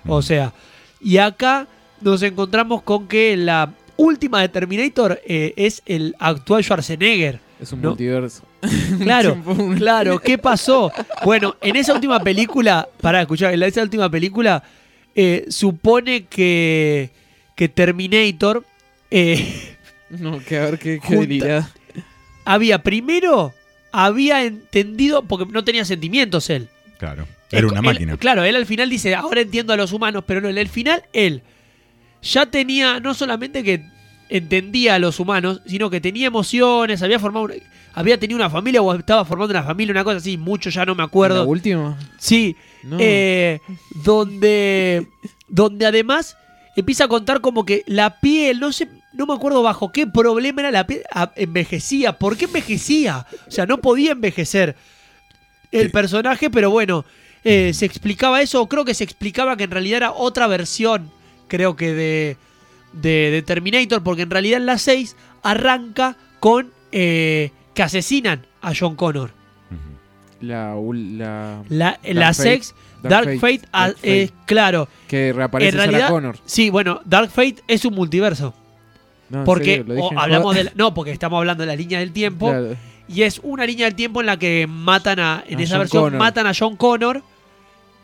O 0.07 0.23
sea, 0.23 0.53
y 1.01 1.17
acá 1.17 1.67
nos 2.01 2.23
encontramos 2.23 2.83
con 2.83 3.09
que 3.09 3.37
la 3.37 3.75
última 3.97 4.41
de 4.43 4.49
Terminator 4.49 5.21
eh, 5.27 5.55
es 5.57 5.83
el 5.87 6.15
actual 6.21 6.63
Schwarzenegger. 6.63 7.41
Es 7.62 7.72
un 7.72 7.81
No. 7.81 7.90
multiverso. 7.90 8.42
Claro, 9.01 9.40
claro, 9.77 10.18
¿qué 10.18 10.37
pasó? 10.37 10.90
Bueno, 11.25 11.57
en 11.61 11.77
esa 11.77 11.94
última 11.94 12.20
película, 12.20 12.88
para 13.01 13.20
escuchar, 13.22 13.55
en 13.55 13.62
esa 13.62 13.83
última 13.83 14.11
película, 14.11 14.62
eh, 15.14 15.46
supone 15.48 16.25
que, 16.25 17.11
que 17.55 17.68
Terminator 17.68 18.64
eh, 19.11 19.77
No, 20.11 20.38
que 20.44 20.59
a 20.59 20.62
ver 20.66 20.79
qué, 20.79 20.98
qué 21.01 21.16
Junta- 21.16 21.70
había 22.44 22.83
primero, 22.83 23.53
había 23.92 24.44
entendido, 24.44 25.22
porque 25.22 25.46
no 25.53 25.62
tenía 25.64 25.85
sentimientos 25.85 26.51
él. 26.51 26.68
Claro. 26.98 27.27
Era 27.51 27.66
una 27.66 27.79
Él- 27.79 27.85
máquina. 27.85 28.16
claro, 28.16 28.44
él 28.44 28.57
al 28.57 28.66
final 28.66 28.88
dice, 28.90 29.14
ahora 29.14 29.40
entiendo 29.42 29.72
a 29.72 29.77
los 29.77 29.92
humanos, 29.92 30.25
pero 30.27 30.40
no, 30.40 30.48
en 30.48 30.59
el 30.59 30.68
final 30.68 31.05
él 31.12 31.42
ya 32.22 32.46
tenía, 32.46 32.98
no 33.01 33.14
solamente 33.14 33.62
que 33.62 33.85
entendía 34.29 34.95
a 34.95 34.99
los 34.99 35.21
humanos, 35.21 35.61
sino 35.67 35.91
que 35.91 36.01
tenía 36.01 36.27
emociones, 36.29 37.03
había 37.03 37.19
formado, 37.19 37.45
una- 37.47 37.55
había 37.95 38.19
tenido 38.19 38.37
una 38.39 38.49
familia 38.51 38.81
o 38.83 38.95
estaba 38.95 39.25
formando 39.25 39.53
una 39.53 39.63
familia, 39.65 39.93
una 39.93 40.05
cosa 40.05 40.17
así, 40.17 40.37
mucho 40.39 40.71
ya 40.71 40.85
no 40.87 40.95
me 40.95 41.03
¿La 41.03 41.07
acuerdo. 41.07 41.45
última? 41.47 41.99
Sí, 42.19 42.57
No. 42.83 42.97
eh, 43.01 43.61
donde, 44.05 45.07
donde 45.49 45.87
además 45.87 46.37
empieza 46.77 47.05
a 47.05 47.09
contar 47.09 47.41
como 47.41 47.65
que 47.65 47.83
la 47.87 48.19
piel, 48.21 48.61
no 48.61 48.73
sé, 48.73 48.89
no 49.13 49.27
me 49.27 49.35
acuerdo 49.35 49.63
bajo 49.63 49.93
qué 49.93 50.07
problema 50.07 50.63
era 50.63 50.71
la 50.71 50.87
piel, 50.87 51.03
a- 51.13 51.33
envejecía. 51.37 52.19
¿Por 52.19 52.37
qué 52.37 52.47
envejecía? 52.47 53.27
O 53.47 53.51
sea, 53.51 53.67
no 53.67 53.79
podía 53.79 54.13
envejecer 54.13 54.75
el 55.71 55.91
personaje, 55.91 56.49
pero 56.51 56.71
bueno, 56.71 57.05
eh, 57.45 57.73
se 57.75 57.85
explicaba 57.87 58.41
eso, 58.41 58.63
o 58.63 58.69
creo 58.69 58.85
que 58.85 58.95
se 58.95 59.05
explicaba 59.05 59.57
que 59.57 59.65
en 59.65 59.71
realidad 59.71 59.97
era 59.99 60.13
otra 60.13 60.47
versión, 60.47 61.11
creo 61.49 61.77
que 61.77 61.93
de, 61.93 62.37
de, 62.93 63.31
de 63.31 63.43
Terminator, 63.43 64.03
porque 64.03 64.23
en 64.23 64.31
realidad 64.31 64.59
en 64.61 64.67
la 64.67 64.79
6 64.79 65.17
arranca 65.43 66.17
con 66.41 66.71
eh, 66.93 67.51
que 67.75 67.83
asesinan 67.83 68.47
a 68.61 68.73
John 68.79 68.97
Connor. 68.97 69.31
La, 70.41 70.75
la- 70.75 71.63
La, 71.69 71.91
Dark 71.93 72.01
la 72.15 72.35
Fate. 72.35 72.43
6, 72.63 72.75
Dark, 73.03 73.39
Fate, 73.41 73.61
Dark 73.73 73.97
eh, 74.03 74.27
Fate. 74.29 74.45
claro. 74.47 74.89
que 75.09 75.33
reaparece 75.33 75.77
en 75.79 75.93
Sarah 75.93 76.09
Connor. 76.09 76.37
sí, 76.45 76.69
bueno, 76.71 77.01
Dark 77.05 77.31
Fate 77.31 77.57
es 77.69 77.85
un 77.85 77.95
multiverso. 77.95 78.55
No, 79.31 79.45
Porque 79.45 79.77
serio, 79.87 80.05
o 80.05 80.19
hablamos 80.19 80.45
joda. 80.49 80.59
de 80.59 80.65
la- 80.65 80.73
no, 80.75 80.93
porque 80.95 81.13
estamos 81.13 81.39
hablando 81.39 81.63
de 81.63 81.69
la 81.69 81.77
línea 81.77 82.01
del 82.01 82.13
tiempo 82.13 82.49
Claro. 82.51 82.77
y 83.09 83.23
es 83.23 83.41
una 83.43 83.65
línea 83.65 83.87
del 83.87 83.95
tiempo 83.95 84.21
en 84.21 84.27
la 84.27 84.37
que 84.37 84.67
matan 84.69 85.21
a 85.21 85.43
en 85.47 85.59
A 85.59 85.63
esa 85.63 85.75
John 85.75 85.81
versión 85.81 86.03
Connor. 86.05 86.19
matan 86.19 86.47
a 86.47 86.53
John 86.59 86.77
Connor 86.77 87.23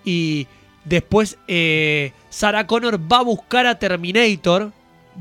y 0.05 0.47
después 0.85 1.37
eh, 1.49 2.13
Sarah 2.31 2.67
Connor 2.67 2.99
va 3.13 3.19
a 3.19 3.23
buscar 3.23 3.67
a 3.67 3.79
Terminator, 3.79 4.73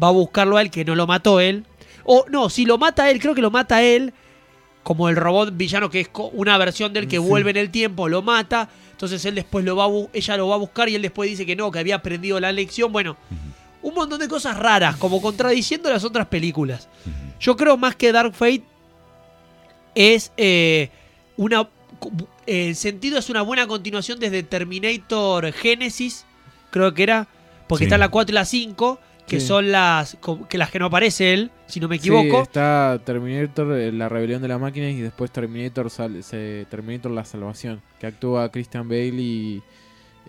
va 0.01 0.07
a 0.07 0.11
buscarlo 0.11 0.57
a 0.57 0.61
él 0.61 0.69
que 0.71 0.85
no 0.85 0.95
lo 0.95 1.07
mató 1.07 1.39
él. 1.39 1.65
O 2.03 2.25
no, 2.29 2.49
si 2.49 2.65
lo 2.65 2.77
mata 2.77 3.09
él, 3.09 3.19
creo 3.19 3.35
que 3.35 3.41
lo 3.41 3.51
mata 3.51 3.81
él 3.83 4.13
como 4.83 5.09
el 5.09 5.17
robot 5.17 5.57
villano 5.57 5.89
que 5.89 5.99
es 5.99 6.09
una 6.33 6.57
versión 6.57 6.93
del 6.93 7.09
que 7.09 7.17
Sí. 7.17 7.21
vuelve 7.23 7.49
en 7.51 7.57
el 7.57 7.69
tiempo, 7.71 8.07
lo 8.07 8.21
mata, 8.21 8.69
entonces 8.91 9.25
él 9.25 9.35
después 9.35 9.65
lo 9.65 9.75
va 9.75 9.83
a 9.85 9.89
ella 10.13 10.37
lo 10.37 10.47
va 10.47 10.55
a 10.55 10.59
buscar 10.59 10.87
y 10.87 10.95
él 10.95 11.01
después 11.01 11.29
dice 11.29 11.45
que 11.45 11.57
no, 11.57 11.69
que 11.71 11.79
había 11.79 11.95
aprendido 11.95 12.39
la 12.39 12.53
lección, 12.53 12.93
bueno, 12.93 13.17
un 13.81 13.93
montón 13.93 14.19
de 14.19 14.29
cosas 14.29 14.57
raras, 14.57 14.95
como 14.95 15.21
contradiciendo 15.21 15.89
las 15.89 16.05
otras 16.05 16.27
películas. 16.27 16.87
Yo 17.39 17.57
creo 17.57 17.75
más 17.75 17.97
que 17.97 18.13
Dark 18.13 18.33
Fate 18.33 18.63
es 19.95 20.31
eh, 20.37 20.89
una. 21.35 21.67
En 22.45 22.75
sentido, 22.75 23.17
es 23.19 23.29
una 23.29 23.41
buena 23.41 23.67
continuación 23.67 24.19
desde 24.19 24.41
Terminator 24.43 25.51
Genesis, 25.51 26.25
creo 26.69 26.93
que 26.93 27.03
era, 27.03 27.27
porque 27.67 27.83
Sí. 27.83 27.87
está 27.87 27.97
la 27.97 28.07
4 28.09 28.31
y 28.31 28.35
la 28.35 28.45
5, 28.45 28.99
que 29.27 29.39
Sí. 29.39 29.47
son 29.47 29.71
las 29.71 30.17
que 30.49 30.57
las 30.57 30.71
que 30.71 30.79
no 30.79 30.85
aparece 30.85 31.33
él, 31.33 31.51
si 31.67 31.79
no 31.79 31.87
me 31.87 31.97
Sí, 31.99 32.07
equivoco. 32.09 32.41
está 32.43 32.99
Terminator, 33.03 33.77
eh, 33.77 33.91
la 33.91 34.07
rebelión 34.09 34.41
de 34.41 34.47
las 34.47 34.59
máquinas 34.59 34.91
y 34.93 35.01
después 35.01 35.31
Terminator, 35.31 35.89
sal- 35.89 36.23
se- 36.23 36.65
Terminator 36.69 37.11
la 37.11 37.25
salvación, 37.25 37.81
que 37.99 38.07
actúa 38.07 38.49
Christian 38.51 38.87
Bale 38.87 39.07
y 39.21 39.61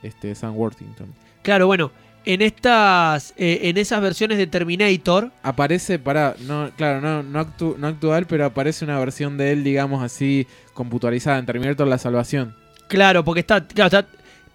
este 0.02 0.34
Sam 0.34 0.56
Worthington. 0.56 1.06
Claro, 1.42 1.66
bueno, 1.68 1.92
en 2.24 2.42
estas 2.42 3.32
eh, 3.36 3.60
en 3.62 3.78
esas 3.78 4.00
versiones 4.02 4.36
de 4.36 4.46
Terminator, 4.48 5.30
Aparece 5.42 5.98
para, 5.98 6.34
no, 6.46 6.70
claro, 6.76 7.00
no, 7.00 7.22
no, 7.22 7.40
actu- 7.40 7.76
no 7.76 7.86
actual, 7.86 8.26
pero 8.26 8.44
aparece 8.46 8.84
una 8.84 8.98
versión 8.98 9.38
de 9.38 9.52
él, 9.52 9.62
digamos 9.64 10.02
así, 10.02 10.46
computarizada 10.74 11.38
en 11.38 11.46
Terminator 11.46 11.86
la 11.86 11.98
salvación. 11.98 12.54
claro, 12.88 13.22
porque 13.24 13.40
está, 13.40 13.64
claro, 13.66 13.86
está 13.98 14.06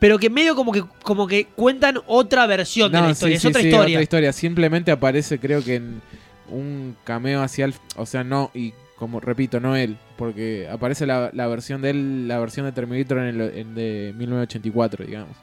pero 0.03 0.19
que 0.19 0.29
medio 0.29 0.53
como 0.53 0.73
que 0.73 0.83
como 1.01 1.27
que 1.27 1.45
cuentan 1.45 1.97
otra 2.07 2.45
versión 2.45 2.91
de 2.91 2.99
la 2.99 3.05
sí, 3.05 3.11
historia, 3.13 3.35
es 3.37 3.41
sí, 3.41 3.47
otra 3.47 3.61
sí, 3.61 3.67
historia. 3.69 3.95
otra 3.95 4.03
historia. 4.03 4.33
Simplemente 4.33 4.91
aparece, 4.91 5.39
creo 5.39 5.63
que 5.63 5.75
en 5.75 6.01
un 6.49 6.97
cameo 7.05 7.41
hacia 7.41 7.63
el. 7.63 7.73
O 7.95 8.05
sea, 8.05 8.25
no, 8.25 8.51
y 8.53 8.73
como 8.97 9.21
repito, 9.21 9.61
no 9.61 9.77
él. 9.77 9.95
Porque 10.17 10.67
aparece 10.69 11.05
la, 11.05 11.29
la 11.31 11.47
versión 11.47 11.81
de 11.81 11.91
él, 11.91 12.27
la 12.27 12.37
versión 12.37 12.65
de 12.65 12.73
Terminator 12.73 13.19
en, 13.19 13.23
el, 13.39 13.41
en 13.57 13.75
de 13.75 14.13
1984, 14.17 15.05
digamos. 15.05 15.37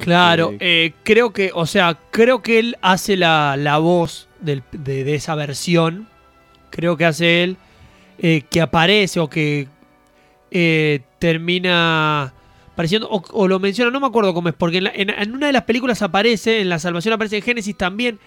Claro, 0.00 0.50
Este, 0.50 0.86
eh, 0.86 0.94
creo 1.04 1.32
que, 1.32 1.52
o 1.54 1.64
sea, 1.64 1.96
creo 2.10 2.42
que 2.42 2.58
él 2.58 2.76
hace 2.82 3.16
la, 3.16 3.56
la 3.56 3.78
voz 3.78 4.26
del- 4.40 4.64
de, 4.72 5.04
de 5.04 5.14
esa 5.14 5.36
versión. 5.36 6.08
Creo 6.70 6.96
que 6.96 7.04
hace 7.04 7.44
él 7.44 7.58
eh, 8.18 8.42
que 8.50 8.60
aparece 8.60 9.20
o 9.20 9.30
que 9.30 9.68
eh, 10.50 11.00
termina 11.20 12.32
apareciendo, 12.74 13.08
o, 13.10 13.22
o 13.32 13.48
lo 13.48 13.58
menciona, 13.58 13.90
no 13.90 14.00
me 14.00 14.06
acuerdo 14.06 14.34
cómo 14.34 14.48
es, 14.50 14.54
porque 14.54 14.78
en, 14.78 14.84
la- 14.84 14.92
en- 14.94 15.10
en 15.10 15.32
una 15.34 15.46
de 15.46 15.52
las 15.54 15.62
películas 15.62 16.02
aparece, 16.02 16.60
en 16.60 16.68
La 16.68 16.78
Salvación 16.78 17.14
aparece 17.14 17.36
en 17.38 17.42
Génesis 17.42 17.76
también, 17.76 18.18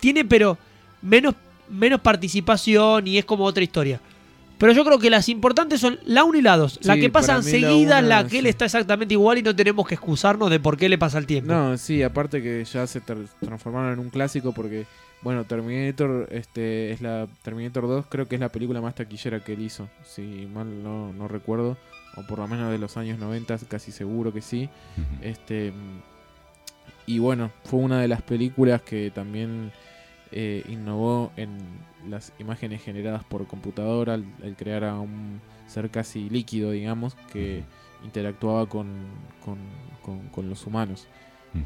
tiene 0.00 0.24
pero 0.24 0.58
menos, 1.00 1.34
menos 1.70 2.00
participación 2.00 3.06
y 3.06 3.18
es 3.18 3.24
como 3.24 3.44
otra 3.44 3.62
historia. 3.62 4.00
Pero 4.58 4.72
yo 4.72 4.84
creo 4.84 4.98
que 5.00 5.10
las 5.10 5.28
importantes 5.28 5.80
son 5.80 5.98
la 6.04 6.22
1 6.22 6.38
y 6.38 6.42
la 6.42 6.56
2. 6.56 6.80
la 6.82 6.94
Sí, 6.94 7.00
que 7.00 7.10
pasan 7.10 7.36
la 7.38 7.42
seguidas, 7.42 8.04
la, 8.04 8.20
una, 8.20 8.28
que 8.28 8.38
él 8.38 8.44
sí. 8.44 8.50
está 8.50 8.64
exactamente 8.66 9.14
igual 9.14 9.38
y 9.38 9.42
no 9.42 9.56
tenemos 9.56 9.86
que 9.88 9.94
excusarnos 9.94 10.50
de 10.50 10.60
por 10.60 10.76
qué 10.76 10.88
le 10.88 10.98
pasa 10.98 11.18
el 11.18 11.26
tiempo. 11.26 11.52
No, 11.52 11.76
sí, 11.76 12.00
aparte 12.02 12.40
que 12.42 12.64
ya 12.64 12.86
se 12.86 13.00
ter- 13.00 13.26
transformaron 13.40 13.94
en 13.94 13.98
un 13.98 14.10
clásico 14.10 14.52
porque, 14.52 14.86
bueno, 15.22 15.42
Terminator 15.44 16.28
este 16.30 16.92
es 16.92 17.00
la 17.00 17.26
Terminator 17.42 17.88
2, 17.88 18.06
creo 18.08 18.28
que 18.28 18.36
es 18.36 18.40
la 18.40 18.50
película 18.50 18.80
más 18.80 18.94
taquillera 18.94 19.40
que 19.42 19.54
él 19.54 19.62
hizo, 19.62 19.88
si 20.04 20.48
mal 20.54 20.80
no, 20.84 21.12
no 21.12 21.26
recuerdo, 21.26 21.76
o 22.16 22.22
por 22.22 22.38
lo 22.38 22.48
menos 22.48 22.70
de 22.70 22.78
los 22.78 22.96
años 22.96 23.18
90, 23.18 23.58
casi 23.68 23.92
seguro 23.92 24.32
que 24.32 24.40
sí. 24.42 24.68
Este 25.22 25.72
y 27.06 27.18
bueno, 27.18 27.50
fue 27.64 27.80
una 27.80 28.00
de 28.00 28.08
las 28.08 28.22
películas 28.22 28.82
que 28.82 29.10
también 29.10 29.72
eh, 30.30 30.62
innovó 30.68 31.32
en 31.36 31.58
las 32.08 32.32
imágenes 32.38 32.82
generadas 32.82 33.24
por 33.24 33.46
computadora 33.46 34.14
al, 34.14 34.24
al 34.42 34.56
crear 34.56 34.84
a 34.84 34.98
un 34.98 35.40
ser 35.66 35.90
casi 35.90 36.30
líquido, 36.30 36.70
digamos, 36.70 37.14
que 37.32 37.64
interactuaba 38.04 38.66
con, 38.68 38.88
con, 39.44 39.58
con- 40.02 40.28
con 40.28 40.48
los 40.48 40.66
humanos. 40.66 41.06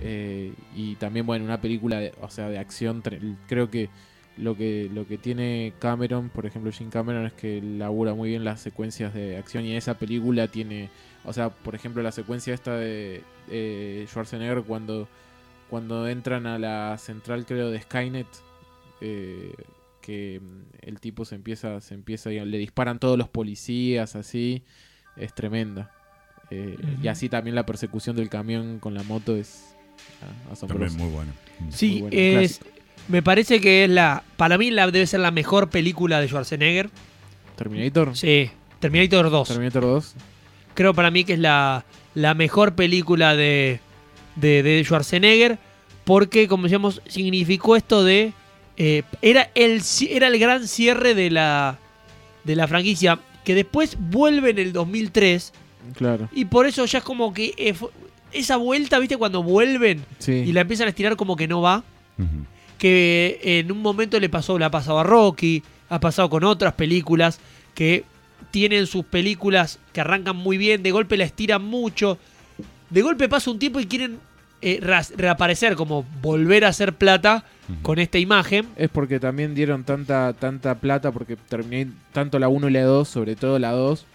Eh, 0.00 0.52
y 0.74 0.96
también, 0.96 1.26
bueno, 1.26 1.44
una 1.44 1.60
película, 1.60 2.00
de, 2.00 2.12
o 2.20 2.28
sea, 2.28 2.48
de 2.48 2.58
acción, 2.58 3.02
creo 3.46 3.70
que 3.70 3.88
lo 4.36 4.56
que 4.56 4.90
lo 4.92 5.06
que 5.06 5.18
tiene 5.18 5.72
Cameron, 5.78 6.28
por 6.28 6.46
ejemplo, 6.46 6.70
Jim 6.72 6.90
Cameron, 6.90 7.26
es 7.26 7.32
que 7.32 7.60
labura 7.62 8.14
muy 8.14 8.30
bien 8.30 8.44
las 8.44 8.60
secuencias 8.60 9.14
de 9.14 9.36
acción 9.36 9.64
y 9.64 9.76
esa 9.76 9.98
película 9.98 10.48
tiene, 10.48 10.90
o 11.24 11.32
sea, 11.32 11.50
por 11.50 11.74
ejemplo, 11.74 12.02
la 12.02 12.12
secuencia 12.12 12.54
esta 12.54 12.76
de 12.76 13.22
eh, 13.50 14.04
Schwarzenegger 14.08 14.62
cuando, 14.62 15.08
cuando 15.70 16.08
entran 16.08 16.46
a 16.46 16.58
la 16.58 16.96
central, 16.98 17.46
creo, 17.46 17.70
de 17.70 17.80
Skynet, 17.80 18.26
eh, 19.00 19.52
que 20.00 20.40
mm, 20.40 20.62
el 20.82 21.00
tipo 21.00 21.24
se 21.24 21.34
empieza, 21.34 21.80
se 21.80 21.94
empieza, 21.94 22.32
y 22.32 22.44
le 22.44 22.58
disparan 22.58 22.98
todos 22.98 23.16
los 23.18 23.28
policías, 23.28 24.16
así, 24.16 24.62
es 25.16 25.34
tremenda. 25.34 25.92
Eh, 26.50 26.76
Y 27.02 27.08
así 27.08 27.28
también 27.28 27.54
la 27.56 27.66
persecución 27.66 28.14
del 28.16 28.28
camión 28.28 28.78
con 28.78 28.94
la 28.94 29.02
moto 29.02 29.34
es 29.34 29.74
ah, 30.22 30.52
asombrosa. 30.52 30.96
También 30.96 31.08
muy 31.08 31.14
bueno. 31.14 31.32
Sí, 31.70 32.02
Muy 32.02 32.02
bueno, 32.02 32.16
es, 32.16 32.58
clásico. 32.58 32.75
Me 33.08 33.22
parece 33.22 33.60
que 33.60 33.84
es 33.84 33.90
la. 33.90 34.22
Para 34.36 34.58
mí 34.58 34.70
la, 34.70 34.90
debe 34.90 35.06
ser 35.06 35.20
la 35.20 35.30
mejor 35.30 35.70
película 35.70 36.20
de 36.20 36.28
Schwarzenegger. 36.28 36.90
Terminator. 37.56 38.16
Sí, 38.16 38.50
Terminator 38.80 39.30
2. 39.30 39.48
Terminator 39.48 39.82
2. 39.82 40.14
Creo 40.74 40.92
para 40.94 41.10
mí 41.10 41.24
que 41.24 41.34
es 41.34 41.38
la, 41.38 41.84
la 42.14 42.34
mejor 42.34 42.74
película 42.74 43.34
de, 43.36 43.80
de, 44.36 44.62
de 44.62 44.82
Schwarzenegger. 44.84 45.58
Porque, 46.04 46.46
como 46.48 46.64
decíamos, 46.64 47.00
significó 47.06 47.76
esto 47.76 48.04
de. 48.04 48.32
eh, 48.76 49.02
era, 49.22 49.50
el, 49.54 49.82
era 50.10 50.28
el 50.28 50.38
gran 50.38 50.68
cierre 50.68 51.14
de 51.14 51.30
la, 51.30 51.78
de 52.44 52.56
la 52.56 52.68
franquicia. 52.68 53.18
Que 53.44 53.54
después 53.54 53.96
vuelve 53.98 54.50
en 54.50 54.58
el 54.58 54.72
2003. 54.72 55.52
Claro. 55.94 56.28
Y 56.32 56.44
por 56.46 56.66
eso 56.66 56.84
ya 56.84 56.98
es 56.98 57.04
como 57.04 57.32
que. 57.32 57.54
eh, 57.56 57.74
esa 58.32 58.56
vuelta, 58.56 58.98
¿viste? 58.98 59.16
Cuando 59.16 59.42
vuelven 59.42 60.04
Sí. 60.18 60.32
y 60.32 60.52
la 60.52 60.60
empiezan 60.62 60.86
a 60.88 60.90
estirar 60.90 61.16
como 61.16 61.36
que 61.36 61.48
no 61.48 61.62
va. 61.62 61.82
Que 62.78 63.40
en 63.42 63.72
un 63.72 63.80
momento 63.80 64.18
le 64.20 64.28
pasó, 64.28 64.58
le 64.58 64.64
ha 64.64 64.70
pasado 64.70 64.98
a 64.98 65.04
Rocky, 65.04 65.62
ha 65.88 66.00
pasado 66.00 66.28
con 66.28 66.44
otras 66.44 66.74
películas 66.74 67.40
que 67.74 68.04
tienen 68.50 68.86
sus 68.86 69.04
películas 69.04 69.78
que 69.92 70.00
arrancan 70.00 70.36
muy 70.36 70.56
bien, 70.56 70.82
de 70.82 70.90
golpe 70.90 71.16
la 71.16 71.24
estiran 71.24 71.64
mucho, 71.64 72.18
de 72.90 73.02
golpe 73.02 73.28
pasa 73.28 73.50
un 73.50 73.58
tiempo 73.58 73.80
y 73.80 73.86
quieren 73.86 74.18
eh, 74.62 74.80
reaparecer, 75.16 75.76
como 75.76 76.04
volver 76.22 76.64
a 76.64 76.68
hacer 76.68 76.94
plata 76.94 77.44
con 77.82 77.98
esta 77.98 78.18
imagen. 78.18 78.66
Es 78.76 78.88
porque 78.88 79.20
también 79.20 79.54
dieron 79.54 79.84
tanta 79.84 80.32
tanta 80.34 80.76
plata 80.76 81.12
porque 81.12 81.36
terminé 81.36 81.90
tanto 82.12 82.38
la 82.38 82.48
1 82.48 82.68
y 82.68 82.72
la 82.72 82.82
2, 82.82 83.08
sobre 83.08 83.36
todo 83.36 83.58
la 83.58 83.72
2 83.72 84.06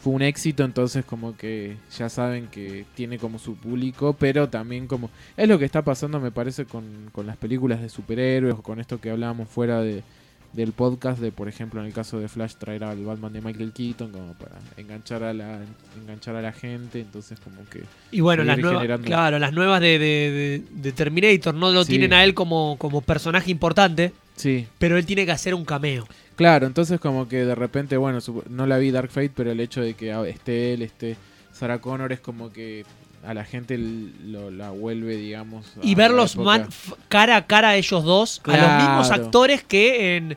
fue 0.00 0.12
un 0.12 0.22
éxito, 0.22 0.64
entonces 0.64 1.04
como 1.04 1.36
que 1.36 1.76
ya 1.96 2.08
saben 2.08 2.46
que 2.46 2.84
tiene 2.94 3.18
como 3.18 3.38
su 3.38 3.56
público, 3.56 4.14
pero 4.18 4.48
también 4.48 4.86
como 4.86 5.10
es 5.36 5.48
lo 5.48 5.58
que 5.58 5.64
está 5.64 5.82
pasando 5.82 6.20
me 6.20 6.30
parece 6.30 6.64
con, 6.66 6.84
con 7.12 7.26
las 7.26 7.36
películas 7.36 7.80
de 7.82 7.88
superhéroes 7.88 8.54
o 8.54 8.62
con 8.62 8.78
esto 8.80 9.00
que 9.00 9.10
hablábamos 9.10 9.48
fuera 9.48 9.80
de 9.80 10.02
del 10.50 10.72
podcast 10.72 11.18
de 11.20 11.30
por 11.30 11.46
ejemplo 11.46 11.78
en 11.80 11.86
el 11.86 11.92
caso 11.92 12.18
de 12.18 12.26
Flash 12.26 12.54
traer 12.54 12.82
al 12.82 13.04
Batman 13.04 13.34
de 13.34 13.42
Michael 13.42 13.70
Keaton 13.70 14.10
como 14.10 14.32
para 14.32 14.54
enganchar 14.78 15.22
a 15.22 15.34
la 15.34 15.60
enganchar 16.00 16.36
a 16.36 16.40
la 16.40 16.52
gente, 16.52 17.00
entonces 17.00 17.38
como 17.38 17.68
que 17.68 17.82
Y 18.12 18.20
bueno, 18.20 18.44
las 18.44 18.56
nuevas, 18.56 18.80
generando. 18.80 19.06
claro, 19.06 19.38
las 19.38 19.52
nuevas 19.52 19.78
de, 19.82 19.98
de- 19.98 20.30
de- 20.30 20.62
de 20.70 20.92
Terminator 20.92 21.54
no 21.54 21.70
lo 21.70 21.84
Sí. 21.84 21.90
tienen 21.90 22.14
a 22.14 22.24
él 22.24 22.32
como, 22.32 22.76
como 22.78 23.02
personaje 23.02 23.50
importante, 23.50 24.12
sí, 24.36 24.66
pero 24.78 24.96
él 24.96 25.04
tiene 25.04 25.26
que 25.26 25.32
hacer 25.32 25.54
un 25.54 25.66
cameo. 25.66 26.06
Claro, 26.38 26.66
entonces 26.66 26.98
como 27.00 27.28
que 27.28 27.44
de 27.44 27.54
repente, 27.54 27.96
bueno, 27.98 28.20
no 28.48 28.66
la 28.66 28.78
vi 28.78 28.90
Dark 28.90 29.10
Fate, 29.10 29.32
pero 29.34 29.50
el 29.52 29.60
hecho 29.60 29.82
de 29.82 29.92
que 29.94 30.12
ah, 30.12 30.26
esté 30.26 30.72
él, 30.72 30.80
esté 30.82 31.16
Sarah 31.52 31.80
Connor 31.80 32.12
es 32.12 32.20
como 32.20 32.50
que 32.52 32.86
a 33.26 33.34
la 33.34 33.44
gente 33.44 33.76
lo, 33.76 34.50
la 34.50 34.70
vuelve, 34.70 35.16
digamos. 35.16 35.66
y 35.82 35.94
verlos 35.96 36.36
man- 36.36 36.68
cara 37.08 37.36
a 37.36 37.46
cara 37.46 37.70
a 37.70 37.76
ellos 37.76 38.04
dos, 38.04 38.40
a 38.44 38.56
los 38.56 38.70
mismos 38.78 39.10
actores 39.10 39.64
que 39.64 40.16
en, 40.16 40.36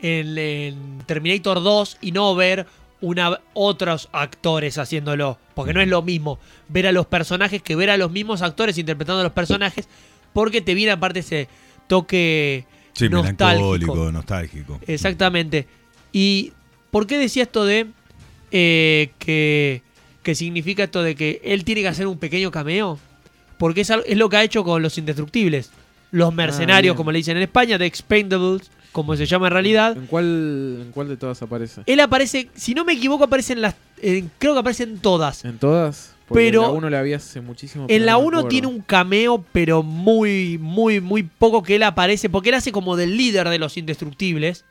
en- 0.00 0.38
en 0.38 0.98
Terminator 1.06 1.62
2 1.62 1.98
y 2.00 2.12
no 2.12 2.34
ver 2.34 2.66
una, 3.02 3.38
otros 3.52 4.08
actores 4.12 4.78
haciéndolo. 4.78 5.38
Porque 5.54 5.74
no 5.74 5.82
es 5.82 5.88
lo 5.88 6.00
mismo 6.00 6.38
ver 6.68 6.86
a 6.86 6.92
los 6.92 7.04
personajes 7.04 7.60
que 7.60 7.76
ver 7.76 7.90
a 7.90 7.98
los 7.98 8.10
mismos 8.10 8.40
actores 8.40 8.78
interpretando 8.78 9.20
a 9.20 9.24
los 9.24 9.32
personajes, 9.32 9.86
porque 10.32 10.62
te 10.62 10.72
viene 10.72 10.92
aparte 10.92 11.18
ese 11.18 11.46
toque 11.88 12.64
Sí, 12.94 13.08
nostálgico. 13.08 13.44
melancólico, 13.72 14.12
nostálgico. 14.12 14.80
Exactamente. 14.86 15.66
¿Y 16.12 16.52
por 16.90 17.06
qué 17.06 17.18
decía 17.18 17.44
esto 17.44 17.64
de 17.64 17.86
eh, 18.50 19.10
que, 19.18 19.82
que 20.22 20.34
significa 20.34 20.84
esto 20.84 21.02
de 21.02 21.14
que 21.14 21.40
él 21.44 21.64
tiene 21.64 21.80
que 21.82 21.88
hacer 21.88 22.06
un 22.06 22.18
pequeño 22.18 22.50
cameo? 22.50 22.98
Porque 23.58 23.82
es, 23.82 23.90
es 23.90 24.16
lo 24.16 24.28
que 24.28 24.36
ha 24.36 24.42
hecho 24.44 24.64
con 24.64 24.82
los 24.82 24.98
indestructibles. 24.98 25.70
Los 26.10 26.34
mercenarios, 26.34 26.92
bien. 26.94 26.96
como 26.96 27.12
le 27.12 27.18
dicen 27.18 27.36
en 27.38 27.44
España, 27.44 27.78
The 27.78 27.86
Expendables, 27.86 28.70
como 28.92 29.16
se 29.16 29.24
llama 29.24 29.46
en 29.46 29.52
realidad. 29.54 29.96
¿En 29.96 30.06
cuál, 30.06 30.78
¿En 30.82 30.92
cuál 30.92 31.08
de 31.08 31.16
todas 31.16 31.40
aparece? 31.40 31.80
Él 31.86 32.00
aparece, 32.00 32.50
si 32.54 32.74
no 32.74 32.84
me 32.84 32.92
equivoco, 32.92 33.24
aparece 33.24 33.54
en 33.54 33.62
las. 33.62 33.74
en- 34.02 34.30
creo 34.38 34.52
que 34.52 34.60
aparece 34.60 34.82
en 34.82 34.98
todas. 34.98 35.44
¿En 35.46 35.58
todas? 35.58 36.11
Porque 36.28 36.44
Pero- 36.44 36.60
en 36.62 36.66
la 36.68 36.72
1 36.78 36.90
la 36.90 37.02
vi 37.02 37.12
hace 37.12 37.40
muchísimo. 37.40 37.86
pero 37.86 37.96
En 37.96 38.06
la 38.06 38.12
no 38.12 38.20
me 38.20 38.26
1 38.26 38.38
acuerdo. 38.38 38.48
tiene 38.48 38.66
un 38.68 38.80
cameo, 38.80 39.44
pero 39.52 39.82
muy, 39.82 40.58
muy, 40.58 41.00
muy 41.00 41.22
poco 41.24 41.62
que 41.62 41.76
él 41.76 41.82
aparece, 41.82 42.30
porque 42.30 42.48
él 42.50 42.54
hace 42.54 42.72
como 42.72 42.96
del 42.96 43.16
líder 43.16 43.48
de 43.48 43.58
los 43.58 43.76
indestructibles. 43.76 44.64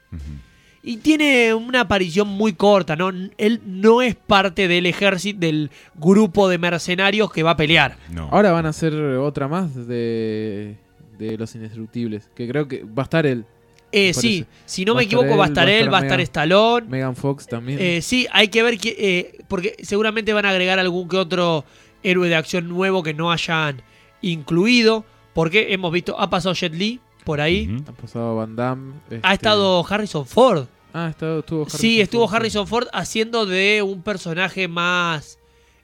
Y 0.84 0.98
tiene 0.98 1.54
una 1.54 1.82
aparición 1.82 2.28
muy 2.28 2.54
corta, 2.54 2.96
¿no? 2.96 3.10
Él 3.38 3.62
no 3.68 4.02
es 4.02 4.16
parte 4.16 4.68
del 4.68 4.88
ejército, 4.88 5.40
del 5.40 5.70
grupo 5.94 6.50
de 6.50 6.58
mercenarios 6.58 7.32
que 7.32 7.44
va 7.44 7.52
a 7.52 7.58
pelear. 7.58 7.98
No. 8.10 8.30
Ahora 8.32 8.52
van 8.52 8.66
a 8.66 8.70
hacer 8.70 8.94
otra 8.96 9.48
más 9.48 9.76
de, 9.88 10.78
de 11.20 11.38
Los 11.38 11.54
Indestructibles, 11.54 12.32
que 12.34 12.48
creo 12.48 12.68
que 12.68 12.84
va 12.84 13.04
a 13.04 13.06
estar 13.06 13.28
él. 13.28 13.46
Eh, 13.92 14.14
sí, 14.14 14.46
si 14.66 14.86
no 14.86 14.94
Va 14.94 15.00
me 15.00 15.02
a 15.02 15.04
estar 15.04 15.20
equivoco, 15.20 15.38
va 15.38 15.46
a 15.46 15.48
estar 15.48 15.68
él, 15.70 15.94
va 15.94 15.98
a 15.98 16.02
estar 16.02 16.18
Megan- 16.18 16.24
Stallone. 16.24 16.88
Megan 16.88 17.16
Fox 17.16 17.46
también. 17.48 17.78
Eh, 17.82 18.02
sí, 18.02 18.26
hay 18.32 18.48
que 18.48 18.64
ver 18.64 18.78
que. 18.78 18.96
eh, 18.98 19.44
porque 19.48 19.76
seguramente 19.84 20.32
van 20.34 20.46
a 20.46 20.50
agregar 20.50 20.80
algún 20.80 21.10
que 21.10 21.18
otro 21.18 21.66
héroe 22.04 22.30
de 22.30 22.36
acción 22.36 22.70
nuevo 22.70 23.04
que 23.04 23.14
no 23.14 23.32
hayan 23.32 23.82
incluido. 24.22 25.04
Porque 25.34 25.74
hemos 25.74 25.92
visto, 25.92 26.20
ha 26.20 26.30
pasado 26.30 26.54
Jet 26.56 26.74
Li 26.74 27.00
por 27.24 27.40
ahí. 27.42 27.70
Ha 27.88 27.92
pasado 27.94 28.36
Van 28.36 28.56
Damme. 28.56 28.94
Ha 29.10 29.16
este- 29.16 29.32
estado 29.34 29.86
Harrison 29.88 30.26
Ford. 30.26 30.66
Ah, 30.94 31.06
ha 31.06 31.10
estado, 31.10 31.40
estuvo 31.40 31.62
Harrison 31.62 31.80
Sí, 31.80 32.02
estuvo 32.02 32.28
Ford, 32.28 32.36
Harrison 32.36 32.68
Ford 32.68 32.88
haciendo 32.92 33.46
de 33.46 33.82
un 33.82 34.02
personaje 34.02 34.68
más. 34.68 35.38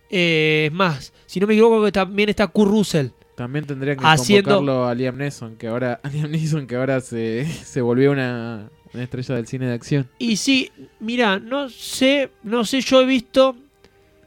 Eh, 0.10 0.70
más. 0.74 1.14
Si 1.26 1.40
no 1.40 1.48
me 1.48 1.54
equivoco, 1.54 1.84
que 1.84 1.92
también 1.92 2.30
está 2.30 2.48
Kurt 2.48 2.72
Russell. 2.72 3.08
También 3.38 3.66
tendrían 3.66 3.98
que 3.98 4.04
Haciendo- 4.06 4.56
convocarlo 4.58 4.88
a 4.88 4.96
Liam 4.96 5.16
Neeson, 5.16 5.56
que 5.58 5.68
ahora, 5.68 6.00
a 6.04 6.10
Liam 6.10 6.32
Neeson, 6.32 6.66
que 6.66 6.76
ahora 6.76 7.00
se, 7.02 7.46
se 7.46 7.82
volvió 7.82 8.12
una, 8.12 8.70
una 8.94 9.04
estrella 9.04 9.36
del 9.36 9.46
cine 9.48 9.68
de 9.68 9.74
acción. 9.76 10.10
Y 10.18 10.38
sí, 10.38 10.72
mira, 11.00 11.38
no 11.38 11.70
sé, 11.70 12.32
no 12.42 12.66
sé, 12.66 12.82
yo 12.82 13.00
he 13.02 13.06
visto. 13.06 13.56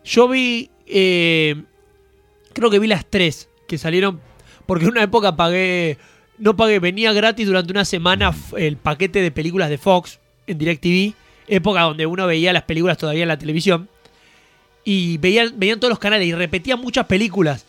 Yo 0.04 0.28
vi. 0.28 0.70
eh, 0.86 1.60
creo 2.52 2.70
que 2.70 2.78
vi 2.78 2.86
las 2.86 3.04
tres 3.04 3.48
que 3.66 3.78
salieron. 3.78 4.20
Porque 4.64 4.84
en 4.84 4.92
una 4.92 5.02
época 5.02 5.34
pagué. 5.34 5.98
No 6.38 6.56
pagué, 6.56 6.78
venía 6.78 7.12
gratis 7.12 7.46
durante 7.48 7.72
una 7.72 7.84
semana 7.84 8.32
el 8.56 8.76
paquete 8.76 9.20
de 9.22 9.32
películas 9.32 9.68
de 9.70 9.76
Fox 9.78 10.20
en 10.46 10.56
DirecTV. 10.56 11.14
Época 11.48 11.80
donde 11.82 12.06
uno 12.06 12.28
veía 12.28 12.52
las 12.52 12.62
películas 12.62 12.96
todavía 12.96 13.22
en 13.22 13.28
la 13.28 13.38
televisión. 13.38 13.88
Y 14.84 15.18
veían, 15.18 15.54
veían 15.58 15.80
todos 15.80 15.90
los 15.90 15.98
canales 15.98 16.28
y 16.28 16.32
repetían 16.32 16.80
muchas 16.80 17.06
películas. 17.06 17.66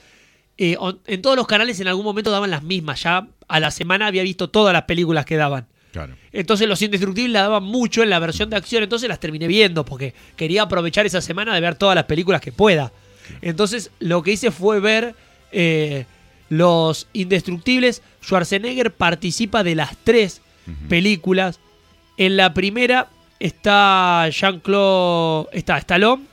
Eh, 0.58 0.78
en 1.08 1.22
todos 1.22 1.36
los 1.36 1.47
canales 1.47 1.80
en 1.80 1.88
algún 1.88 2.06
momento 2.06 2.32
daban 2.32 2.52
las 2.52 2.64
mismas. 2.64 3.04
Ya 3.04 3.28
a 3.47 3.60
la 3.60 3.72
semana 3.72 4.08
había 4.08 4.24
visto 4.24 4.49
todas 4.49 4.74
las 4.74 4.84
películas 4.84 5.26
que 5.26 5.36
daban. 5.36 5.68
Claro. 5.91 6.16
Entonces 6.32 6.68
los 6.68 6.82
indestructibles 6.82 7.34
la 7.34 7.41
daban 7.41 7.64
mucho 7.64 8.02
en 8.02 8.10
la 8.10 8.20
versión 8.20 8.49
de 8.49 8.56
acción, 8.56 8.82
entonces 8.82 9.10
las 9.10 9.20
terminé 9.20 9.47
viendo 9.47 9.84
porque 9.84 10.14
quería 10.38 10.64
aprovechar 10.64 11.06
esa 11.06 11.20
semana 11.20 11.54
de 11.54 11.60
ver 11.60 11.76
todas 11.76 11.95
las 11.95 12.06
películas 12.06 12.39
que 12.41 12.52
pueda. 12.52 12.93
Entonces 13.41 13.91
lo 13.99 14.24
que 14.24 14.32
hice 14.32 14.52
fue 14.52 14.80
ver 14.80 15.16
eh, 15.52 16.06
los 16.49 17.08
indestructibles. 17.14 18.02
Schwarzenegger 18.24 18.93
participa 18.93 19.64
de 19.64 19.76
las 19.76 19.97
tres 20.04 20.41
películas. 20.88 21.60
En 22.18 22.38
la 22.38 22.54
primera 22.54 23.10
está 23.39 24.30
Jean-Claude, 24.30 25.49
está 25.52 25.78
Stallone, 25.78 26.24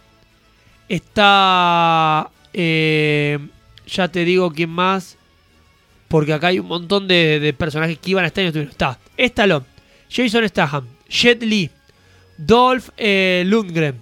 está, 0.88 2.30
eh, 2.52 3.38
ya 3.88 4.08
te 4.08 4.24
digo 4.24 4.50
quién 4.52 4.70
más, 4.70 5.16
porque 6.08 6.32
acá 6.32 6.48
hay 6.48 6.58
un 6.58 6.66
montón 6.66 7.08
de, 7.08 7.40
de 7.40 7.52
personajes 7.52 7.98
que 7.98 8.10
iban 8.10 8.24
a 8.24 8.28
estar 8.28 8.42
y 8.42 8.44
no 8.46 8.48
estuvieron. 8.48 8.70
Está 8.72 8.98
Stallone, 9.16 9.66
Jason 10.10 10.48
Statham, 10.48 10.86
Jet 11.08 11.42
Li, 11.42 11.70
Dolph 12.36 12.90
eh, 12.96 13.42
Lundgren, 13.46 13.96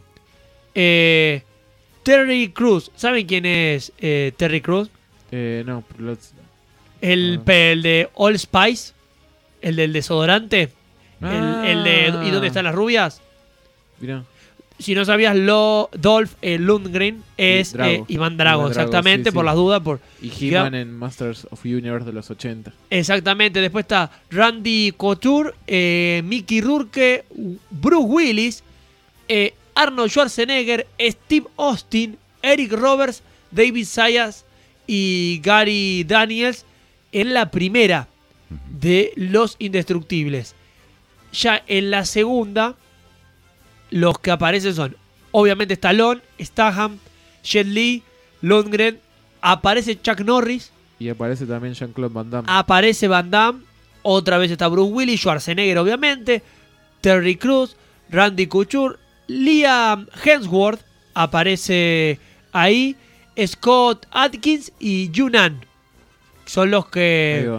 eh, 0.74 1.42
Terry 2.02 2.50
Crews. 2.52 2.90
¿Saben 2.96 3.26
quién 3.26 3.46
es 3.46 3.92
eh, 3.98 4.32
Terry 4.36 4.60
Crews? 4.60 4.90
Eh, 5.32 5.62
no, 5.66 5.82
los- 5.98 6.32
El, 7.00 7.40
Ah. 7.46 7.52
el 7.52 7.82
de 7.82 8.08
All 8.14 8.38
Spice, 8.38 8.92
el 9.60 9.76
del 9.76 9.92
desodorante, 9.92 10.70
el, 11.20 11.64
el 11.64 11.84
de 11.84 12.26
¿Y 12.26 12.30
dónde 12.30 12.48
están 12.48 12.64
las 12.64 12.74
rubias? 12.74 13.20
mirá. 14.00 14.22
Si 14.78 14.94
no 14.94 15.04
sabías, 15.06 15.34
lo, 15.34 15.88
Dolph 15.98 16.32
eh, 16.42 16.58
Lundgren 16.58 17.22
es 17.38 17.72
Drago. 17.72 17.90
eh, 17.92 18.04
Iván 18.08 18.36
Drago, 18.36 18.62
Iván 18.62 18.72
Drago, 18.72 18.86
exactamente, 18.86 19.30
sí, 19.30 19.34
por 19.34 19.44
sí. 19.44 19.46
las 19.46 19.54
dudas. 19.56 19.80
Por, 19.80 20.00
Y 20.20 20.30
He-Man 20.50 20.74
en 20.74 20.92
Masters 20.96 21.46
of 21.50 21.64
Universe 21.64 22.04
de 22.04 22.12
los 22.12 22.30
80. 22.30 22.72
exactamente, 22.90 23.60
después 23.60 23.84
está 23.84 24.10
Randy 24.30 24.92
Couture, 24.96 25.52
eh, 25.66 26.20
Mickey 26.24 26.60
Rourke, 26.60 27.24
Bruce 27.70 28.06
Willis, 28.06 28.62
eh, 29.28 29.54
Arnold 29.74 30.10
Schwarzenegger, 30.10 30.86
Steve 31.00 31.46
Austin, 31.56 32.18
Eric 32.42 32.72
Roberts, 32.72 33.22
David 33.50 33.86
Sayas 33.86 34.44
y 34.86 35.40
Gary 35.42 36.04
Daniels 36.04 36.64
en 37.12 37.32
la 37.32 37.50
primera 37.50 38.08
de 38.78 39.12
Los 39.16 39.56
Indestructibles. 39.58 40.54
Ya 41.32 41.62
en 41.66 41.90
la 41.90 42.04
segunda, 42.04 42.76
los 43.90 44.18
que 44.18 44.30
aparecen 44.30 44.74
son, 44.74 44.96
obviamente, 45.32 45.74
Stallone, 45.74 46.20
Statham, 46.40 46.98
Jet 47.42 47.66
Li, 47.66 48.02
Lundgren, 48.42 48.98
aparece 49.40 50.00
Chuck 50.00 50.20
Norris, 50.20 50.72
Y 50.98 51.08
aparece 51.08 51.46
también 51.46 51.74
Jean-Claude 51.74 52.12
Van 52.14 52.30
Damme. 52.30 52.48
aparece 52.50 53.06
Van 53.08 53.30
Damme, 53.30 53.60
otra 54.02 54.38
vez 54.38 54.50
está 54.50 54.68
Bruce 54.68 54.92
Willis, 54.92 55.20
Schwarzenegger, 55.20 55.78
obviamente, 55.78 56.42
Terry 57.00 57.36
Crews, 57.36 57.76
Randy 58.10 58.46
Couture, 58.46 58.96
Liam 59.28 60.06
Hemsworth, 60.24 60.80
aparece 61.14 62.18
ahí, 62.52 62.96
Scott 63.46 64.06
Atkins 64.10 64.72
y 64.78 65.10
Yunan. 65.10 65.64
Son 66.46 66.70
los 66.70 66.88
que. 66.88 67.50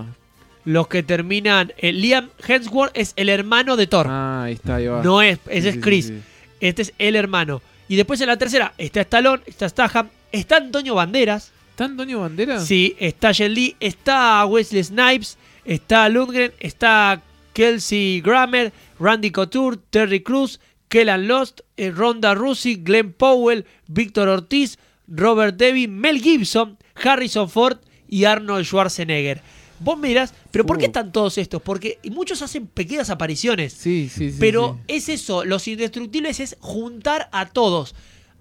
Los 0.67 0.89
que 0.89 1.01
terminan. 1.01 1.71
eh, 1.77 1.93
Liam 1.93 2.29
Hemsworth 2.45 2.91
es 2.93 3.13
el 3.15 3.29
hermano 3.29 3.77
de 3.77 3.87
Thor. 3.87 4.05
Ah, 4.09 4.43
ahí 4.43 4.53
está, 4.55 4.75
ahí 4.75 4.87
va. 4.87 5.01
no 5.01 5.21
es, 5.21 5.39
ese 5.49 5.71
sí, 5.71 5.77
es 5.77 5.83
Chris. 5.83 6.07
sí. 6.07 6.19
Este 6.59 6.81
es 6.81 6.93
el 6.97 7.15
hermano. 7.15 7.61
Y 7.87 7.95
después 7.95 8.19
en 8.19 8.27
la 8.27 8.35
tercera 8.37 8.73
está 8.77 8.99
Stallone, 9.01 9.43
está 9.45 9.69
Statham, 9.69 10.09
está 10.31 10.57
Antonio 10.57 10.95
Banderas. 10.95 11.51
¿Está 11.69 11.85
Antonio 11.85 12.19
Bandera? 12.19 12.59
Sí, 12.59 12.95
está 12.99 13.31
Jet 13.31 13.49
Li, 13.51 13.75
está 13.79 14.43
Wesley 14.45 14.83
Snipes, 14.83 15.37
está 15.63 16.09
Lundgren, 16.09 16.51
está 16.59 17.21
Kelsey 17.53 18.19
Grammer, 18.21 18.73
Randy 18.99 19.31
Couture, 19.31 19.77
Terry 19.89 20.21
Crews, 20.21 20.59
Kellan 20.89 21.27
Lost, 21.27 21.61
eh, 21.77 21.91
Ronda 21.91 22.33
Rousey, 22.33 22.75
Glenn 22.83 23.13
Powell, 23.13 23.65
Víctor 23.87 24.27
Ortiz, 24.27 24.79
Robert 25.07 25.55
Devy, 25.55 25.87
Mel 25.87 26.19
Gibson, 26.21 26.77
Harrison 27.01 27.49
Ford 27.49 27.77
y 28.09 28.25
Arnold 28.25 28.65
Schwarzenegger. 28.65 29.41
Vos 29.79 29.97
me 29.97 30.07
dirás, 30.07 30.33
¿pero 30.51 30.65
por 30.65 30.77
qué 30.77 30.85
Uh. 30.85 30.87
están 30.87 31.11
todos 31.11 31.37
estos? 31.37 31.61
Porque 31.61 31.99
muchos 32.11 32.41
hacen 32.41 32.67
pequeñas 32.67 33.09
apariciones. 33.09 33.73
Sí, 33.73 34.09
sí, 34.11 34.31
sí. 34.31 34.37
Pero 34.39 34.77
sí. 34.87 34.95
es 34.95 35.09
eso, 35.09 35.45
los 35.45 35.67
indestructibles 35.67 36.39
es 36.39 36.57
juntar 36.59 37.29
a 37.31 37.45
todos. 37.47 37.93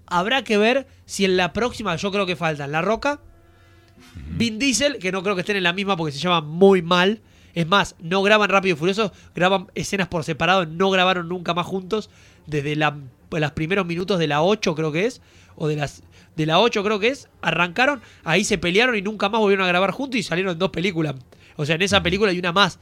Habrá 0.07 0.43
que 0.43 0.57
ver 0.57 0.87
si 1.05 1.25
en 1.25 1.37
la 1.37 1.53
próxima, 1.53 1.95
yo 1.95 2.11
creo 2.11 2.25
que 2.25 2.35
faltan 2.35 2.71
La 2.71 2.81
Roca, 2.81 3.19
Vin 4.37 4.59
Diesel, 4.59 4.97
que 4.99 5.11
no 5.11 5.23
creo 5.23 5.35
que 5.35 5.41
estén 5.41 5.57
en 5.57 5.63
la 5.63 5.73
misma 5.73 5.97
porque 5.97 6.11
se 6.13 6.19
llaman 6.19 6.47
muy 6.47 6.81
mal. 6.81 7.21
Es 7.53 7.67
más, 7.67 7.95
no 7.99 8.21
graban 8.21 8.49
Rápido 8.49 8.75
y 8.75 8.77
Furioso, 8.79 9.11
graban 9.33 9.67
escenas 9.73 10.07
por 10.07 10.23
separado, 10.23 10.65
no 10.67 10.89
grabaron 10.91 11.27
nunca 11.27 11.53
más 11.55 11.65
juntos 11.65 12.09
desde 12.45 12.75
la- 12.75 12.97
los 13.31 13.51
primeros 13.51 13.85
minutos 13.85 14.19
de 14.19 14.27
la 14.27 14.43
8 14.43 14.75
creo 14.75 14.91
que 14.91 15.05
es, 15.05 15.21
o 15.55 15.67
de 15.67 15.75
las 15.75 16.03
de 16.35 16.45
la 16.45 16.59
8 16.59 16.83
creo 16.83 16.99
que 16.99 17.07
es, 17.07 17.27
arrancaron, 17.41 17.99
ahí 18.23 18.43
se 18.43 18.59
pelearon 18.59 18.95
y 18.95 19.01
nunca 19.01 19.27
más 19.29 19.41
volvieron 19.41 19.65
a 19.65 19.67
grabar 19.69 19.89
juntos 19.89 20.19
y 20.19 20.23
salieron 20.23 20.53
en 20.53 20.59
dos 20.59 20.69
películas. 20.69 21.15
O 21.57 21.65
sea, 21.65 21.75
en 21.75 21.81
esa 21.81 22.01
película 22.01 22.31
hay 22.31 22.39
una 22.39 22.51
más 22.53 22.79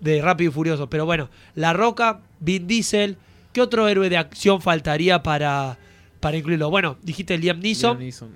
de 0.00 0.22
Rápido 0.22 0.50
y 0.50 0.54
Furioso. 0.54 0.88
Pero 0.88 1.04
bueno, 1.06 1.28
La 1.54 1.72
Roca, 1.72 2.20
Vin 2.38 2.66
Diesel, 2.66 3.16
¿qué 3.52 3.60
otro 3.60 3.88
héroe 3.88 4.08
de 4.08 4.16
acción 4.16 4.60
faltaría 4.62 5.22
para, 5.22 5.78
para 6.20 6.36
incluirlo? 6.36 6.70
Bueno, 6.70 6.96
dijiste 7.02 7.36
Liam 7.38 7.58
Neeson. 7.60 7.92
Liam 7.98 8.00
Neeson. 8.04 8.30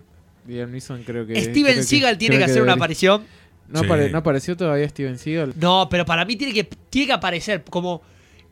Liam 0.48 0.70
Neeson 0.72 1.02
creo 1.04 1.26
que... 1.26 1.40
Steven 1.40 1.72
creo 1.72 1.84
Seagal 1.84 2.18
tiene 2.18 2.38
que 2.38 2.44
hacer 2.44 2.62
una 2.62 2.72
aparición. 2.74 3.22
¿No, 3.68 3.80
Sí. 3.80 3.86
apare- 3.86 4.10
¿No 4.10 4.18
apareció 4.18 4.56
todavía 4.56 4.86
Steven 4.88 5.16
Seagal? 5.18 5.54
No, 5.58 5.88
pero 5.90 6.04
para 6.04 6.24
mí 6.26 6.36
tiene 6.36 6.52
que, 6.52 6.64
tiene 6.64 7.06
que 7.06 7.12
aparecer 7.14 7.64
como 7.64 8.02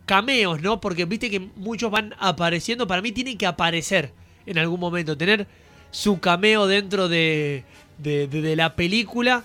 cameos, 0.07 0.63
¿no? 0.63 0.81
Porque 0.81 1.05
viste 1.05 1.29
que 1.31 1.39
muchos 1.57 1.91
van 1.91 2.15
apareciendo. 2.19 2.87
Para 2.87 3.03
mí 3.03 3.13
tienen 3.13 3.37
que 3.37 3.47
aparecer 3.47 4.13
en 4.47 4.57
algún 4.59 4.81
momento. 4.81 5.17
Tener 5.19 5.47
su 5.91 6.19
cameo 6.19 6.67
dentro 6.67 7.09
de, 7.09 7.65
de, 7.99 8.27
de- 8.27 8.41
de 8.41 8.57
la 8.57 8.75
película. 8.75 9.45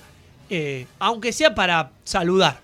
Eh, 0.49 0.85
aunque 0.99 1.31
sea 1.33 1.53
para 1.55 1.91
saludar. 2.03 2.59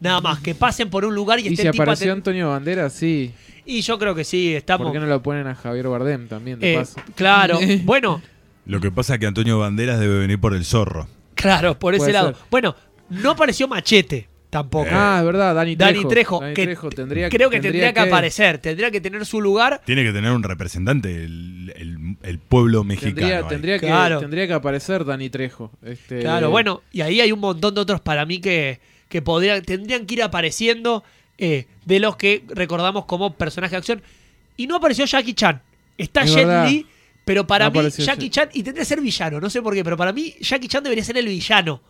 Nada 0.00 0.20
más, 0.20 0.40
que 0.40 0.54
pasen 0.54 0.90
por 0.90 1.04
un 1.04 1.14
lugar 1.14 1.38
y 1.38 1.44
Y 1.44 1.48
esté 1.48 1.62
si 1.62 1.70
tipo 1.70 1.82
apareció 1.82 2.12
aten- 2.12 2.16
Antonio 2.16 2.48
Bandera, 2.50 2.90
sí. 2.90 3.32
Y 3.64 3.82
yo 3.82 3.98
creo 3.98 4.14
que 4.16 4.24
sí, 4.24 4.52
estamos. 4.54 4.86
¿Por 4.86 4.92
qué 4.92 4.98
no 4.98 5.06
lo 5.06 5.22
ponen 5.22 5.46
a 5.46 5.54
Javier 5.54 5.86
Bardem 5.86 6.26
también, 6.26 6.58
de 6.58 6.74
eh, 6.74 6.78
paso? 6.78 7.00
claro, 7.14 7.58
bueno, 7.84 8.20
Lo 8.66 8.80
que 8.80 8.90
pasa 8.90 9.14
es 9.14 9.20
que 9.20 9.26
Antonio 9.26 9.58
Banderas 9.60 10.00
debe 10.00 10.18
venir 10.18 10.40
por 10.40 10.54
el 10.54 10.64
zorro. 10.64 11.06
claro, 11.36 11.78
por 11.78 11.94
ese 11.94 12.00
Puede 12.00 12.12
lado. 12.14 12.28
ser. 12.34 12.36
Bueno, 12.50 12.74
no 13.10 13.30
apareció 13.30 13.68
Machete 13.68 14.28
tampoco. 14.52 14.90
Ah, 14.92 15.16
es 15.20 15.24
verdad, 15.24 15.54
Dani 15.54 15.76
Trejo. 15.76 15.92
Dani 15.94 16.08
Trejo, 16.08 16.40
Dani 16.40 16.54
que 16.54 16.62
Trejo 16.64 16.90
tendría, 16.90 17.28
creo 17.30 17.48
que 17.48 17.58
tendría, 17.58 17.92
que, 17.94 18.00
aparecer, 18.00 18.58
tendría 18.58 18.90
que 18.90 19.00
tener 19.00 19.24
su 19.24 19.40
lugar. 19.40 19.80
Tiene 19.86 20.04
que 20.04 20.12
tener 20.12 20.30
un 20.30 20.42
representante, 20.42 21.24
el, 21.24 21.72
el- 21.74 22.16
el 22.22 22.38
pueblo 22.38 22.84
mexicano. 22.84 23.14
Tendría, 23.16 23.48
tendría, 23.48 23.78
que, 23.78 23.86
Claro. 23.86 24.20
tendría 24.20 24.46
que 24.46 24.52
aparecer 24.52 25.06
Dani 25.06 25.30
Trejo. 25.30 25.72
Este, 25.82 26.20
Claro, 26.20 26.50
bueno, 26.50 26.82
y 26.92 27.00
ahí 27.00 27.20
hay 27.22 27.32
un 27.32 27.40
montón 27.40 27.74
de 27.74 27.80
otros 27.80 28.02
para 28.02 28.26
mí 28.26 28.40
que, 28.40 28.78
que 29.08 29.22
podrían, 29.22 29.62
tendrían 29.62 30.04
que 30.04 30.14
ir 30.14 30.22
apareciendo 30.22 31.02
eh, 31.38 31.66
de 31.86 31.98
los 31.98 32.16
que 32.16 32.44
recordamos 32.50 33.06
como 33.06 33.34
personaje 33.34 33.70
de 33.72 33.78
acción. 33.78 34.02
Y 34.58 34.66
no 34.66 34.76
apareció 34.76 35.06
Jackie 35.06 35.32
Chan. 35.34 35.62
Está 35.96 36.22
Es 36.24 36.34
Jet 36.34 36.46
verdad. 36.46 36.68
Li, 36.68 36.86
pero 37.24 37.46
para 37.46 37.70
No 37.70 37.82
mí 37.82 37.88
Jackie 37.90 38.28
Chan, 38.28 38.50
y 38.52 38.62
tendría 38.62 38.82
que 38.82 38.86
ser 38.88 39.00
villano, 39.00 39.40
no 39.40 39.48
sé 39.48 39.62
por 39.62 39.72
qué, 39.74 39.82
pero 39.82 39.96
para 39.96 40.12
mí 40.12 40.34
Jackie 40.40 40.68
Chan 40.68 40.82
debería 40.84 41.02
ser 41.04 41.16
el 41.16 41.26
villano. 41.26 41.80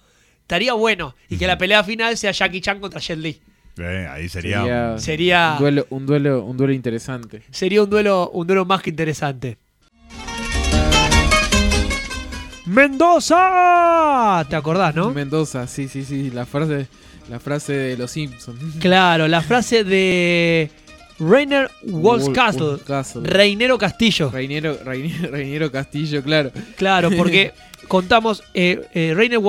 Estaría 0.42 0.74
bueno. 0.74 1.14
Y 1.28 1.38
que 1.38 1.46
la 1.46 1.56
pelea 1.56 1.82
final 1.82 2.16
sea 2.16 2.32
Jackie 2.32 2.60
Chan 2.60 2.78
contra 2.78 3.00
Jet 3.00 3.18
Li. 3.18 3.40
Eh, 3.78 4.06
ahí 4.10 4.28
sería. 4.28 4.98
Sería, 4.98 4.98
Sería, 4.98 5.52
un, 5.54 5.58
duelo, 5.60 5.86
un, 5.90 6.06
duelo, 6.06 6.44
un 6.44 6.56
duelo 6.56 6.72
interesante. 6.74 7.42
sería 7.50 7.82
un 7.82 7.88
duelo, 7.88 8.30
un 8.30 8.46
duelo 8.46 8.64
más 8.66 8.82
que 8.82 8.90
interesante. 8.90 9.56
Mendoza, 12.66 14.46
¿te 14.48 14.54
acordás, 14.56 14.94
no? 14.94 15.10
Mendoza, 15.10 15.66
sí, 15.66 15.88
sí, 15.88 16.04
sí. 16.04 16.30
La 16.30 16.46
frase, 16.46 16.86
la 17.28 17.40
frase 17.40 17.72
de 17.72 17.96
los 17.96 18.10
Simpsons. 18.10 18.76
Claro, 18.78 19.26
la 19.26 19.42
frase 19.42 19.82
de 19.84 20.70
Rainer 21.18 21.70
Wolfscastle, 21.82 22.62
Wolfscastle. 22.66 23.22
Reinero 23.28 23.78
Castillo. 23.78 24.30
Reinero, 24.30 24.78
Reinero, 24.84 25.30
Reinero 25.30 25.72
Castillo, 25.72 26.22
claro. 26.22 26.52
Claro, 26.76 27.10
porque 27.16 27.52
contamos, 27.88 28.44
eh, 28.54 28.80
eh, 28.94 29.12
Rainer 29.16 29.40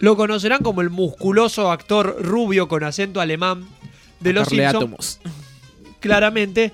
lo 0.00 0.16
conocerán 0.16 0.62
como 0.62 0.80
el 0.80 0.90
musculoso 0.90 1.70
actor 1.70 2.16
rubio 2.20 2.68
con 2.68 2.82
acento 2.84 3.20
alemán 3.20 3.66
de 4.18 4.32
los 4.32 4.48
Simpsons, 4.48 5.20
claramente, 6.00 6.72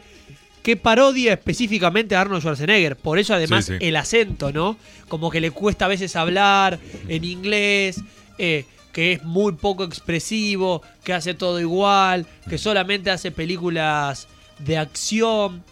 que 0.62 0.76
parodia 0.76 1.32
específicamente 1.34 2.16
a 2.16 2.22
Arnold 2.22 2.40
Schwarzenegger. 2.42 2.96
Por 2.96 3.18
eso 3.18 3.34
además 3.34 3.66
Sí, 3.66 3.74
sí. 3.78 3.86
el 3.86 3.96
acento, 3.96 4.50
¿no? 4.52 4.76
Como 5.08 5.30
que 5.30 5.40
le 5.40 5.50
cuesta 5.52 5.84
a 5.84 5.88
veces 5.88 6.16
hablar 6.16 6.78
en 7.08 7.24
inglés, 7.24 8.00
eh, 8.38 8.64
que 8.92 9.12
es 9.12 9.22
muy 9.22 9.52
poco 9.52 9.84
expresivo, 9.84 10.82
que 11.04 11.12
hace 11.12 11.34
todo 11.34 11.60
igual, 11.60 12.26
que 12.48 12.58
solamente 12.58 13.10
hace 13.10 13.30
películas 13.30 14.26
de 14.58 14.78
acción. 14.78 15.62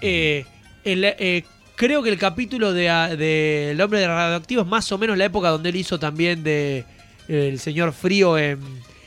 Eh, 0.00 0.44
el- 0.84 1.04
eh, 1.04 1.44
creo 1.78 2.02
que 2.02 2.10
el 2.10 2.18
capítulo 2.18 2.72
de, 2.74 2.90
a- 2.90 3.16
de 3.16 3.70
El 3.70 3.80
hombre 3.80 4.00
de 4.00 4.08
radioactivo 4.08 4.62
es 4.62 4.66
más 4.68 4.90
o 4.92 4.98
menos 4.98 5.16
la 5.16 5.24
época 5.24 5.48
donde 5.48 5.68
él 5.70 5.76
hizo 5.76 5.98
también 5.98 6.42
de 6.42 6.84
eh, 7.28 7.48
El 7.52 7.58
señor 7.60 7.92
frío 7.92 8.36
en, 8.36 8.58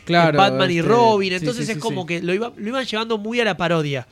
Claro, 0.06 0.30
en 0.32 0.38
Batman 0.38 0.72
y 0.72 0.78
este, 0.80 0.90
Robin. 0.90 1.34
Entonces 1.34 1.66
sí, 1.66 1.72
es 1.74 1.76
sí, 1.78 1.82
como 1.82 2.02
sí. 2.02 2.08
que 2.08 2.22
lo, 2.22 2.34
iba- 2.34 2.52
lo 2.58 2.68
iban 2.68 2.86
llevando 2.86 3.18
muy 3.18 3.40
a 3.40 3.46
la 3.46 3.56
parodia. 3.58 4.08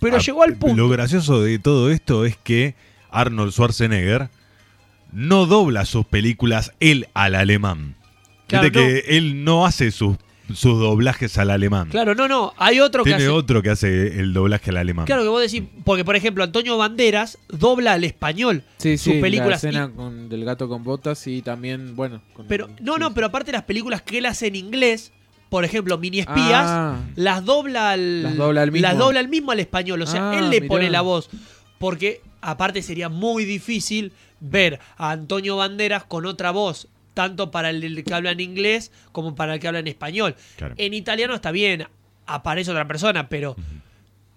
Pero 0.00 0.16
Ah, 0.16 0.20
llegó 0.20 0.42
al 0.42 0.56
punto. 0.56 0.76
Lo 0.76 0.88
gracioso 0.90 1.40
de 1.42 1.58
todo 1.58 1.90
esto 1.90 2.24
es 2.26 2.36
que 2.36 2.74
Arnold 3.10 3.52
Schwarzenegger 3.52 4.28
no 5.12 5.46
dobla 5.46 5.84
sus 5.86 6.04
películas 6.04 6.72
él 6.80 7.08
al 7.14 7.34
alemán. 7.36 7.94
Claro, 8.48 8.64
Viste 8.64 8.78
que 8.78 9.16
él 9.16 9.44
no 9.44 9.64
hace 9.64 9.90
sus, 9.90 10.16
sus 10.52 10.78
doblajes 10.78 11.38
al 11.38 11.50
alemán. 11.50 11.88
Claro, 11.90 12.14
no, 12.14 12.28
no. 12.28 12.52
Hay 12.58 12.80
otro 12.80 13.02
que 13.02 13.10
Tiene 13.10 13.24
hace. 13.24 13.30
otro 13.32 13.62
que 13.62 13.70
hace 13.70 14.20
el 14.20 14.32
doblaje 14.34 14.70
al 14.70 14.76
alemán. 14.76 15.06
Claro 15.06 15.22
que 15.22 15.28
vos 15.28 15.40
decís, 15.40 15.62
porque 15.84 16.04
por 16.04 16.16
ejemplo 16.16 16.44
Antonio 16.44 16.76
Banderas 16.76 17.38
dobla 17.48 17.94
al 17.94 18.04
español 18.04 18.62
Sí, 18.76 18.98
sus 18.98 19.14
sí, 19.14 19.20
películas. 19.20 19.62
la 19.62 19.68
y- 19.68 19.72
escena 19.72 19.90
con, 19.94 20.28
del 20.28 20.44
gato 20.44 20.68
con 20.68 20.84
botas 20.84 21.26
y 21.26 21.40
también, 21.42 21.96
bueno... 21.96 22.20
con- 22.34 22.46
pero 22.46 22.68
no, 22.80 22.98
no, 22.98 23.14
pero 23.14 23.28
aparte 23.28 23.52
las 23.52 23.62
películas 23.62 24.02
que 24.02 24.18
él 24.18 24.26
hace 24.26 24.48
en 24.48 24.56
inglés, 24.56 25.12
por 25.48 25.64
ejemplo, 25.64 25.96
Mini 25.98 26.20
Espías, 26.20 26.64
Ah, 26.66 26.98
las 27.16 27.44
dobla 27.44 27.92
al 27.92 28.22
Las 28.24 28.36
dobla 28.36 28.62
al 28.62 28.70
mismo. 28.72 28.88
las 28.88 28.98
dobla 28.98 29.20
al 29.20 29.28
mismo 29.28 29.50
al 29.52 29.60
español, 29.60 30.02
o 30.02 30.06
sea, 30.06 30.30
Ah, 30.32 30.38
él 30.38 30.50
le 30.50 30.60
mirá. 30.60 30.68
pone 30.68 30.90
la 30.90 31.00
voz, 31.00 31.30
porque 31.78 32.20
aparte 32.42 32.82
sería 32.82 33.08
muy 33.08 33.44
difícil 33.44 34.12
ver 34.40 34.78
a 34.98 35.10
Antonio 35.12 35.56
Banderas 35.56 36.04
con 36.04 36.26
otra 36.26 36.50
voz, 36.50 36.88
tanto 37.14 37.50
para 37.50 37.70
el 37.70 38.04
que 38.04 38.14
habla 38.14 38.32
en 38.32 38.40
inglés 38.40 38.90
como 39.12 39.34
para 39.34 39.54
el 39.54 39.60
que 39.60 39.68
habla 39.68 39.80
en 39.80 39.86
español. 39.86 40.34
Claro. 40.56 40.74
En 40.76 40.92
italiano 40.94 41.34
está 41.34 41.50
bien, 41.52 41.86
aparece 42.26 42.70
otra 42.70 42.86
persona, 42.86 43.28
pero 43.28 43.56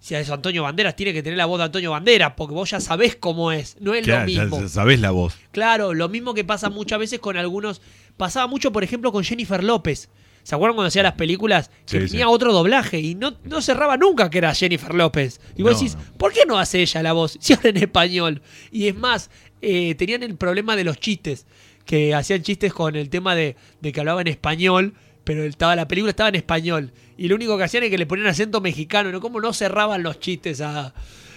si 0.00 0.14
es 0.14 0.30
Antonio 0.30 0.62
Banderas, 0.62 0.94
tiene 0.94 1.12
que 1.12 1.22
tener 1.22 1.36
la 1.36 1.46
voz 1.46 1.58
de 1.58 1.64
Antonio 1.64 1.90
Banderas, 1.90 2.34
porque 2.36 2.54
vos 2.54 2.70
ya 2.70 2.80
sabés 2.80 3.16
cómo 3.16 3.50
es, 3.52 3.76
no 3.80 3.94
es 3.94 4.04
Claro, 4.04 4.20
lo 4.20 4.26
mismo. 4.26 4.60
ya 4.60 4.68
sabés 4.68 5.00
la 5.00 5.10
voz. 5.10 5.36
Claro, 5.50 5.92
lo 5.92 6.08
mismo 6.08 6.34
que 6.34 6.44
pasa 6.44 6.70
muchas 6.70 6.98
veces 7.00 7.18
con 7.18 7.36
algunos. 7.36 7.82
Pasaba 8.16 8.46
mucho, 8.46 8.72
por 8.72 8.84
ejemplo, 8.84 9.10
con 9.12 9.24
Jennifer 9.24 9.62
López. 9.62 10.08
¿Se 10.44 10.54
acuerdan 10.54 10.76
cuando 10.76 10.88
hacía 10.88 11.02
las 11.02 11.12
películas? 11.12 11.68
Que 11.84 12.00
Sí, 12.02 12.12
tenía 12.12 12.24
sí. 12.26 12.30
otro 12.32 12.52
doblaje 12.54 12.98
y 13.00 13.14
no, 13.14 13.34
no 13.44 13.60
cerraba 13.60 13.96
nunca 13.98 14.30
que 14.30 14.38
era 14.38 14.54
Jennifer 14.54 14.94
López. 14.94 15.40
Y 15.56 15.62
vos 15.62 15.72
No, 15.72 15.78
decís, 15.78 15.96
no. 15.96 16.16
¿por 16.16 16.32
qué 16.32 16.46
no 16.46 16.58
hace 16.58 16.80
ella 16.80 17.02
la 17.02 17.12
voz? 17.12 17.36
Si 17.40 17.52
habla 17.52 17.68
en 17.70 17.76
español. 17.76 18.40
Y 18.72 18.86
es 18.88 18.94
más, 18.96 19.30
eh, 19.60 19.94
tenían 19.96 20.22
el 20.22 20.36
problema 20.36 20.74
de 20.74 20.84
los 20.84 20.98
chistes. 20.98 21.46
Que 21.88 22.14
hacían 22.14 22.42
chistes 22.42 22.74
con 22.74 22.96
el 22.96 23.08
tema 23.08 23.34
de, 23.34 23.56
de 23.80 23.92
que 23.92 24.00
hablaba 24.00 24.20
en 24.20 24.26
español, 24.26 24.92
pero 25.24 25.42
estaba, 25.42 25.74
la 25.74 25.88
película 25.88 26.10
estaba 26.10 26.28
en 26.28 26.34
español. 26.34 26.92
Y 27.16 27.28
lo 27.28 27.34
único 27.34 27.56
que 27.56 27.64
hacían 27.64 27.82
es 27.84 27.88
que 27.90 27.96
le 27.96 28.04
ponían 28.04 28.26
acento 28.28 28.60
mexicano. 28.60 29.10
¿no? 29.10 29.22
¿Cómo 29.22 29.40
no 29.40 29.54
cerraban 29.54 30.02
los 30.02 30.20
chistes 30.20 30.60
a- 30.60 30.92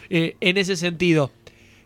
eh, 0.10 0.36
en 0.42 0.58
ese 0.58 0.76
sentido? 0.76 1.32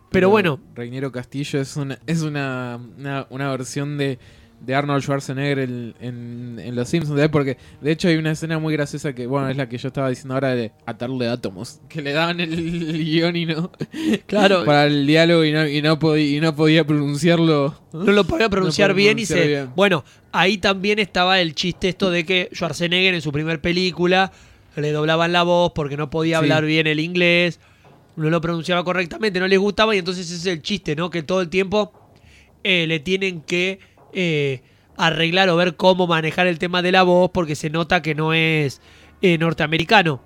Pero 0.09 0.30
bueno, 0.30 0.59
Reinero 0.74 1.11
Castillo 1.11 1.61
es 1.61 1.76
una, 1.78 1.99
es 2.07 2.24
una, 2.24 2.80
una, 2.97 3.28
una 3.30 3.51
versión 3.51 3.97
de, 3.99 4.18
de 4.66 4.74
Arnold 4.76 5.01
Schwarzenegger 5.03 5.59
en, 5.59 5.93
en- 5.99 6.59
en 6.59 6.76
Los 6.76 6.89
Simpsons. 6.89 7.22
Porque 7.30 7.57
de 7.82 7.91
hecho 7.91 8.07
hay 8.07 8.16
una 8.16 8.32
escena 8.32 8.57
muy 8.59 8.74
graciosa 8.74 9.13
que, 9.13 9.28
bueno, 9.28 9.49
es 9.49 9.57
la 9.57 9.70
que 9.70 9.78
yo 9.78 9.88
estaba 9.89 10.09
diciendo 10.09 10.34
ahora 10.34 10.55
de 10.55 10.72
atarle 10.86 11.28
átomos. 11.28 11.80
Que 11.88 12.01
le 12.01 12.13
daban 12.13 12.39
el, 12.39 12.53
el 12.53 13.05
guion 13.05 13.36
y 13.36 13.45
no. 13.45 13.72
claro, 14.28 14.63
para 14.66 14.86
el 14.86 15.05
diálogo 15.05 15.43
y 15.45 15.51
no, 15.51 15.68
y 15.68 15.82
no, 15.82 15.99
podía, 15.99 16.38
y 16.38 16.39
no 16.41 16.55
podía 16.55 16.86
pronunciarlo. 16.86 17.80
No 17.93 18.11
lo 18.11 18.24
podía 18.24 18.49
pronunciar 18.49 18.91
podía 18.91 19.05
bien 19.13 19.20
y 19.20 19.26
se. 19.26 19.47
bien. 19.47 19.70
Bueno, 19.76 20.03
ahí 20.32 20.57
también 20.57 20.99
estaba 20.99 21.39
el 21.39 21.53
chiste 21.55 21.89
esto 21.89 22.09
de 22.11 22.26
que 22.26 22.49
Schwarzenegger 22.53 23.13
en 23.13 23.22
su 23.22 23.32
primer 23.32 23.61
película 23.61 24.32
le 24.76 24.91
doblaban 24.91 25.32
la 25.32 25.43
voz 25.43 25.72
porque 25.74 25.95
no 25.95 26.09
podía 26.09 26.38
Sí. 26.39 26.43
hablar 26.43 26.66
bien 26.66 26.88
el 26.88 26.99
inglés, 26.99 27.59
no 28.18 28.30
lo 28.30 28.41
pronunciaba 28.41 28.84
correctamente, 28.84 29.39
no 29.39 29.47
les 29.47 29.59
gustaba 29.59 29.95
y 29.95 29.99
entonces 29.99 30.26
ese 30.30 30.36
es 30.36 30.45
el 30.47 30.61
chiste, 30.61 30.95
¿no? 30.95 31.09
Que 31.09 31.24
todo 31.24 31.39
el 31.41 31.49
tiempo 31.49 31.93
eh, 32.63 32.86
le 32.88 32.99
tienen 32.99 33.41
que 33.41 33.80
eh, 34.16 34.63
arreglar 34.97 35.49
o 35.49 35.55
ver 35.57 35.76
cómo 35.76 36.07
manejar 36.07 36.47
el 36.47 36.57
tema 36.57 36.82
de 36.82 36.91
la 36.91 37.03
voz 37.03 37.30
porque 37.34 37.55
se 37.55 37.70
nota 37.70 38.01
que 38.01 38.16
no 38.16 38.34
es 38.34 38.82
eh, 39.22 39.38
norteamericano. 39.38 40.22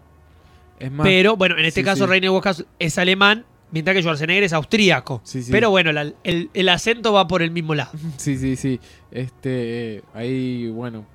Es 0.80 0.92
más, 0.92 1.06
Pero 1.06 1.36
bueno, 1.36 1.58
en 1.58 1.66
este 1.66 1.82
sí, 1.82 1.86
caso 1.86 2.08
sí. 2.08 2.28
Wolfgang 2.30 2.56
es 2.80 2.98
alemán, 2.98 3.46
mientras 3.72 3.96
que 3.96 4.02
Schwarzenegger 4.02 4.44
es 4.44 4.54
austríaco. 4.54 5.20
Sí. 5.26 5.44
Pero 5.52 5.70
bueno, 5.72 5.92
la- 5.92 6.14
el, 6.24 6.50
el 6.54 6.70
acento 6.70 7.12
va 7.12 7.28
por 7.28 7.42
el 7.42 7.52
mismo 7.52 7.76
lado. 7.76 7.92
Sí, 8.18 8.38
sí, 8.38 8.56
sí. 8.56 8.80
Este, 9.12 10.04
ahí, 10.14 10.70
bueno. 10.70 11.06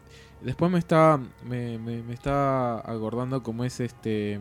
Después 0.42 0.70
me 0.70 0.78
estaba, 0.78 1.18
me, 1.48 1.78
me, 1.78 2.02
me 2.02 2.12
estaba 2.12 2.80
acordando 2.80 3.42
cómo 3.42 3.64
es 3.64 3.80
este... 3.80 4.38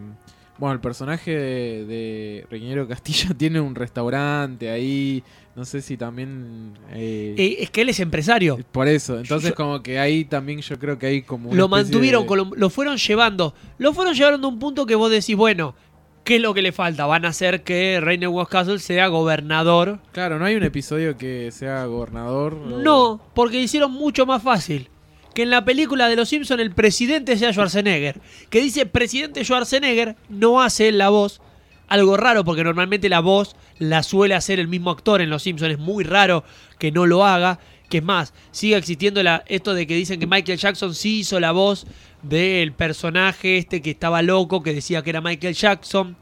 Bueno, 0.58 0.74
el 0.74 0.80
personaje 0.80 1.32
de, 1.32 1.86
de 1.86 2.48
Reñero 2.50 2.88
Castillo 2.88 3.34
tiene 3.38 3.60
un 3.60 3.76
restaurante 3.76 4.70
ahí. 4.70 5.24
No 5.56 5.66
sé 5.66 5.82
si 5.82 5.98
también... 5.98 6.74
eh, 6.92 7.36
Eh, 7.38 7.56
es 7.60 7.70
que 7.70 7.82
él 7.82 7.90
es 7.90 8.00
empresario. 8.00 8.58
por 8.72 8.88
eso. 8.88 9.20
Entonces 9.20 9.50
yo- 9.50 9.56
como 9.56 9.84
que 9.84 10.00
ahí 10.00 10.26
también 10.26 10.62
yo 10.62 10.80
creo 10.80 10.98
que 10.98 11.06
hay 11.08 11.22
como... 11.22 11.50
una 11.50 11.58
Lo 11.58 11.68
mantuvieron, 11.68 12.26
de- 12.28 12.58
lo, 12.58 12.70
fueron 12.70 12.98
llevando. 12.98 13.54
Lo 13.78 13.94
fueron 13.94 14.14
llevando 14.16 14.48
a 14.48 14.52
un 14.52 14.58
punto 14.60 14.86
que 14.88 14.96
vos 14.96 15.12
decís, 15.12 15.36
bueno, 15.36 15.76
¿qué 16.24 16.38
es 16.38 16.42
lo 16.42 16.54
que 16.56 16.62
le 16.64 16.72
falta? 16.72 17.06
Van 17.06 17.26
a 17.26 17.28
hacer 17.30 17.62
que 17.64 18.00
Rainer 18.02 18.30
Castle 18.50 18.80
sea 18.80 19.08
gobernador. 19.10 20.00
Claro, 20.12 20.40
no 20.40 20.46
hay 20.46 20.56
un 20.56 20.64
episodio 20.64 21.18
que 21.18 21.52
sea 21.52 21.86
gobernador. 21.86 22.54
o- 22.56 22.80
No, 22.80 23.22
porque 23.36 23.62
hicieron 23.62 23.92
mucho 23.92 24.26
más 24.26 24.42
fácil. 24.42 24.90
Que 25.34 25.44
en 25.44 25.50
la 25.50 25.66
película 25.66 26.08
de 26.10 26.16
Los 26.16 26.30
Simpsons 26.30 26.62
el 26.62 26.72
presidente 26.72 27.38
sea 27.38 27.52
Schwarzenegger. 27.52 28.22
Que 28.50 28.62
dice 28.62 28.86
presidente 28.86 29.44
Schwarzenegger, 29.44 30.16
no 30.30 30.62
hace 30.62 30.92
la 30.92 31.10
voz. 31.10 31.42
Algo 31.88 32.18
raro, 32.18 32.44
porque 32.44 32.64
normalmente 32.64 33.10
la 33.10 33.20
voz 33.20 33.56
la 33.80 34.04
suele 34.04 34.36
hacer 34.36 34.60
el 34.60 34.68
mismo 34.68 34.92
actor 34.92 35.22
en 35.22 35.30
Los 35.30 35.44
Simpsons. 35.44 35.74
Es 35.74 35.80
muy 35.80 36.04
raro 36.04 36.44
que 36.80 36.92
no 36.92 37.06
lo 37.06 37.26
haga. 37.26 37.60
Que 37.90 37.98
es 37.98 38.04
más, 38.04 38.34
sigue 38.52 38.76
existiendo 38.76 39.22
la, 39.22 39.44
esto 39.48 39.74
de 39.74 39.86
que 39.86 39.96
dicen 39.96 40.20
que 40.20 40.26
Michael 40.26 40.58
Jackson 40.58 40.96
sí 40.96 41.20
hizo 41.20 41.40
la 41.40 41.52
voz 41.52 41.86
del 42.24 42.72
personaje 42.72 43.58
este 43.58 43.82
que 43.82 43.92
estaba 43.92 44.22
loco, 44.22 44.64
que 44.64 44.74
decía 44.74 45.04
que 45.04 45.12
era 45.12 45.22
Michael 45.22 45.54
Jackson. 45.54 46.16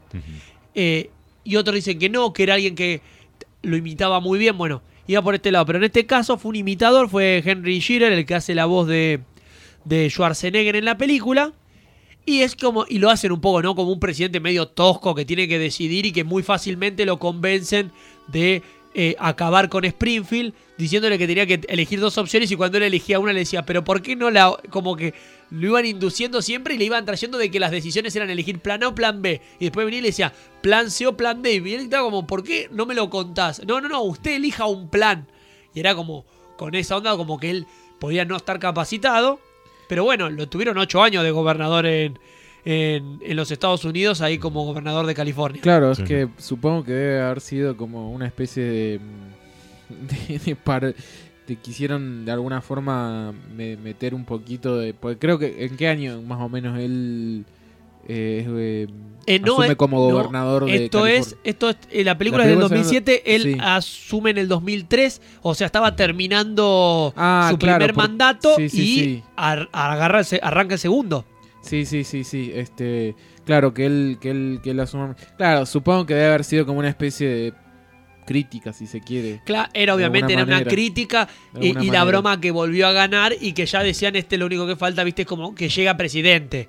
Eh, 0.74 1.10
y 1.44 1.56
otros 1.56 1.74
dicen 1.76 1.98
que 1.98 2.10
no, 2.10 2.32
que 2.32 2.42
era 2.42 2.54
alguien 2.54 2.74
que 2.74 3.00
lo 3.62 3.76
imitaba 3.76 4.20
muy 4.20 4.38
bien. 4.38 4.58
Bueno, 4.58 4.82
iba 5.06 5.22
por 5.22 5.34
este 5.34 5.50
lado. 5.50 5.66
Pero 5.66 5.78
en 5.78 5.84
este 5.84 6.06
caso 6.06 6.38
fue 6.38 6.50
un 6.50 6.56
imitador, 6.56 7.08
fue 7.08 7.42
Henry 7.44 7.80
Shearer, 7.80 8.12
el 8.12 8.26
que 8.26 8.34
hace 8.34 8.54
la 8.54 8.66
voz 8.66 8.88
de, 8.88 9.20
de 9.84 10.08
Schwarzenegger 10.08 10.76
en 10.76 10.84
la 10.84 10.96
película. 10.96 11.52
Y 12.24 12.40
es 12.40 12.54
como, 12.54 12.86
y 12.88 12.98
lo 12.98 13.10
hacen 13.10 13.32
un 13.32 13.40
poco, 13.40 13.62
¿no? 13.62 13.74
Como 13.74 13.90
un 13.90 13.98
presidente 13.98 14.38
medio 14.38 14.68
tosco 14.68 15.14
que 15.14 15.24
tiene 15.24 15.48
que 15.48 15.58
decidir 15.58 16.06
y 16.06 16.12
que 16.12 16.22
muy 16.22 16.42
fácilmente 16.44 17.04
lo 17.04 17.18
convencen 17.18 17.90
de 18.28 18.62
eh, 18.94 19.16
acabar 19.18 19.68
con 19.68 19.84
Springfield, 19.84 20.54
diciéndole 20.76 21.18
que 21.18 21.26
tenía 21.26 21.46
que 21.46 21.60
elegir 21.68 22.00
dos 22.00 22.18
opciones 22.18 22.50
y 22.50 22.56
cuando 22.56 22.78
él 22.78 22.84
elegía 22.84 23.18
una 23.18 23.32
le 23.32 23.40
decía, 23.40 23.64
pero 23.64 23.84
¿por 23.84 24.02
qué 24.02 24.16
no 24.16 24.30
la...? 24.30 24.56
Como 24.70 24.96
que 24.96 25.14
lo 25.50 25.68
iban 25.68 25.84
induciendo 25.84 26.40
siempre 26.40 26.74
y 26.74 26.78
le 26.78 26.84
iban 26.84 27.04
trayendo 27.04 27.36
de 27.36 27.50
que 27.50 27.60
las 27.60 27.70
decisiones 27.70 28.16
eran 28.16 28.30
elegir 28.30 28.58
plan 28.60 28.82
A 28.82 28.88
o 28.88 28.94
plan 28.94 29.20
B. 29.20 29.40
Y 29.60 29.64
después 29.66 29.84
venía 29.84 29.98
y 29.98 30.02
le 30.02 30.08
decía, 30.08 30.32
plan 30.62 30.90
C 30.90 31.06
o 31.06 31.16
plan 31.16 31.42
D. 31.42 31.54
Y 31.54 31.74
él 31.74 31.82
estaba 31.82 32.04
como, 32.04 32.26
¿por 32.26 32.42
qué 32.42 32.68
no 32.70 32.86
me 32.86 32.94
lo 32.94 33.10
contás? 33.10 33.62
No, 33.66 33.80
no, 33.80 33.88
no, 33.88 34.02
usted 34.02 34.32
elija 34.32 34.66
un 34.66 34.88
plan. 34.88 35.26
Y 35.74 35.80
era 35.80 35.94
como, 35.94 36.24
con 36.56 36.74
esa 36.74 36.96
onda, 36.96 37.16
como 37.16 37.38
que 37.38 37.50
él 37.50 37.66
podía 37.98 38.24
no 38.24 38.36
estar 38.36 38.58
capacitado. 38.58 39.40
Pero 39.88 40.04
bueno, 40.04 40.30
lo 40.30 40.48
tuvieron 40.48 40.78
ocho 40.78 41.02
años 41.02 41.22
de 41.22 41.30
gobernador 41.30 41.86
en, 41.86 42.18
en, 42.64 43.18
en 43.22 43.36
los 43.36 43.50
Estados 43.50 43.84
Unidos, 43.84 44.20
ahí 44.20 44.38
como 44.38 44.64
gobernador 44.64 45.06
de 45.06 45.14
California. 45.14 45.60
Claro, 45.62 45.92
es 45.92 45.98
Sí. 45.98 46.04
que 46.04 46.28
supongo 46.38 46.84
que 46.84 46.92
debe 46.92 47.20
haber 47.22 47.40
sido 47.40 47.76
como 47.76 48.10
una 48.12 48.26
especie 48.26 48.62
de. 48.64 49.00
de, 50.28 50.38
de 50.38 50.56
par- 50.56 50.94
te 51.46 51.56
quisieron 51.56 52.24
de 52.24 52.30
alguna 52.32 52.60
forma 52.60 53.32
me- 53.54 53.76
meter 53.76 54.14
un 54.14 54.24
poquito 54.24 54.76
de. 54.78 54.94
Porque 54.94 55.18
creo 55.18 55.38
que. 55.38 55.64
¿En 55.64 55.76
qué 55.76 55.88
año 55.88 56.22
más 56.22 56.40
o 56.40 56.48
menos 56.48 56.78
él 56.78 57.44
eh, 58.08 58.46
eh, 58.48 58.86
Eh, 59.26 59.38
no, 59.40 59.52
asume 59.54 59.72
eh, 59.72 59.76
como 59.76 59.98
no, 60.08 60.14
gobernador 60.14 60.64
de 60.66 60.84
esto 60.84 61.06
es, 61.06 61.34
California. 61.34 61.40
esto 61.44 61.70
es, 61.70 61.76
eh, 61.90 62.04
la 62.04 62.16
película 62.18 62.44
La 62.44 62.50
es 62.50 62.58
del 62.58 62.68
película 62.68 62.80
es 62.80 62.84
del- 62.90 63.04
2007, 63.04 63.34
él 63.34 63.42
sí. 63.42 63.58
asume 63.60 64.30
en 64.30 64.38
el 64.38 64.48
2003, 64.48 65.20
o 65.42 65.54
sea, 65.54 65.66
estaba 65.66 65.94
terminando 65.96 67.12
Ah, 67.16 67.48
su 67.50 67.58
claro, 67.58 67.78
primer 67.78 67.94
por- 67.94 68.04
mandato 68.08 68.54
sí, 68.56 68.68
sí, 68.68 68.80
y 68.80 68.94
sí. 69.04 69.22
ar- 69.36 69.68
agarra 69.72 70.20
el 70.20 70.24
se- 70.24 70.40
arranca 70.42 70.74
el 70.74 70.80
segundo. 70.80 71.24
Sí, 71.62 71.86
sí, 71.86 72.04
sí, 72.04 72.24
sí. 72.24 72.52
Este, 72.54 73.14
claro, 73.46 73.72
que 73.72 73.86
él, 73.86 74.18
que 74.20 74.30
él, 74.30 74.60
que 74.62 74.70
él 74.70 74.80
asuma. 74.80 75.16
Claro, 75.36 75.64
supongo 75.64 76.04
que 76.04 76.14
debe 76.14 76.26
haber 76.26 76.44
sido 76.44 76.66
como 76.66 76.80
una 76.80 76.88
especie 76.88 77.28
de 77.28 77.54
crítica, 78.26 78.72
si 78.72 78.86
se 78.86 79.00
quiere. 79.00 79.40
Claro, 79.44 79.70
era 79.72 79.94
obviamente 79.94 80.32
era 80.32 80.44
una 80.44 80.64
crítica 80.64 81.28
y, 81.60 81.76
y 81.78 81.90
la 81.90 82.04
broma 82.04 82.40
que 82.40 82.50
volvió 82.50 82.86
a 82.86 82.92
ganar 82.92 83.34
y 83.40 83.52
que 83.52 83.66
ya 83.66 83.82
decían 83.82 84.16
este 84.16 84.38
lo 84.38 84.46
único 84.46 84.66
que 84.66 84.76
falta, 84.76 85.04
viste, 85.04 85.22
es 85.22 85.28
como 85.28 85.54
que 85.54 85.68
llega 85.68 85.96
presidente, 85.96 86.68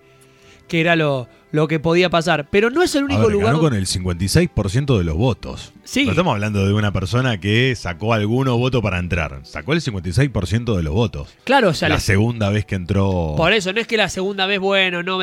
que 0.68 0.82
era 0.82 0.96
lo, 0.96 1.28
lo 1.52 1.68
que 1.68 1.80
podía 1.80 2.10
pasar. 2.10 2.48
Pero 2.50 2.70
no 2.70 2.82
es 2.84 2.96
el 2.96 3.04
A 3.04 3.06
único 3.06 3.22
ver, 3.24 3.32
lugar. 3.32 3.48
ganó 3.48 3.60
con 3.60 3.74
el 3.74 3.86
56% 3.86 4.98
de 4.98 5.04
los 5.04 5.16
votos. 5.16 5.74
Sí. 5.84 6.06
No 6.06 6.12
estamos 6.12 6.34
hablando 6.34 6.66
de 6.66 6.74
una 6.74 6.92
persona 6.92 7.40
que 7.40 7.76
sacó 7.76 8.14
algunos 8.14 8.58
votos 8.58 8.82
para 8.82 9.00
entrar. 9.00 9.42
Sacó 9.44 9.74
el 9.74 9.82
56% 9.82 10.76
de 10.76 10.84
los 10.84 10.94
votos. 10.94 11.30
Claro, 11.44 11.70
o 11.70 11.74
sea, 11.74 11.90
la 11.90 12.00
segunda 12.00 12.50
vez 12.50 12.66
que 12.66 12.76
entró. 12.76 13.34
por 13.38 13.54
eso 13.54 13.74
no 13.74 13.80
es 13.82 13.88
que 13.88 13.98
la 13.98 14.10
segunda 14.10 14.46
vez, 14.46 14.60
bueno, 14.60 15.04
no 15.04 15.20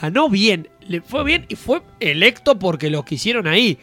ganó 0.00 0.28
bien, 0.28 0.68
le 0.86 1.00
fue 1.00 1.24
bien 1.24 1.46
y 1.48 1.56
fue 1.56 1.80
electo 2.00 2.58
porque 2.58 2.90
lo 2.90 3.04
quisieron 3.04 3.46
ahí. 3.46 3.78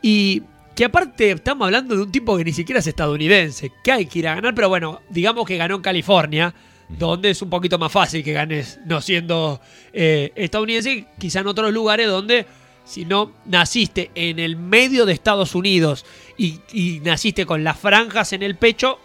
Y 0.00 0.42
que 0.74 0.86
aparte 0.86 1.30
estamos 1.32 1.66
hablando 1.66 1.94
de 1.94 2.02
un 2.02 2.10
tipo 2.10 2.36
que 2.38 2.44
ni 2.44 2.52
siquiera 2.52 2.80
es 2.80 2.86
estadounidense, 2.86 3.70
que 3.84 3.92
hay 3.92 4.06
que 4.06 4.20
ir 4.20 4.28
a 4.28 4.34
ganar, 4.34 4.54
pero 4.54 4.68
bueno, 4.70 5.00
digamos 5.10 5.46
que 5.46 5.56
ganó 5.58 5.76
en 5.76 5.82
California, 5.82 6.54
donde 6.98 7.30
es 7.30 7.42
un 7.42 7.50
poquito 7.50 7.78
más 7.78 7.90
fácil 7.92 8.22
que 8.22 8.32
ganes 8.32 8.78
no 8.86 9.00
siendo 9.00 9.60
eh, 9.92 10.32
estadounidense, 10.36 11.06
quizá 11.18 11.40
en 11.40 11.46
otros 11.46 11.72
lugares 11.72 12.06
donde 12.08 12.46
si 12.84 13.04
no 13.04 13.32
naciste 13.46 14.10
en 14.14 14.38
el 14.38 14.56
medio 14.56 15.06
de 15.06 15.12
Estados 15.12 15.54
Unidos 15.54 16.04
y, 16.36 16.60
y 16.72 17.00
naciste 17.04 17.46
con 17.46 17.62
las 17.64 17.78
franjas 17.78 18.32
en 18.32 18.42
el 18.42 18.56
pecho, 18.56 18.98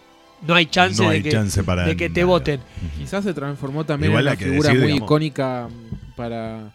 no 0.46 0.54
hay 0.54 0.66
chance, 0.66 1.02
No 1.02 1.10
de, 1.10 1.22
que, 1.22 1.30
chance 1.30 1.62
para 1.64 1.84
de 1.84 1.96
que 1.96 2.08
te 2.10 2.20
nada. 2.20 2.26
voten. 2.32 2.60
Quizás 2.98 3.24
se 3.24 3.32
transformó 3.34 3.84
también 3.84 4.10
Igual 4.12 4.26
en 4.26 4.32
una 4.32 4.36
figura 4.38 4.68
decir, 4.68 4.80
muy 4.80 4.86
digamos- 4.92 5.06
icónica 5.06 5.68
mm, 5.68 6.14
para, 6.16 6.72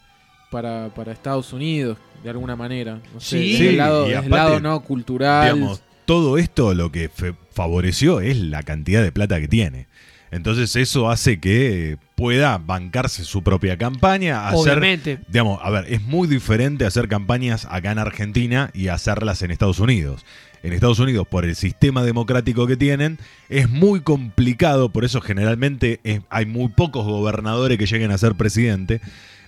para, 0.52 0.90
para 0.96 1.12
Estados 1.12 1.52
Unidos, 1.54 1.98
de 2.24 2.30
alguna 2.30 2.56
manera. 2.56 3.00
No 3.14 3.20
sé, 3.20 3.40
Sí. 3.42 3.52
desde 3.54 3.70
el 3.70 3.78
lado, 3.78 4.06
y 4.06 4.10
desde 4.12 4.26
el 4.26 4.34
aparte, 4.34 4.50
lado 4.50 4.60
no 4.62 4.80
cultural. 4.82 5.54
Digamos, 5.56 5.82
todo 6.06 6.38
esto 6.38 6.74
lo 6.74 6.92
que 6.92 7.10
fe- 7.10 7.36
favoreció 7.52 8.20
es 8.22 8.38
la 8.38 8.64
cantidad 8.64 9.02
de 9.04 9.12
plata 9.12 9.40
que 9.40 9.48
tiene. 9.48 9.88
Entonces 10.34 10.76
eso 10.76 11.10
hace 11.10 11.40
que 11.40 11.98
pueda 12.16 12.58
bancarse 12.58 13.24
su 13.24 13.44
propia 13.44 13.78
campaña, 13.78 14.48
hacer, 14.48 14.60
Obviamente. 14.74 15.20
digamos, 15.28 15.60
a 15.62 15.70
ver, 15.70 15.86
es 15.94 16.02
muy 16.02 16.28
diferente 16.28 16.86
hacer 16.86 17.08
campañas 17.08 17.68
acá 17.70 17.92
en 17.92 18.00
Argentina 18.00 18.72
y 18.74 18.88
hacerlas 18.88 19.42
en 19.44 19.52
Estados 19.52 19.80
Unidos. 19.80 20.26
En 20.64 20.72
Estados 20.74 21.00
Unidos, 21.00 21.28
por 21.30 21.44
el 21.44 21.56
sistema 21.58 22.04
democrático 22.04 22.66
que 22.68 22.78
tienen, 22.78 23.20
es 23.50 23.70
muy 23.70 24.00
complicado, 24.00 24.90
por 24.90 25.04
eso 25.06 25.20
generalmente 25.22 26.00
es- 26.04 26.22
hay 26.30 26.46
muy 26.46 26.70
pocos 26.70 27.06
gobernadores 27.06 27.78
que 27.78 27.86
lleguen 27.86 28.12
a 28.12 28.18
ser 28.18 28.36
presidente. 28.36 29.02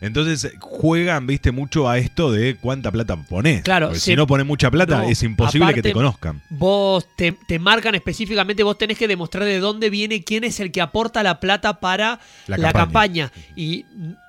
Entonces 0.05 0.53
juegan, 0.59 1.27
viste, 1.27 1.51
mucho 1.51 1.89
a 1.89 1.97
esto 1.97 2.31
de 2.31 2.55
cuánta 2.55 2.91
plata 2.91 3.15
pones. 3.17 3.63
Claro, 3.63 3.87
Porque 3.87 3.99
si 3.99 4.15
no 4.15 4.27
pones 4.27 4.45
mucha 4.45 4.69
plata, 4.71 4.99
no, 4.99 5.09
es 5.09 5.23
imposible 5.23 5.73
que 5.73 5.81
te 5.81 5.93
conozcan. 5.93 6.41
Vos 6.49 7.07
te, 7.15 7.31
te 7.31 7.59
marcan 7.59 7.95
específicamente, 7.95 8.63
vos 8.63 8.77
tenés 8.77 8.97
que 8.97 9.07
demostrar 9.07 9.45
de 9.45 9.59
dónde 9.59 9.89
viene, 9.89 10.23
quién 10.23 10.43
es 10.43 10.59
el 10.59 10.71
que 10.71 10.81
aporta 10.81 11.23
la 11.23 11.39
plata 11.39 11.79
para 11.79 12.19
La 12.47 12.57
la, 12.57 12.71
campaña. 12.71 13.29
campaña. 13.29 13.53
Y 13.55 13.85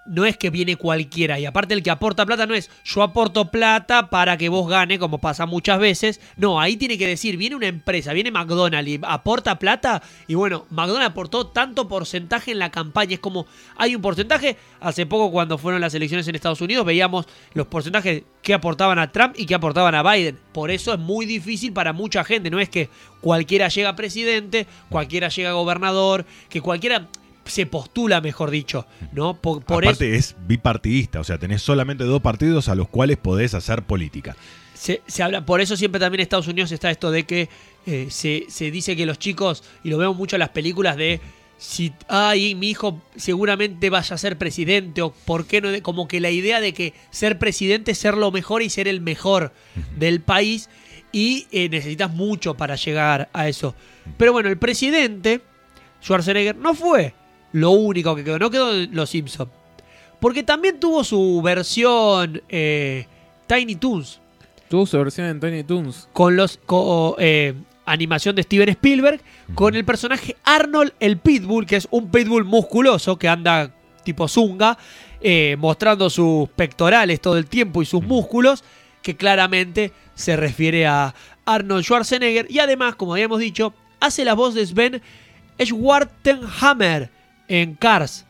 no 0.07 0.25
es 0.25 0.37
que 0.37 0.51
viene 0.51 0.77
cualquiera. 0.77 1.39
Y 1.39 1.47
aparte 1.47 1.75
el 1.75 1.83
que 1.83 1.91
aporta 1.91 2.25
plata 2.25 2.47
no 2.47 2.55
es 2.55 2.71
yo 2.85 3.03
aporto 3.03 3.51
plata 3.51 4.09
para 4.09 4.37
que 4.37 4.49
vos 4.49 4.69
gane, 4.69 4.99
como 4.99 5.19
pasa 5.19 5.47
muchas 5.47 5.79
veces. 5.79 6.21
No, 6.37 6.61
ahí 6.61 6.77
tiene 6.77 6.99
que 6.99 7.07
decir, 7.07 7.37
viene 7.37 7.57
una 7.57 7.67
empresa, 7.67 8.13
viene 8.13 8.31
McDonald's 8.31 8.89
y 8.89 9.01
aporta 9.03 9.59
plata. 9.59 10.03
Y 10.27 10.35
bueno, 10.35 10.67
McDonald's 10.71 11.11
aportó 11.11 11.49
tanto 11.49 11.89
porcentaje 11.89 12.53
en 12.53 12.59
la 12.59 12.71
campaña. 12.71 13.15
Es 13.15 13.21
como, 13.21 13.47
hay 13.77 13.95
un 13.95 14.03
porcentaje. 14.03 14.57
Hace 14.81 15.07
poco 15.07 15.31
cuando 15.31 15.59
fueron 15.59 15.81
las 15.81 15.95
elecciones 15.95 16.29
en 16.29 16.35
Estados 16.35 16.61
Unidos 16.61 16.85
veíamos 16.85 17.27
los 17.55 17.67
porcentajes 17.67 18.23
que 18.43 18.55
aportaban 18.55 18.99
a 18.99 19.11
Trump 19.11 19.35
y 19.37 19.47
que 19.47 19.55
aportaban 19.55 19.95
a 19.95 20.03
Biden. 20.03 20.39
Por 20.53 20.71
eso 20.71 20.93
es 20.93 20.99
muy 20.99 21.27
difícil 21.27 21.73
para 21.73 21.93
mucha 21.93 22.25
gente. 22.25 22.51
No 22.51 22.61
es 22.61 22.69
que 22.69 22.89
cualquiera 23.21 23.69
llega 23.69 23.91
a 23.91 23.97
presidente, 23.97 24.67
cualquiera 24.89 25.29
llega 25.29 25.51
a 25.51 25.55
gobernador, 25.55 26.25
que 26.49 26.61
cualquiera 26.61 27.09
se 27.45 27.65
postula, 27.67 28.21
mejor 28.21 28.51
dicho, 28.51 28.87
¿no? 29.13 29.41
Por, 29.41 29.63
por 29.63 29.85
eso 29.85 29.91
Aparte 29.91 30.17
es 30.17 30.35
bipartidista, 30.47 31.21
o 31.21 31.25
sea, 31.25 31.39
tenés 31.39 31.63
solamente 31.63 32.05
dos 32.05 32.21
partidos 32.21 32.69
a 32.69 32.75
los 32.75 32.89
cuales 32.89 33.17
podés 33.19 33.55
hacer 33.55 33.83
política. 33.85 34.37
se, 34.75 35.01
se 35.07 35.23
habla, 35.23 35.47
por 35.47 35.61
eso 35.61 35.77
siempre 35.77 36.01
también 36.01 36.21
en 36.21 36.23
Estados 36.25 36.49
Unidos 36.49 36.73
está 36.73 36.91
esto 36.91 37.11
de 37.11 37.25
que 37.25 37.49
eh, 37.87 38.09
se, 38.11 38.47
se 38.49 38.71
dice 38.73 38.97
que 38.97 39.07
los 39.07 39.19
chicos, 39.19 39.63
y 39.85 39.91
lo 39.91 39.99
vemos 39.99 40.17
mucho 40.17 40.35
en 40.37 40.41
las 40.41 40.49
películas 40.49 40.97
de 40.97 41.21
si 41.59 41.93
ay, 42.09 42.55
mi 42.55 42.71
hijo 42.71 43.01
seguramente 43.17 43.91
vaya 43.91 44.15
a 44.15 44.19
ser 44.19 44.37
presidente, 44.37 45.03
o 45.03 45.13
por 45.13 45.47
qué 45.47 45.61
no, 45.61 45.69
como 45.83 46.09
que 46.09 46.21
la 46.21 46.31
idea 46.31 46.61
de 46.61 46.73
que 46.73 46.95
ser 47.11 47.39
presidente 47.39 47.93
es 47.93 47.99
ser 47.99 48.17
lo 48.17 48.31
mejor 48.31 48.63
y 48.63 48.71
ser 48.71 48.89
el 48.89 49.01
mejor 49.01 49.53
del 49.97 50.21
país, 50.21 50.69
y 51.13 51.47
eh, 51.51 51.69
necesitas 51.69 52.13
mucho 52.13 52.55
para 52.55 52.77
llegar 52.77 53.29
a 53.33 53.49
eso. 53.49 53.75
Pero 54.19 54.33
bueno, 54.33 54.49
el 54.49 54.59
presidente, 54.59 55.41
Schwarzenegger, 56.03 56.57
no 56.57 56.75
fue 56.75 57.15
lo 57.53 57.71
único 57.71 58.15
que 58.15 58.25
quedó, 58.25 58.39
no 58.39 58.51
quedó 58.51 58.75
en 58.75 58.95
Los 58.95 59.11
Simpsons. 59.11 59.51
Porque 60.21 60.43
también 60.43 60.81
tuvo 60.81 61.05
su 61.05 61.41
versión 61.43 62.43
eh, 62.49 63.07
Tiny 63.47 63.77
Toons 63.77 64.21
Tuvo 64.69 64.87
su 64.87 64.99
versión 64.99 65.27
en 65.29 65.41
Tiny 65.41 65.63
Toons. 65.63 66.09
con 66.13 66.37
los 66.37 66.59
eh, 67.19 67.55
animación 67.87 68.37
de 68.37 68.43
Steven 68.43 68.69
Spielberg 68.71 69.21
con 69.55 69.75
el 69.75 69.85
personaje 69.85 70.37
Arnold 70.45 70.93
el 71.01 71.19
Pitbull, 71.19 71.67
que 71.67 71.77
es 71.77 71.89
un 71.91 72.11
pitbull 72.11 72.45
musculoso 72.45 73.19
que 73.19 73.29
anda 73.29 73.73
tipo 74.05 74.29
zunga, 74.29 74.77
eh, 75.21 75.57
mostrando 75.59 76.11
sus 76.11 76.49
pectorales 76.51 77.21
todo 77.21 77.39
el 77.39 77.47
tiempo 77.47 77.81
y 77.83 77.87
sus 77.87 78.03
músculos, 78.03 78.63
que 79.03 79.17
claramente 79.17 79.93
se 80.15 80.37
refiere 80.37 80.87
a 80.87 81.15
Arnold 81.45 81.85
Schwarzenegger 81.85 82.47
y 82.51 82.59
además, 82.59 82.97
como 82.97 83.13
habíamos 83.13 83.39
dicho, 83.39 83.73
hace 84.01 84.25
la 84.25 84.35
voz 84.35 84.55
de 84.55 84.67
Sven 84.67 85.01
Schwarzenhammer 85.61 87.11
en 87.49 87.75
Cars. 87.75 88.27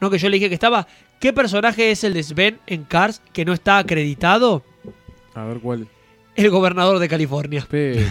No 0.00 0.10
que 0.10 0.18
yo 0.18 0.28
le 0.28 0.36
dije 0.36 0.48
que 0.48 0.54
estaba. 0.54 0.86
¿Qué 1.20 1.32
personaje 1.32 1.90
es 1.90 2.04
el 2.04 2.12
de 2.12 2.22
Sven 2.22 2.58
en 2.66 2.84
Cars 2.84 3.22
que 3.32 3.44
no 3.44 3.52
está 3.52 3.78
acreditado? 3.78 4.62
A 5.34 5.44
ver 5.44 5.60
cuál. 5.60 5.88
El 6.36 6.50
gobernador 6.50 6.98
de 6.98 7.08
California. 7.08 7.66
Pero 7.68 8.06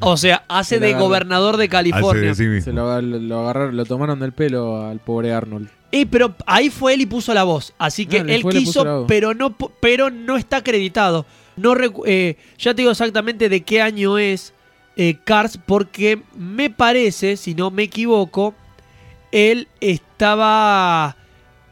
O 0.00 0.16
sea, 0.16 0.44
hace 0.48 0.76
Se 0.76 0.80
la 0.80 0.86
de 0.86 0.92
agarra. 0.92 1.04
gobernador 1.06 1.56
de 1.56 1.64
Hace 1.64 1.70
California. 1.70 2.28
de 2.30 2.34
sí 2.34 2.44
mismo. 2.44 2.64
se 2.64 2.72
lo, 2.72 3.00
lo 3.02 3.40
agarraron, 3.40 3.76
lo 3.76 3.84
tomaron 3.84 4.18
del 4.20 4.32
pelo 4.32 4.86
al 4.86 4.98
pobre 5.00 5.32
Arnold. 5.32 5.68
Y 5.90 6.06
pero 6.06 6.34
ahí 6.46 6.68
fue 6.70 6.94
él 6.94 7.02
y 7.02 7.06
puso 7.06 7.32
la 7.34 7.44
voz. 7.44 7.72
Así 7.78 8.06
que 8.06 8.18
Ah, 8.18 8.24
él 8.26 8.42
fue, 8.42 8.52
le 8.54 8.60
puso 8.60 8.84
la 8.84 8.90
quiso, 8.90 8.98
voz. 9.00 9.04
pero 9.08 9.34
no, 9.34 9.56
pu- 9.56 9.70
pero 9.80 10.10
no 10.10 10.36
está 10.36 10.58
acreditado. 10.58 11.26
No 11.56 11.74
recu- 11.74 12.02
eh, 12.06 12.36
ya 12.58 12.72
te 12.74 12.82
digo 12.82 12.90
exactamente 12.90 13.48
de 13.48 13.60
qué 13.62 13.80
año 13.80 14.18
es 14.18 14.52
eh, 14.96 15.16
Cars, 15.24 15.58
porque 15.64 16.22
me 16.36 16.70
parece, 16.70 17.36
si 17.36 17.54
no 17.54 17.70
me 17.70 17.84
equivoco, 17.84 18.54
él 19.32 19.68
estaba. 19.80 21.16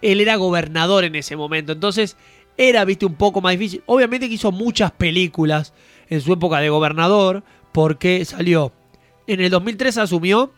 Él 0.03 0.21
era 0.21 0.37
gobernador 0.37 1.05
en 1.05 1.15
ese 1.17 1.35
momento. 1.37 1.73
Entonces, 1.73 2.17
era, 2.59 2.85
viste, 2.85 3.07
un 3.07 3.15
poco 3.15 3.41
más 3.41 3.53
difícil. 3.53 3.83
Obviamente 3.87 4.29
que 4.29 4.35
hizo 4.35 4.53
muchas 4.53 4.91
películas 4.93 5.73
en 6.09 6.21
su 6.21 6.33
época 6.33 6.61
de 6.61 6.69
gobernador, 6.69 7.43
porque 7.73 8.25
salió. 8.25 8.73
En 9.27 9.41
el 9.41 9.51
2003 9.51 9.99
asumió 9.99 10.53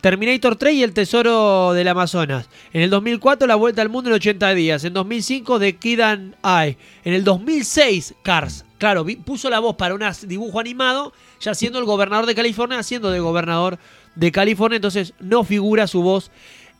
Terminator 0.00 0.56
3 0.56 0.74
y 0.74 0.82
El 0.82 0.92
Tesoro 0.92 1.72
del 1.72 1.88
Amazonas. 1.88 2.48
En 2.72 2.82
el 2.82 2.90
2004 2.90 3.46
La 3.46 3.56
Vuelta 3.56 3.82
al 3.82 3.88
Mundo 3.88 4.10
en 4.10 4.16
80 4.16 4.54
días. 4.54 4.84
En 4.84 4.92
2005 4.92 5.58
The 5.58 5.76
Kid 5.76 6.00
and 6.00 6.34
I. 6.44 6.76
En 7.04 7.14
el 7.14 7.24
2006 7.24 8.14
Cars. 8.22 8.64
Claro, 8.78 9.06
puso 9.24 9.48
la 9.48 9.58
voz 9.58 9.76
para 9.76 9.94
un 9.94 10.02
dibujo 10.26 10.60
animado, 10.60 11.12
ya 11.40 11.54
siendo 11.54 11.78
el 11.78 11.86
gobernador 11.86 12.26
de 12.26 12.34
California, 12.34 12.82
siendo 12.82 13.10
de 13.10 13.20
gobernador 13.20 13.78
de 14.14 14.32
California, 14.32 14.76
entonces 14.76 15.14
no 15.18 15.44
figura 15.44 15.86
su 15.86 16.02
voz 16.02 16.30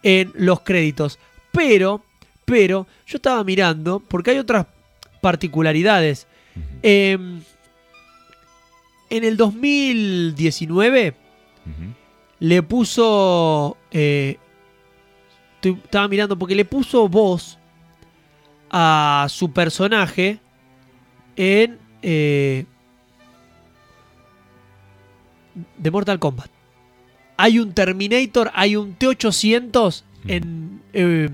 en 0.02 0.30
los 0.34 0.60
créditos. 0.60 1.18
Pero, 1.52 2.04
pero, 2.44 2.86
yo 3.06 3.16
estaba 3.16 3.42
mirando, 3.44 4.00
porque 4.00 4.32
hay 4.32 4.38
otras 4.38 4.66
particularidades. 5.22 6.26
Em, 6.82 7.40
en 9.10 9.24
el 9.24 9.36
2019 9.36 11.08
Ujú. 11.64 11.92
le 12.40 12.62
puso. 12.62 13.76
eh, 13.90 14.38
estoy- 15.56 15.80
estaba 15.84 16.08
mirando 16.08 16.38
porque 16.38 16.54
le 16.54 16.64
puso 16.64 17.08
voz 17.08 17.58
a 18.70 19.26
su 19.30 19.52
personaje 19.52 20.38
en. 21.36 21.78
eh, 22.02 22.64
de 25.78 25.90
Mortal 25.90 26.18
Kombat. 26.18 26.50
Hay 27.38 27.58
un 27.58 27.72
Terminator, 27.72 28.50
hay 28.54 28.76
un 28.76 28.94
T-800 28.94 30.04
en, 30.26 30.82
eh, 30.92 31.28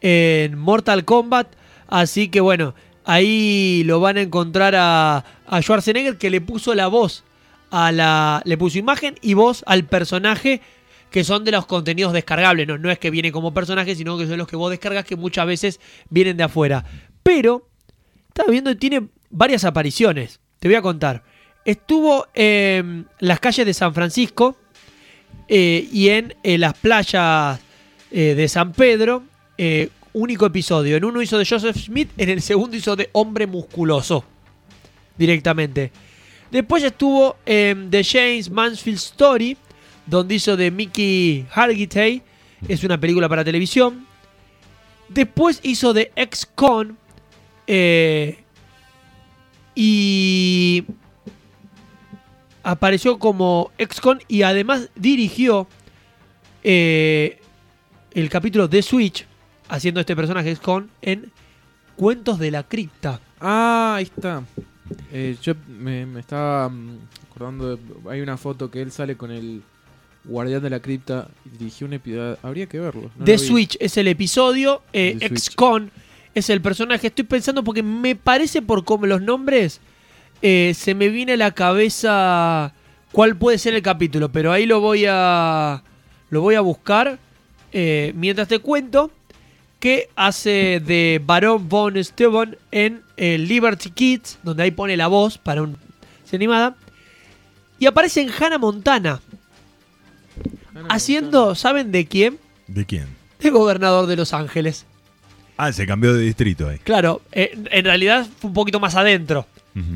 en 0.00 0.58
Mortal 0.58 1.04
Kombat. 1.04 1.48
Así 1.86 2.28
que 2.28 2.40
bueno, 2.40 2.74
ahí 3.04 3.82
lo 3.84 4.00
van 4.00 4.16
a 4.16 4.22
encontrar 4.22 4.74
a, 4.76 5.24
Schwarzenegger 5.60 6.18
que 6.18 6.30
le 6.30 6.40
puso 6.40 6.74
la 6.74 6.86
voz 6.86 7.24
a 7.70 7.92
la. 7.92 8.42
le 8.44 8.56
puso 8.56 8.78
imagen 8.78 9.16
y 9.20 9.34
voz 9.34 9.64
al 9.66 9.84
personaje 9.84 10.60
que 11.10 11.24
son 11.24 11.44
de 11.44 11.50
los 11.50 11.66
contenidos 11.66 12.12
descargables. 12.12 12.66
No, 12.66 12.78
no 12.78 12.90
es 12.90 12.98
que 12.98 13.10
viene 13.10 13.32
como 13.32 13.52
personaje, 13.52 13.94
sino 13.96 14.16
que 14.16 14.26
son 14.26 14.38
los 14.38 14.46
que 14.46 14.56
vos 14.56 14.70
descargas 14.70 15.04
que 15.04 15.16
muchas 15.16 15.46
veces 15.46 15.80
vienen 16.08 16.36
de 16.36 16.44
afuera. 16.44 16.84
Pero, 17.22 17.68
estaba 18.28 18.50
viendo, 18.50 18.76
tiene 18.76 19.08
varias 19.28 19.64
apariciones. 19.64 20.40
Te 20.60 20.68
voy 20.68 20.76
a 20.76 20.82
contar. 20.82 21.24
Estuvo 21.64 22.26
en 22.34 23.06
las 23.18 23.40
calles 23.40 23.66
de 23.66 23.74
San 23.74 23.92
Francisco 23.92 24.56
eh, 25.48 25.88
y 25.92 26.08
en, 26.08 26.34
eh, 26.42 26.58
las 26.58 26.74
playas 26.74 27.60
eh, 28.10 28.34
de 28.34 28.48
San 28.48 28.72
Pedro. 28.72 29.24
Único 30.12 30.46
episodio. 30.46 30.96
En 30.96 31.04
uno 31.04 31.22
hizo 31.22 31.38
de 31.38 31.46
Joseph 31.46 31.76
Smith, 31.76 32.10
en 32.16 32.28
el 32.28 32.42
segundo 32.42 32.76
hizo 32.76 32.96
de 32.96 33.10
Hombre 33.12 33.46
Musculoso. 33.46 34.24
Directamente. 35.16 35.92
Después 36.50 36.82
estuvo 36.82 37.36
en 37.46 37.90
The 37.90 38.02
James 38.02 38.50
Mansfield 38.50 38.98
Story, 38.98 39.56
donde 40.06 40.34
hizo 40.34 40.56
de 40.56 40.70
Mickey 40.70 41.46
Hargitay. 41.52 42.22
Es 42.68 42.82
una 42.84 42.98
película 42.98 43.28
para 43.28 43.44
televisión. 43.44 44.06
Después 45.08 45.60
hizo 45.62 45.92
de 45.92 46.12
Ex-Con. 46.16 46.96
eh, 47.66 48.38
y 49.74 50.84
apareció 52.62 53.18
como 53.18 53.70
Ex-Con 53.78 54.20
y 54.28 54.42
además 54.42 54.90
dirigió 54.94 55.66
eh, 56.62 57.40
el 58.12 58.28
capítulo 58.28 58.68
de 58.68 58.82
Switch, 58.82 59.26
haciendo 59.70 60.00
este 60.00 60.14
personaje 60.16 60.50
Ex-Con 60.50 60.90
en 61.02 61.30
Cuentos 61.96 62.38
de 62.38 62.50
la 62.50 62.62
Cripta. 62.64 63.20
Ah, 63.40 63.94
ahí 63.96 64.04
está. 64.04 64.42
Eh, 65.12 65.36
yo 65.42 65.54
me, 65.68 66.04
me 66.06 66.20
estaba 66.20 66.68
mm, 66.68 66.98
acordando, 67.30 67.76
de- 67.76 67.82
hay 68.10 68.20
una 68.20 68.36
foto 68.36 68.70
que 68.70 68.82
él 68.82 68.90
sale 68.90 69.16
con 69.16 69.30
el 69.30 69.62
guardián 70.24 70.62
de 70.62 70.68
la 70.70 70.80
cripta 70.80 71.28
y 71.46 71.56
dirigió 71.58 71.86
un 71.86 71.94
episodio. 71.94 72.36
Habría 72.42 72.66
que 72.66 72.78
verlo. 72.80 73.10
no 73.16 73.24
The. 73.24 73.38
Switch 73.38 73.76
es 73.80 73.96
el 73.96 74.08
episodio, 74.08 74.82
eh. 74.92 75.16
Ex-Con 75.20 75.90
es 76.34 76.50
el 76.50 76.60
personaje. 76.60 77.06
Estoy 77.06 77.24
pensando 77.24 77.62
porque 77.64 77.82
me 77.82 78.16
parece 78.16 78.60
por 78.62 78.84
como 78.84 79.06
los 79.06 79.22
nombres 79.22 79.80
eh, 80.42 80.72
se 80.74 80.94
me 80.94 81.08
viene 81.08 81.32
a 81.34 81.36
la 81.36 81.50
cabeza 81.52 82.72
cuál 83.12 83.36
puede 83.36 83.58
ser 83.58 83.74
el 83.74 83.82
capítulo, 83.82 84.30
pero 84.32 84.52
ahí 84.52 84.66
lo 84.66 84.80
voy 84.80 85.04
a 85.08 85.82
lo 86.30 86.40
voy 86.42 86.54
a 86.54 86.60
buscar 86.60 87.18
eh, 87.72 88.12
mientras 88.16 88.48
te 88.48 88.58
cuento 88.58 89.10
que 89.80 90.10
hace 90.14 90.80
de 90.84 91.20
Barón 91.24 91.68
von 91.68 92.02
Steven 92.04 92.56
en 92.70 93.02
eh, 93.16 93.38
Liberty 93.38 93.90
Kids, 93.90 94.38
donde 94.42 94.62
ahí 94.62 94.70
pone 94.70 94.96
la 94.96 95.08
voz 95.08 95.38
para 95.38 95.62
un 95.62 95.76
serie 96.24 96.44
animada 96.44 96.76
y 97.78 97.86
aparece 97.86 98.20
en 98.20 98.30
Hannah 98.30 98.58
Montana 98.58 99.20
Hannah 100.74 100.88
haciendo, 100.88 101.54
¿saben 101.54 101.90
de 101.90 102.06
quién? 102.06 102.38
¿De 102.68 102.84
quién? 102.84 103.06
De 103.40 103.50
gobernador 103.50 104.06
de 104.06 104.16
Los 104.16 104.34
Ángeles. 104.34 104.86
Ah, 105.56 105.72
se 105.72 105.86
cambió 105.86 106.14
de 106.14 106.20
distrito 106.20 106.68
ahí. 106.68 106.78
Claro, 106.78 107.22
eh, 107.32 107.58
en 107.70 107.84
realidad 107.84 108.26
fue 108.38 108.48
un 108.48 108.54
poquito 108.54 108.78
más 108.78 108.94
adentro. 108.94 109.46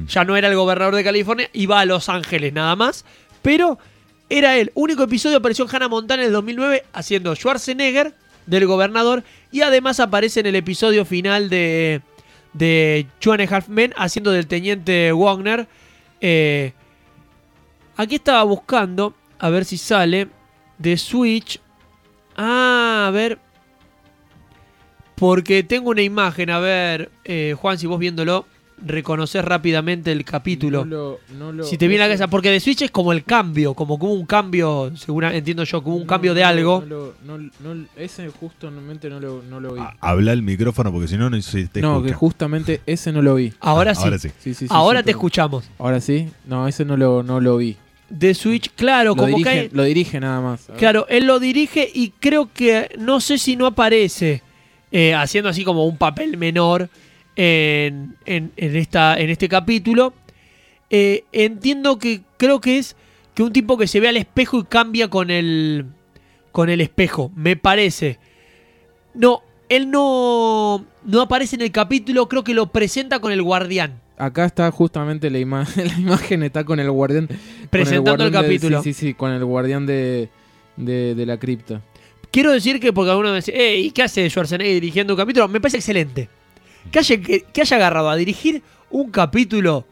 Ya 0.08 0.24
no 0.24 0.36
era 0.36 0.48
el 0.48 0.54
gobernador 0.54 0.94
de 0.94 1.04
California, 1.04 1.50
iba 1.52 1.80
a 1.80 1.84
Los 1.84 2.08
Ángeles 2.08 2.52
nada 2.52 2.76
más. 2.76 3.04
Pero 3.42 3.78
era 4.30 4.56
él. 4.56 4.70
Único 4.74 5.02
episodio 5.02 5.38
apareció 5.38 5.64
en 5.64 5.74
Hannah 5.74 5.88
Montana 5.88 6.22
en 6.22 6.28
el 6.28 6.32
2009 6.32 6.84
haciendo 6.92 7.34
Schwarzenegger 7.34 8.14
del 8.46 8.66
gobernador. 8.66 9.24
Y 9.50 9.62
además 9.62 10.00
aparece 10.00 10.40
en 10.40 10.46
el 10.46 10.56
episodio 10.56 11.04
final 11.04 11.48
de, 11.48 12.02
de 12.52 13.06
a 13.26 13.56
Half 13.56 13.68
Men 13.68 13.92
haciendo 13.96 14.30
del 14.30 14.46
teniente 14.46 15.12
Wagner. 15.12 15.66
Eh, 16.20 16.72
aquí 17.96 18.16
estaba 18.16 18.42
buscando 18.44 19.14
a 19.38 19.50
ver 19.50 19.64
si 19.64 19.76
sale 19.76 20.28
de 20.78 20.96
Switch. 20.96 21.60
Ah, 22.36 23.06
a 23.08 23.10
ver. 23.10 23.38
Porque 25.14 25.62
tengo 25.62 25.90
una 25.90 26.02
imagen, 26.02 26.50
a 26.50 26.58
ver, 26.58 27.10
eh, 27.24 27.54
Juan, 27.56 27.78
si 27.78 27.86
vos 27.86 28.00
viéndolo, 28.00 28.46
reconoces 28.84 29.44
rápidamente 29.44 30.12
el 30.12 30.24
capítulo. 30.24 30.84
No 30.84 30.96
lo- 30.96 31.20
no 31.38 31.52
lo- 31.52 31.64
si 31.64 31.78
te 31.78 31.88
viene 31.88 32.02
a 32.04 32.06
la 32.06 32.12
cabeza, 32.12 32.28
porque 32.28 32.50
de 32.50 32.60
Switch 32.60 32.82
es 32.82 32.90
como 32.90 33.12
el 33.12 33.24
cambio, 33.24 33.74
como 33.74 33.98
que 33.98 34.04
hubo 34.06 34.12
un 34.14 34.26
cambio, 34.26 34.90
segura, 34.96 35.34
entiendo 35.34 35.64
yo, 35.64 35.82
como 35.82 35.96
un 35.96 36.02
no, 36.02 36.06
cambio 36.08 36.34
de 36.34 36.44
algo. 36.44 36.84
no 36.86 37.14
lo- 37.24 37.38
no- 37.38 37.50
no- 37.74 37.86
ese 37.96 38.28
justamente 38.28 39.08
no 39.08 39.20
lo, 39.20 39.42
no 39.48 39.60
lo 39.60 39.74
vi. 39.74 39.80
Habla 40.00 40.32
el 40.32 40.42
micrófono 40.42 40.92
porque 40.92 41.08
si 41.08 41.16
no, 41.16 41.30
no 41.30 41.40
se 41.40 41.66
te 41.68 41.80
no, 41.80 41.94
escucha. 41.96 42.08
que 42.08 42.14
justamente 42.14 42.80
ese 42.86 43.12
no 43.12 43.22
lo 43.22 43.36
vi. 43.36 43.52
Ahora 43.60 43.92
Ah, 43.92 43.94
sí, 43.94 44.04
Ahora 44.04 44.18
sí. 44.18 44.30
Sí, 44.40 44.54
sí, 44.54 44.66
ahora 44.70 45.00
sí, 45.00 45.02
te 45.04 45.06
pero- 45.08 45.18
escuchamos. 45.18 45.64
Ahora 45.78 46.00
sí. 46.00 46.28
No, 46.46 46.66
ese 46.68 46.84
no 46.84 46.96
lo, 46.96 47.22
no 47.22 47.40
lo 47.40 47.56
vi. 47.58 47.76
De 48.10 48.34
Switch, 48.34 48.70
claro, 48.76 49.10
Lo 49.10 49.16
como 49.16 49.28
dirige, 49.28 49.44
que 49.50 49.58
hay- 49.60 49.68
lo 49.72 49.82
dirige 49.84 50.20
nada 50.20 50.40
más. 50.40 50.68
Claro, 50.76 51.06
él 51.08 51.26
lo 51.26 51.40
dirige 51.40 51.90
y 51.92 52.10
creo 52.20 52.50
que 52.52 52.90
no 52.98 53.20
sé 53.20 53.38
si 53.38 53.56
no 53.56 53.66
aparece 53.66 54.42
eh, 54.92 55.14
haciendo 55.14 55.48
así 55.50 55.64
como 55.64 55.86
un 55.86 55.96
papel 55.96 56.36
menor 56.36 56.88
en, 57.36 58.16
en- 58.26 58.52
en 58.56 58.76
esta, 58.76 59.18
en 59.18 59.30
este 59.30 59.48
capítulo. 59.48 60.12
Eh, 60.90 61.24
entiendo 61.32 61.98
que 61.98 62.22
creo 62.36 62.60
que 62.60 62.78
es 62.78 62.96
que 63.34 63.42
un 63.42 63.52
tipo 63.52 63.76
que 63.76 63.86
se 63.88 63.98
ve 64.00 64.08
al 64.08 64.16
espejo 64.16 64.58
y 64.60 64.64
cambia 64.64 65.08
con 65.08 65.30
el, 65.30 65.86
con 66.52 66.68
el 66.68 66.80
espejo, 66.80 67.32
me 67.34 67.56
parece. 67.56 68.18
No, 69.14 69.42
él 69.68 69.90
no, 69.90 70.84
no 71.04 71.20
aparece 71.20 71.56
en 71.56 71.62
el 71.62 71.72
capítulo, 71.72 72.28
creo 72.28 72.44
que 72.44 72.54
lo 72.54 72.66
presenta 72.70 73.18
con 73.18 73.32
el 73.32 73.42
guardián. 73.42 74.00
Acá 74.16 74.44
está 74.44 74.70
justamente 74.70 75.30
la, 75.30 75.38
ima- 75.40 75.66
la 75.76 75.98
imagen, 75.98 76.42
está 76.44 76.62
con 76.64 76.78
el 76.78 76.90
guardián. 76.90 77.28
Presentando 77.70 78.24
el 78.24 78.30
guardián 78.30 78.42
capítulo. 78.44 78.82
sí, 78.82 78.92
sí, 78.92 79.06
sí, 79.08 79.14
con 79.14 79.32
el 79.32 79.44
guardián 79.44 79.86
de, 79.86 80.28
de, 80.76 81.14
de 81.16 81.26
la 81.26 81.36
cripta. 81.38 81.80
Quiero 82.30 82.52
decir 82.52 82.78
que 82.80 82.92
porque 82.92 83.10
alguno 83.10 83.30
me 83.30 83.36
dice, 83.36 83.52
"Eh, 83.56 83.78
¿y 83.80 83.90
qué 83.90 84.02
hace 84.02 84.28
Schwarzenegger 84.28 84.74
dirigiendo 84.74 85.14
un 85.14 85.18
capítulo? 85.18 85.48
Me 85.48 85.60
parece 85.60 85.78
excelente. 85.78 86.28
Que 86.90 86.98
haya, 87.00 87.20
que, 87.20 87.60
haya 87.60 87.76
agarrado 87.76 88.08
a 88.10 88.16
dirigir 88.16 88.62
un 88.90 89.10
capítulo 89.10 89.84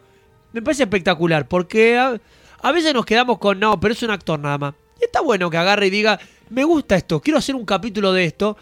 me 0.52 0.62
parece 0.62 0.82
espectacular. 0.84 1.48
Porque 1.48 1.98
a, 1.98 2.72
veces 2.72 2.94
nos 2.94 3.04
quedamos 3.04 3.38
con, 3.38 3.58
no, 3.58 3.78
pero 3.80 3.94
es 3.94 4.02
un 4.02 4.10
actor 4.10 4.38
nada 4.38 4.58
más. 4.58 4.74
Y 5.00 5.04
está 5.04 5.20
bueno 5.20 5.50
que 5.50 5.56
agarre 5.56 5.86
y 5.86 5.90
diga, 5.90 6.20
me 6.50 6.64
gusta 6.64 6.96
esto, 6.96 7.20
quiero 7.20 7.38
hacer 7.38 7.54
un 7.54 7.64
capítulo 7.64 8.12
de 8.12 8.24
esto. 8.24 8.56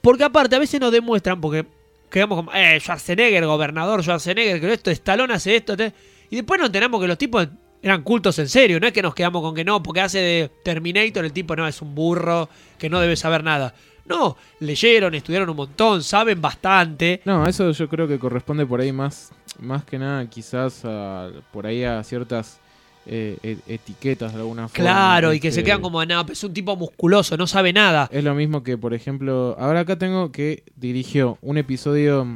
Porque 0.00 0.24
aparte 0.24 0.56
a 0.56 0.58
veces 0.58 0.80
nos 0.80 0.92
demuestran, 0.92 1.40
porque 1.40 1.66
quedamos 2.10 2.36
como, 2.36 2.52
eh, 2.54 2.78
Schwarzenegger, 2.80 3.44
gobernador 3.46 4.02
Schwarzenegger, 4.02 4.60
que 4.60 4.72
esto, 4.72 4.90
Stallone 4.90 5.34
hace 5.34 5.56
esto. 5.56 5.76
te- 5.76 5.92
Y 6.30 6.36
después 6.36 6.58
nos 6.58 6.68
enteramos 6.68 7.00
que 7.00 7.08
los 7.08 7.18
tipos 7.18 7.46
eran 7.82 8.02
cultos 8.02 8.38
en 8.38 8.48
serio. 8.48 8.80
No 8.80 8.86
es 8.86 8.92
que 8.92 9.02
nos 9.02 9.14
quedamos 9.14 9.42
con 9.42 9.54
que 9.54 9.64
no, 9.64 9.82
porque 9.82 10.00
hace 10.00 10.18
de 10.18 10.50
Terminator 10.64 11.24
el 11.24 11.32
tipo 11.32 11.54
no 11.54 11.66
es 11.68 11.82
un 11.82 11.94
burro 11.94 12.48
que 12.78 12.88
no 12.88 13.00
debe 13.00 13.16
saber 13.16 13.44
nada. 13.44 13.74
No, 14.08 14.36
leyeron, 14.60 15.14
estudiaron 15.14 15.50
un 15.50 15.56
montón, 15.56 16.02
saben 16.02 16.40
bastante. 16.40 17.20
No, 17.24 17.46
eso 17.46 17.70
yo 17.70 17.88
creo 17.88 18.08
que 18.08 18.18
corresponde 18.18 18.64
por 18.64 18.80
ahí 18.80 18.92
más, 18.92 19.30
más 19.60 19.84
que 19.84 19.98
nada 19.98 20.24
quizás 20.28 20.84
a, 20.84 21.28
por 21.52 21.66
ahí 21.66 21.84
a 21.84 22.02
ciertas 22.02 22.58
eh, 23.06 23.38
e- 23.42 23.58
etiquetas 23.74 24.32
de 24.32 24.38
alguna 24.40 24.68
forma. 24.68 24.84
Claro, 24.84 25.32
y 25.32 25.40
que 25.40 25.50
se 25.50 25.60
este, 25.60 25.64
quedan 25.70 25.80
como, 25.80 26.04
no, 26.04 26.26
es 26.30 26.44
un 26.44 26.52
tipo 26.52 26.76
musculoso, 26.76 27.36
no 27.36 27.46
sabe 27.46 27.72
nada. 27.72 28.08
Es 28.12 28.22
lo 28.22 28.34
mismo 28.34 28.62
que, 28.62 28.76
por 28.76 28.94
ejemplo, 28.94 29.56
ahora 29.58 29.80
acá 29.80 29.96
tengo 29.96 30.30
que 30.32 30.62
dirigió 30.76 31.38
un 31.40 31.58
episodio, 31.58 32.26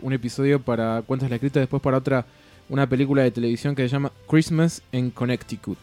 un 0.00 0.12
episodio 0.12 0.60
para 0.60 1.02
Cuentas 1.02 1.30
la 1.30 1.36
Escrita, 1.36 1.60
después 1.60 1.82
para 1.82 1.98
otra, 1.98 2.26
una 2.68 2.88
película 2.88 3.22
de 3.22 3.30
televisión 3.30 3.74
que 3.74 3.82
se 3.82 3.88
llama 3.88 4.12
Christmas 4.28 4.82
en 4.92 5.10
Connecticut. 5.10 5.78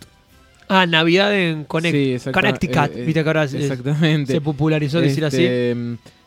Ah, 0.70 0.86
Navidad 0.86 1.36
en 1.36 1.68
Connect- 1.68 2.20
Sí, 2.20 2.32
Connecticut. 2.32 2.76
eh, 2.96 3.02
eh, 3.02 3.06
Viste 3.06 3.24
que 3.24 3.30
ahora 3.30 3.48
se, 3.48 3.58
Exactamente. 3.60 4.34
se 4.34 4.40
popularizó 4.42 5.02
decir 5.02 5.26
así. 5.26 5.44
Este, 5.44 5.76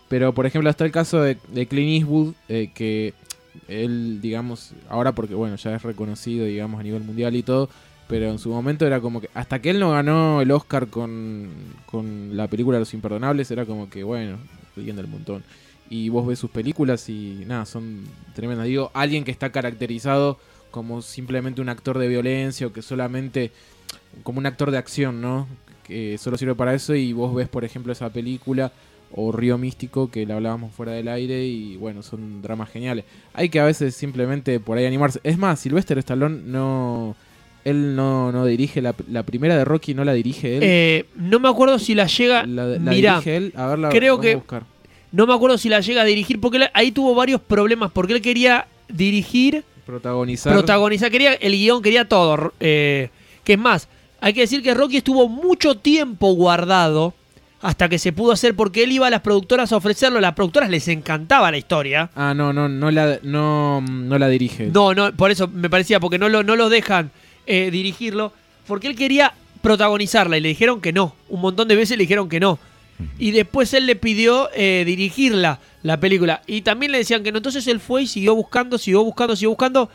Pero, 0.09 0.35
por 0.35 0.45
ejemplo, 0.45 0.69
está 0.69 0.85
el 0.85 0.91
caso 0.93 1.23
de, 1.23 1.39
de 1.49 1.67
Clint 1.67 2.03
Eastwood, 2.03 2.35
eh, 2.49 2.71
que 2.75 3.15
él, 3.69 4.19
digamos, 4.21 4.73
ahora 4.91 5.13
porque, 5.13 5.35
bueno, 5.35 5.57
ya 5.57 5.75
es 5.75 5.83
reconocido, 5.83 6.45
digamos, 6.45 6.81
a 6.81 6.83
nivel 6.83 7.03
mundial 7.03 7.35
y 7.37 7.43
todo, 7.43 7.71
pero 8.09 8.31
en 8.31 8.39
su 8.39 8.51
momento 8.51 8.87
era 8.87 9.01
como 9.01 9.21
que, 9.23 9.31
hasta 9.33 9.61
que 9.63 9.71
él 9.71 9.79
no 9.81 9.93
ganó 9.93 10.43
el 10.43 10.51
Oscar 10.51 10.89
con, 10.89 11.49
con 11.87 12.37
la 12.37 12.49
película 12.49 12.79
Los 12.79 12.93
Imperdonables, 12.93 13.51
era 13.51 13.65
como 13.65 13.89
que, 13.89 14.03
bueno, 14.05 14.37
alguien 14.77 14.97
del 14.97 15.07
montón. 15.07 15.45
Y 15.89 16.09
vos 16.09 16.27
ves 16.27 16.39
sus 16.39 16.51
películas 16.51 17.09
y, 17.09 17.45
nada, 17.47 17.65
son 17.65 18.01
tremendas. 18.35 18.67
Digo, 18.67 18.91
alguien 18.95 19.25
que 19.25 19.31
está 19.31 19.51
caracterizado 19.53 20.39
como 20.71 21.01
simplemente 21.03 21.61
un 21.61 21.69
actor 21.69 21.99
de 21.99 22.09
violencia 22.09 22.67
o 22.67 22.73
que 22.73 22.83
solamente, 22.83 23.51
como 24.23 24.39
un 24.39 24.47
actor 24.47 24.71
de 24.71 24.79
acción, 24.79 25.21
¿no? 25.21 25.47
Que 25.85 26.17
solo 26.19 26.37
sirve 26.39 26.55
para 26.55 26.75
eso 26.75 26.95
y 26.95 27.13
vos 27.13 27.35
ves, 27.35 27.49
por 27.49 27.65
ejemplo, 27.65 27.93
esa 27.93 28.11
película 28.11 28.73
o 29.15 29.31
Río 29.33 29.59
Místico, 29.59 30.11
que 30.11 30.25
la 30.25 30.37
hablábamos 30.37 30.75
fuera 30.75 30.93
del 30.93 31.09
aire, 31.09 31.45
y 31.45 31.77
bueno, 31.77 32.03
son 32.03 32.41
dramas 32.41 32.71
geniales. 32.71 33.05
Hay 33.35 33.49
que 33.51 33.61
a 33.61 33.65
veces 33.65 33.95
simplemente 33.95 34.59
por 34.59 34.79
ahí 34.79 34.87
animarse. 34.87 35.21
Es 35.23 35.37
más, 35.37 35.61
Sylvester 35.61 35.99
Stallone 35.99 36.41
no. 36.47 37.15
Él 37.65 37.95
no, 37.95 38.33
no 38.33 38.45
dirige 38.47 38.81
la, 38.83 38.93
la 39.09 39.23
primera 39.23 39.57
de 39.57 39.65
Rocky, 39.65 39.95
no 39.95 40.05
la 40.05 40.15
dirige 40.15 40.57
él. 40.57 40.63
Eh, 40.65 41.05
no 41.15 41.39
me 41.39 41.49
acuerdo 41.49 41.79
si 41.79 41.95
la 41.95 42.07
llega. 42.07 42.45
la, 42.45 42.65
la 42.67 42.79
Mirá, 42.91 43.13
dirige 43.21 43.37
él. 43.37 43.53
A 43.55 43.67
ver, 43.69 43.79
la 43.79 43.89
creo 43.91 44.15
vamos 44.15 44.25
que- 44.27 44.33
a 44.33 44.37
buscar. 44.37 44.63
No 45.13 45.27
me 45.27 45.35
acuerdo 45.35 45.59
si 45.59 45.69
la 45.69 45.81
llega 45.81 46.03
a 46.03 46.05
dirigir, 46.07 46.41
porque 46.41 46.57
él- 46.57 46.71
ahí 46.75 46.91
tuvo 46.91 47.15
varios 47.15 47.41
problemas, 47.41 47.93
porque 47.93 48.15
él 48.15 48.23
quería 48.23 48.67
dirigir, 48.89 49.63
Protagonizar. 49.87 50.53
protagonizar, 50.55 51.11
quería 51.11 51.35
el 51.35 51.53
guion, 51.53 51.83
quería 51.83 52.09
todo. 52.09 52.53
eh, 52.61 53.11
que 53.45 53.55
es 53.55 53.59
más, 53.59 53.89
hay 54.21 54.33
que 54.33 54.43
decir 54.43 54.63
que 54.63 54.75
Rocky 54.75 54.99
estuvo 54.99 55.29
mucho 55.29 55.77
tiempo 55.77 56.33
guardado 56.35 57.15
hasta 57.61 57.89
que 57.89 57.99
se 57.99 58.13
pudo 58.13 58.33
hacer, 58.33 58.55
porque 58.57 58.83
él 58.83 58.93
iba 58.93 59.07
a 59.07 59.11
las 59.11 59.21
productoras 59.21 59.73
a 59.73 59.77
ofrecerlo, 59.77 60.19
a 60.19 60.21
las 60.21 60.35
productoras 60.35 60.69
les 60.69 60.89
encantaba 60.89 61.51
la 61.51 61.59
historia. 61.59 62.11
ah, 62.17 62.35
no, 62.35 62.53
no, 62.53 62.69
no 62.69 62.91
la, 62.91 63.21
no, 63.23 63.81
no 63.81 64.19
la 64.19 64.29
dirige. 64.29 64.67
No, 64.67 64.95
no, 64.95 65.13
por 65.15 65.31
eso 65.31 65.47
me 65.49 65.71
parecía, 65.71 66.01
porque 66.01 66.19
no 66.19 66.29
lo, 66.29 66.43
no 66.43 66.57
lo 66.57 66.69
dejan 66.69 67.13
eh, 67.47 67.71
dirigirlo, 67.71 68.33
porque 68.67 68.89
él 68.89 68.97
quería 68.97 69.35
protagonizarla 69.61 70.37
y 70.39 70.41
le 70.41 70.49
dijeron 70.49 70.81
que 70.81 70.93
no. 70.93 71.15
Un 71.29 71.41
montón 71.41 71.69
de 71.69 71.77
veces 71.77 71.97
le 71.97 72.03
dijeron 72.03 72.29
que 72.29 72.41
no. 72.41 72.59
Y 73.19 73.31
después 73.31 73.73
él 73.75 73.87
le 73.87 73.97
pidió 73.97 74.51
eh, 74.55 74.83
dirigirla, 74.85 75.61
la 75.83 75.99
película. 75.99 76.43
Y 76.47 76.63
también 76.63 76.93
le 76.93 76.99
decían 76.99 77.23
que 77.23 77.33
no. 77.33 77.39
Entonces 77.39 77.67
él 77.67 77.81
fue 77.81 78.03
y 78.03 78.07
siguió 78.07 78.35
buscando, 78.35 78.79
siguió 78.79 79.03
buscando, 79.05 79.35
siguió 79.35 79.51
buscando. 79.51 79.89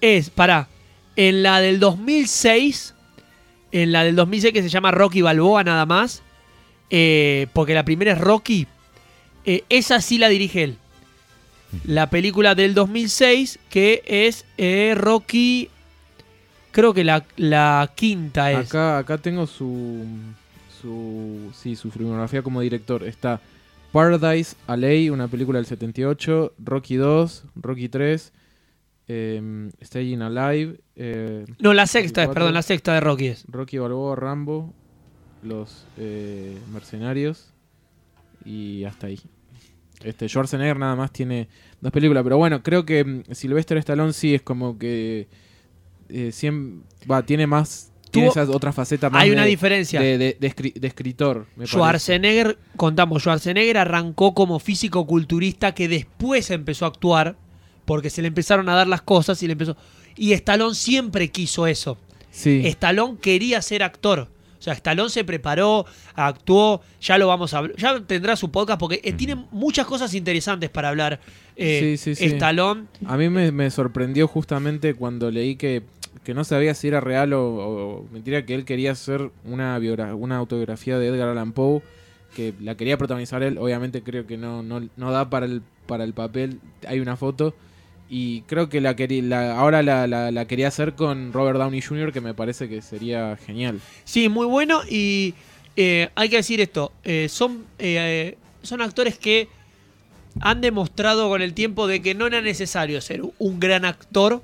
Es, 0.00 0.30
pará, 0.30 0.68
en 1.28 1.42
la 1.42 1.60
del 1.60 1.80
2006, 1.80 2.94
en 3.72 3.92
la 3.92 4.04
del 4.04 4.16
2006 4.16 4.54
que 4.54 4.62
se 4.62 4.70
llama 4.70 4.90
Rocky 4.90 5.20
Balboa 5.20 5.62
nada 5.62 5.84
más, 5.84 6.22
eh, 6.88 7.46
porque 7.52 7.74
la 7.74 7.84
primera 7.84 8.12
es 8.12 8.18
Rocky, 8.18 8.66
eh, 9.44 9.64
esa 9.68 10.00
sí 10.00 10.16
la 10.16 10.30
dirige 10.30 10.62
él. 10.62 10.76
La 11.84 12.08
película 12.08 12.54
del 12.54 12.72
2006 12.72 13.58
que 13.68 14.02
es 14.06 14.46
eh, 14.56 14.94
Rocky, 14.96 15.68
creo 16.72 16.94
que 16.94 17.04
la, 17.04 17.22
la 17.36 17.92
quinta 17.94 18.50
es. 18.50 18.68
Acá, 18.68 18.96
acá 18.96 19.18
tengo 19.18 19.46
su, 19.46 20.06
su, 20.80 21.50
sí, 21.54 21.76
su 21.76 21.90
filmografía 21.90 22.40
como 22.40 22.62
director. 22.62 23.04
Está 23.04 23.42
Paradise 23.92 24.56
Alley, 24.66 25.10
una 25.10 25.28
película 25.28 25.58
del 25.58 25.66
78, 25.66 26.54
Rocky 26.64 26.96
2, 26.96 27.44
Rocky 27.56 27.90
3, 27.90 28.32
eh, 29.12 29.70
Staying 29.82 30.22
Alive, 30.22 30.78
eh, 30.94 31.44
No, 31.58 31.74
la 31.74 31.86
sexta 31.88 32.22
es, 32.22 32.28
perdón, 32.28 32.54
la 32.54 32.62
sexta 32.62 32.94
de 32.94 33.00
Rocky 33.00 33.26
es. 33.26 33.44
Rocky 33.48 33.78
Balboa, 33.78 34.14
Rambo, 34.14 34.72
Los 35.42 35.84
eh, 35.98 36.56
Mercenarios 36.72 37.52
y 38.44 38.84
hasta 38.84 39.08
ahí. 39.08 39.18
Este 40.04 40.28
Schwarzenegger 40.28 40.78
nada 40.78 40.94
más 40.96 41.10
tiene 41.12 41.48
dos 41.80 41.90
películas, 41.92 42.22
pero 42.22 42.38
bueno, 42.38 42.62
creo 42.62 42.86
que 42.86 43.04
mm, 43.04 43.22
Sylvester 43.32 43.76
Stallone 43.78 44.12
sí 44.12 44.34
es 44.34 44.42
como 44.42 44.78
que 44.78 45.26
eh, 46.08 46.30
siem- 46.32 46.82
va, 47.10 47.22
tiene 47.24 47.46
más 47.46 47.88
tiene 48.10 48.28
esas 48.28 48.48
otras 48.48 48.74
facetas 48.74 49.10
más 49.12 49.22
Hay 49.22 49.30
una 49.30 49.42
de- 49.42 49.48
diferencia. 49.50 50.00
de, 50.00 50.18
de- 50.18 50.36
de 50.40 50.50
escri- 50.54 50.72
de 50.74 50.86
escritor, 50.88 51.46
me 51.50 51.64
parece. 51.64 51.72
Schwarzenegger, 51.72 52.58
contamos, 52.76 53.22
Schwarzenegger 53.22 53.76
arrancó 53.78 54.34
como 54.34 54.58
físico-culturista 54.58 55.74
que 55.74 55.88
después 55.88 56.50
empezó 56.50 56.84
a 56.86 56.88
actuar 56.88 57.36
porque 57.90 58.08
se 58.08 58.22
le 58.22 58.28
empezaron 58.28 58.68
a 58.68 58.76
dar 58.76 58.86
las 58.86 59.02
cosas 59.02 59.42
y 59.42 59.48
le 59.48 59.54
empezó... 59.54 59.76
Y 60.16 60.32
Stallone 60.32 60.76
siempre 60.76 61.26
quiso 61.26 61.66
eso. 61.66 61.98
Sí. 62.30 62.62
Stallone 62.64 63.18
quería 63.20 63.60
ser 63.62 63.82
actor. 63.82 64.28
O 64.60 64.62
sea, 64.62 64.74
Stallone 64.74 65.10
se 65.10 65.24
preparó, 65.24 65.86
actuó, 66.14 66.82
ya 67.00 67.18
lo 67.18 67.26
vamos 67.26 67.52
a 67.52 67.58
hablar, 67.58 67.76
ya 67.76 67.98
tendrá 68.06 68.36
su 68.36 68.52
podcast 68.52 68.78
porque 68.78 69.00
eh, 69.02 69.12
tiene 69.12 69.44
muchas 69.50 69.86
cosas 69.86 70.14
interesantes 70.14 70.70
para 70.70 70.90
hablar. 70.90 71.18
eh, 71.56 71.96
Sí, 71.96 72.14
sí, 72.14 72.14
sí. 72.14 72.26
Stallone, 72.36 72.84
A 73.06 73.16
mí 73.16 73.28
me, 73.28 73.50
me 73.50 73.68
sorprendió 73.72 74.28
justamente 74.28 74.94
cuando 74.94 75.32
leí 75.32 75.56
que, 75.56 75.82
que 76.22 76.32
no 76.32 76.44
sabía 76.44 76.74
si 76.74 76.86
era 76.86 77.00
real 77.00 77.32
o, 77.32 77.42
o 77.44 78.06
mentira 78.12 78.46
que 78.46 78.54
él 78.54 78.64
quería 78.64 78.92
hacer 78.92 79.32
una, 79.44 79.80
una 80.14 80.36
autobiografía 80.36 80.96
de 81.00 81.08
Edgar 81.08 81.28
Allan 81.30 81.50
Poe, 81.50 81.82
que 82.36 82.54
la 82.60 82.76
quería 82.76 82.96
protagonizar 82.98 83.42
él, 83.42 83.58
obviamente 83.58 84.04
creo 84.04 84.28
que 84.28 84.36
no, 84.36 84.62
no, 84.62 84.80
no 84.96 85.10
da 85.10 85.28
para 85.28 85.46
el, 85.46 85.62
para 85.88 86.04
el 86.04 86.12
papel, 86.14 86.60
hay 86.86 87.00
una 87.00 87.16
foto, 87.16 87.52
y 88.12 88.42
creo 88.42 88.68
que 88.68 88.80
la, 88.80 88.96
la 88.98 89.56
ahora 89.56 89.82
la, 89.82 90.44
quería 90.46 90.66
hacer 90.66 90.94
con 90.94 91.32
Robert 91.32 91.58
Downey 91.58 91.80
Jr., 91.80 92.12
que 92.12 92.20
me 92.20 92.34
parece 92.34 92.68
que 92.68 92.82
sería 92.82 93.36
genial. 93.36 93.80
Sí, 94.04 94.28
muy 94.28 94.46
bueno 94.46 94.80
y 94.90 95.34
eh, 95.76 96.10
hay 96.16 96.28
que 96.28 96.36
decir 96.36 96.60
esto, 96.60 96.90
eh, 97.04 97.28
son, 97.30 97.64
eh, 97.78 98.36
son 98.62 98.82
actores 98.82 99.16
que 99.16 99.48
han 100.40 100.60
demostrado 100.60 101.28
con 101.28 101.40
el 101.40 101.54
tiempo 101.54 101.86
de 101.86 102.02
que 102.02 102.16
no 102.16 102.26
era 102.26 102.40
necesario 102.40 103.00
ser 103.00 103.22
un 103.38 103.60
gran 103.60 103.84
actor 103.84 104.42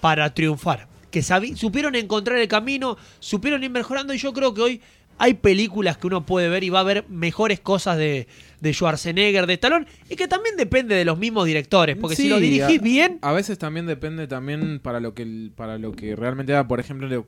para 0.00 0.32
triunfar. 0.32 0.86
Que 1.10 1.22
supieron 1.22 1.96
encontrar 1.96 2.38
el 2.38 2.48
camino, 2.48 2.96
supieron 3.18 3.64
ir 3.64 3.70
mejorando 3.70 4.14
y 4.14 4.18
yo 4.18 4.32
creo 4.32 4.54
que 4.54 4.62
hoy 4.62 4.80
hay 5.18 5.34
películas 5.34 5.96
que 5.98 6.06
uno 6.08 6.26
puede 6.26 6.48
ver 6.48 6.64
y 6.64 6.70
va 6.70 6.80
a 6.80 6.84
ver 6.84 7.04
mejores 7.08 7.60
cosas 7.60 7.96
de, 7.96 8.26
de 8.60 8.72
Schwarzenegger, 8.72 9.46
de 9.46 9.54
Stallone 9.54 9.86
y 10.08 10.16
que 10.16 10.26
también 10.28 10.56
depende 10.56 10.94
de 10.94 11.04
los 11.04 11.18
mismos 11.18 11.46
directores, 11.46 11.96
porque 11.96 12.16
si 12.16 12.28
lo 12.28 12.40
dirigís 12.40 12.78
a- 12.80 12.82
bien, 12.82 13.18
A 13.22 13.32
veces 13.32 13.58
también 13.58 13.86
depende 13.86 14.26
también 14.26 14.80
para 14.80 15.00
lo 15.00 15.14
que 15.14 15.50
para 15.54 15.78
lo 15.78 15.92
que 15.92 16.16
realmente 16.16 16.52
da. 16.52 16.66
Por 16.66 16.80
ejemplo, 16.80 17.06
le- 17.08 17.22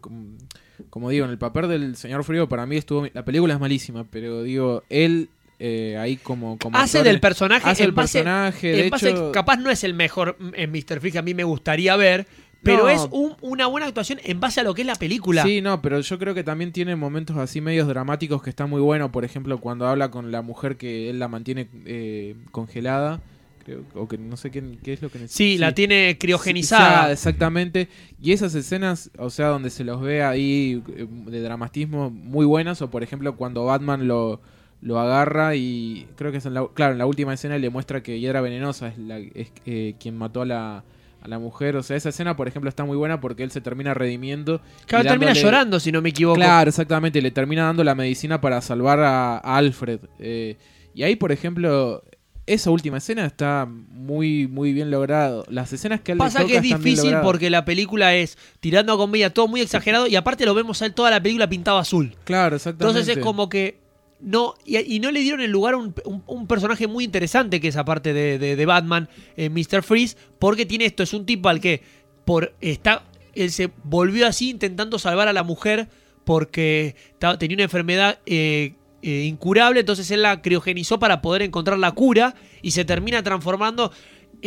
como- 0.91 1.11
digo, 1.11 1.24
en 1.24 1.30
el 1.30 1.39
papel 1.39 1.68
del 1.68 1.97
señor 1.97 2.24
Frío 2.24 2.49
para 2.49 2.66
mí 2.66 2.76
estuvo 2.76 3.07
la 3.12 3.24
película 3.24 3.55
es 3.55 3.61
malísima, 3.61 4.05
pero 4.11 4.43
digo 4.43 4.82
él 4.89 5.28
eh, 5.61 5.97
ahí 6.01 6.16
como, 6.16 6.59
como 6.59 6.76
hace 6.76 6.99
actor, 6.99 7.12
del 7.12 7.20
personaje 7.20 7.70
hace 7.70 7.85
el 7.85 7.93
base- 7.93 8.18
personaje. 8.18 8.72
De 8.72 8.87
hecho, 8.89 9.30
capaz 9.30 9.57
no 9.57 9.70
es 9.70 9.85
el 9.85 9.95
mejor 9.95 10.37
mm, 10.41 10.49
en 10.57 10.72
Mr. 10.72 11.01
Que 11.01 11.18
a 11.18 11.22
mí 11.22 11.32
me 11.32 11.45
gustaría 11.45 11.95
ver, 11.97 12.26
pero 12.65 12.85
No. 12.85 12.89
es 12.89 13.07
un- 13.11 13.37
una 13.43 13.67
buena 13.67 13.87
actuación 13.87 14.19
en 14.25 14.41
base 14.41 14.61
a 14.61 14.62
lo 14.65 14.75
que 14.75 14.81
es 14.83 14.87
la 14.87 14.97
película. 14.97 15.43
Sí, 15.43 15.61
no, 15.61 15.81
pero 15.83 16.01
yo 16.01 16.19
creo 16.19 16.35
que 16.35 16.43
también 16.45 16.73
tiene 16.73 16.97
momentos 16.97 17.37
así 17.37 17.61
medios 17.61 17.87
dramáticos 17.87 18.43
que 18.43 18.51
está 18.51 18.67
muy 18.67 18.81
bueno. 18.81 19.12
Por 19.12 19.25
ejemplo, 19.25 19.59
cuando 19.59 19.87
habla 19.87 20.11
con 20.11 20.33
la 20.33 20.43
mujer 20.43 20.77
que 20.77 21.11
él 21.11 21.19
la 21.19 21.29
mantiene 21.29 21.69
eh, 21.87 22.35
congelada. 22.51 23.21
Creo, 23.65 23.83
o 23.95 24.07
que 24.07 24.19
no 24.19 24.37
sé 24.37 24.51
qué, 24.51 24.62
qué 24.83 24.93
es 24.93 25.01
lo 25.01 25.09
que 25.11 25.19
necesita. 25.21 25.37
Sí, 25.39 25.57
la 25.57 25.73
tiene 25.75 26.11
Sí, 26.11 26.19
criogenizada. 26.19 27.11
exactamente. 27.11 27.89
Y 28.21 28.33
esas 28.33 28.55
escenas, 28.55 29.11
o 29.17 29.31
sea, 29.31 29.47
donde 29.47 29.71
se 29.71 29.85
los 29.85 30.03
ve 30.03 30.23
ahí 30.23 30.83
eh, 30.97 31.07
de 31.09 31.41
dramatismo 31.41 32.11
muy 32.11 32.45
buenas, 32.45 32.83
o 32.83 32.91
por 32.91 33.03
ejemplo 33.03 33.37
cuando 33.37 33.65
Batman 33.65 34.07
lo, 34.07 34.43
lo 34.83 34.99
agarra 35.01 35.57
y 35.57 36.07
creo 36.17 36.31
que 36.31 36.39
es 36.39 36.45
en 36.47 36.53
la, 36.53 36.69
claro, 36.75 36.93
en 36.93 36.99
la 36.99 37.07
última 37.07 37.33
escena 37.33 37.57
le 37.57 37.71
muestra 37.71 38.03
que 38.03 38.21
Hiedra 38.21 38.43
Venenosa 38.43 38.89
es, 38.89 38.99
la, 38.99 39.19
es 39.19 39.51
eh, 39.65 39.95
quien 39.99 40.19
mató 40.19 40.43
a 40.43 40.45
la, 40.45 40.85
a 41.25 41.29
la 41.29 41.39
mujer. 41.39 41.75
O 41.77 41.83
sea, 41.83 41.97
esa 41.97 42.11
escena, 42.11 42.37
por 42.37 42.47
ejemplo, 42.47 42.68
está 42.68 42.85
muy 42.85 42.97
buena 42.97 43.20
porque 43.20 43.43
él 43.43 43.51
se 43.51 43.61
termina 43.61 43.95
redimiendo. 43.95 44.61
Claro, 44.87 45.05
termina 45.09 45.33
dándole- 45.33 45.43
llorando, 45.43 45.81
si 45.81 45.91
no 45.91 46.03
me 46.03 46.11
equivoco. 46.11 46.37
Claro, 46.37 46.68
exactamente. 46.68 47.20
Le 47.22 47.31
termina 47.31 47.64
dando 47.64 47.83
la 47.83 47.95
medicina 47.95 48.41
para 48.41 48.61
salvar 48.61 49.01
a, 49.01 49.39
a 49.39 49.57
Alfred. 49.57 50.01
Eh, 50.18 50.57
y 50.95 51.03
ahí, 51.03 51.16
por 51.16 51.33
ejemplo, 51.33 52.03
esa 52.47 52.70
última 52.70 52.99
escena 52.99 53.25
está 53.25 53.66
muy, 53.66 54.47
muy 54.47 54.75
bien 54.75 54.91
logrado. 54.91 55.45
Las 55.49 55.72
escenas 55.72 56.03
que 56.03 56.12
él 56.12 56.18
le 56.18 56.25
Pasa 56.25 56.41
toca 56.41 56.51
que 56.51 56.57
es 56.59 56.62
difícil 56.62 57.16
porque 57.22 57.49
la 57.49 57.64
película 57.64 58.14
es 58.14 58.37
tirando 58.61 58.93
a 58.93 58.97
comedia, 58.99 59.33
todo 59.33 59.49
muy 59.49 59.62
exagerado, 59.62 60.07
y 60.07 60.16
aparte 60.16 60.45
lo 60.45 60.55
vemos 60.55 60.83
a 60.83 60.87
él 60.87 60.93
toda 60.95 61.11
la 61.11 61.22
película 61.22 61.49
pintado 61.49 61.79
azul. 61.79 62.14
Claro, 62.25 62.57
exactamente. 62.57 62.99
Entonces 62.99 63.16
es 63.16 63.22
como 63.25 63.49
que 63.49 63.79
no 64.25 64.55
y, 64.64 64.99
no 65.01 65.11
le 65.12 65.20
dieron 65.20 65.41
el 65.41 65.51
lugar 65.51 65.75
a 65.75 65.77
un, 65.77 65.95
un- 66.27 66.47
personaje 66.47 66.87
muy 66.87 67.05
interesante 67.05 67.61
que 67.61 67.68
es 67.68 67.77
aparte 67.77 68.12
de, 68.12 68.39
de- 68.39 68.66
Batman, 68.66 69.09
eh, 69.37 69.51
Mr. 69.51 69.83
Freeze, 69.83 70.16
porque 70.39 70.66
tiene 70.66 70.87
esto, 70.87 71.03
es 71.03 71.12
un 71.12 71.27
tipo 71.27 71.49
al 71.49 71.61
que 71.61 71.83
por 72.25 72.55
está 72.61 73.05
él 73.35 73.51
se 73.51 73.70
volvió 73.83 74.27
así 74.27 74.51
intentando 74.51 74.99
salvar 74.99 75.29
a 75.29 75.33
la 75.33 75.43
mujer 75.43 75.89
porque 76.25 76.97
tenía 77.39 77.57
una 77.57 77.64
enfermedad 77.64 78.18
eh, 78.27 78.75
eh, 79.03 79.25
incurable, 79.25 79.81
entonces 79.81 80.11
él 80.11 80.22
la 80.22 80.41
criogenizó 80.41 80.99
para 80.99 81.20
poder 81.20 81.43
encontrar 81.43 81.79
la 81.79 81.93
cura 81.93 82.35
y 82.62 82.70
se 82.70 82.85
termina 82.87 83.22
transformando 83.22 83.93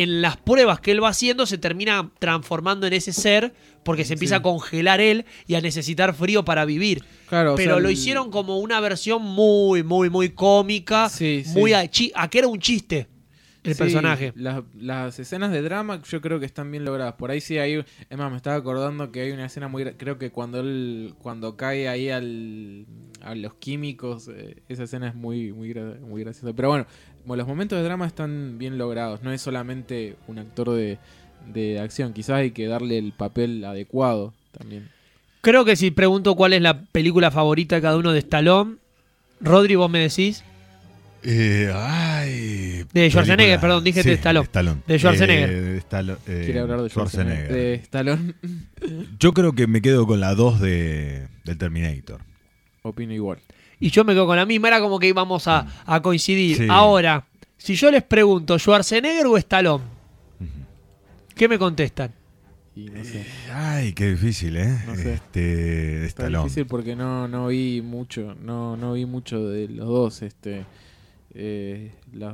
en 0.04 0.22
las 0.22 0.38
pruebas 0.38 0.80
que 0.80 0.92
él 0.92 1.04
va 1.04 1.10
haciendo, 1.10 1.46
se 1.46 1.58
termina 1.58 2.12
transformando 2.20 2.88
en 2.88 2.94
ese 2.94 3.12
ser 3.14 3.54
porque 3.84 4.06
se 4.06 4.14
empieza 4.14 4.36
Sí. 4.36 4.40
a 4.40 4.42
congelar 4.44 5.02
él 5.02 5.26
y 5.48 5.56
a 5.56 5.62
necesitar 5.62 6.14
frío 6.14 6.46
para 6.46 6.66
vivir. 6.66 7.04
Claro, 7.30 7.54
o 7.54 7.56
Pero 7.56 7.74
sea, 7.76 7.82
lo 7.82 7.88
el- 7.90 7.94
hicieron 7.94 8.30
como 8.32 8.60
una 8.60 8.80
versión 8.80 9.22
muy, 9.22 9.84
muy, 9.84 10.10
muy 10.10 10.30
cómica. 10.30 11.10
Sí, 11.10 11.44
sí. 11.46 11.58
muy 11.58 11.74
a, 11.74 11.90
chi- 11.90 12.12
a 12.16 12.30
que 12.30 12.40
era 12.40 12.48
un 12.48 12.60
chiste 12.60 13.08
el 13.64 13.74
Sí, 13.74 13.80
personaje. 13.80 14.32
Las, 14.36 14.64
las 14.78 15.20
escenas 15.20 15.52
de 15.52 15.62
drama 15.62 16.02
yo 16.10 16.22
creo 16.22 16.40
que 16.40 16.46
están 16.46 16.72
bien 16.72 16.86
logradas. 16.86 17.16
Por 17.16 17.32
ahí 17.32 17.42
sí 17.42 17.58
hay... 17.58 17.84
Es 18.10 18.18
más, 18.18 18.30
me 18.32 18.38
estaba 18.38 18.56
acordando 18.56 19.12
que 19.12 19.22
hay 19.22 19.32
una 19.32 19.46
escena 19.46 19.68
muy... 19.68 19.84
Creo 19.96 20.18
que 20.18 20.32
cuando 20.32 20.60
él... 20.62 21.16
Cuando 21.18 21.58
cae 21.58 21.90
ahí 21.90 22.10
al, 22.10 22.86
a 23.22 23.36
los 23.36 23.56
químicos, 23.56 24.30
eh, 24.34 24.62
esa 24.70 24.84
escena 24.84 25.10
es 25.10 25.16
muy, 25.16 25.52
muy, 25.52 25.74
muy 25.74 26.24
graciosa. 26.24 26.54
Pero 26.56 26.70
bueno, 26.70 26.86
como 27.28 27.36
los 27.36 27.46
momentos 27.46 27.78
de 27.78 27.84
drama 27.84 28.08
están 28.08 28.58
bien 28.58 28.78
logrados. 28.78 29.22
No 29.22 29.34
es 29.34 29.42
solamente 29.42 30.16
un 30.28 30.40
actor 30.40 30.70
de, 30.72 30.98
de 31.54 31.78
acción. 31.78 32.14
Quizás 32.14 32.38
hay 32.38 32.52
que 32.52 32.68
darle 32.68 32.98
el 32.98 33.12
papel 33.12 33.66
adecuado 33.66 34.34
también. 34.58 34.88
Creo 35.42 35.66
que 35.66 35.76
si 35.76 35.92
pregunto 35.92 36.36
cuál 36.36 36.54
es 36.54 36.62
la 36.62 36.80
película 36.86 37.30
favorita 37.30 37.76
de 37.76 37.82
cada 37.82 37.98
uno 37.98 38.14
de 38.14 38.20
Stallone, 38.20 38.78
Rodri, 39.42 39.76
vos 39.76 39.92
me 39.92 40.00
decís. 40.00 40.46
Eh, 41.22 41.70
ay, 41.76 42.86
De 42.94 43.10
Schwarzenegger, 43.10 43.60
película- 43.60 43.60
perdón, 43.62 43.84
dije 43.84 44.04
de 44.04 44.14
Stallone. 44.14 44.82
De 44.88 44.98
Schwarzenegger. 44.98 45.50
Eh, 45.50 45.62
de 45.62 45.82
Stalo- 45.82 46.18
eh, 46.28 46.42
Quiere 46.46 46.60
hablar 46.62 46.82
de 46.82 46.90
Schwarzenegger. 46.90 47.52
De 47.52 47.74
Stallone. 47.74 48.36
Yo 49.20 49.34
creo 49.34 49.52
que 49.52 49.68
me 49.68 49.82
quedo 49.82 50.08
con 50.08 50.22
la 50.22 50.34
2 50.34 50.62
de, 50.62 51.28
del 51.44 51.58
Terminator. 51.58 52.22
Opino 52.84 53.14
igual. 53.14 53.40
Y 53.80 53.90
yo 53.92 54.04
me 54.04 54.14
quedo 54.14 54.26
con 54.26 54.36
la 54.38 54.46
misma, 54.46 54.68
era 54.70 54.80
como 54.82 55.00
que 55.00 55.08
íbamos 55.08 55.48
a, 55.48 55.68
a 55.86 56.02
coincidir. 56.02 56.58
Sí. 56.58 56.68
Ahora, 56.70 57.26
Si 57.58 57.76
yo 57.76 57.90
les 57.92 58.04
pregunto, 58.04 58.58
¿Schwarzenegger 58.60 59.26
o 59.28 59.38
Stallone? 59.38 59.84
¿Qué 61.36 61.48
me 61.48 61.58
contestan? 61.60 62.12
Y 62.76 62.86
no 62.90 63.04
sé. 63.04 63.26
Ay, 63.52 63.94
qué 63.94 64.12
difícil, 64.12 64.58
¿eh? 64.58 64.78
No 64.88 64.96
sé. 64.96 65.14
Este, 65.16 66.06
Está 66.06 66.24
Stallone. 66.24 66.44
difícil 66.46 66.66
porque 66.68 66.96
no, 66.96 67.28
no 67.28 67.48
vi 67.48 67.82
mucho, 67.82 68.36
no, 68.42 68.78
no 68.78 68.94
vi 68.94 69.06
mucho 69.06 69.48
de 69.48 69.68
los 69.68 69.88
dos, 69.88 70.22
este 70.22 70.66
eh, 71.40 71.92
las- 72.14 72.34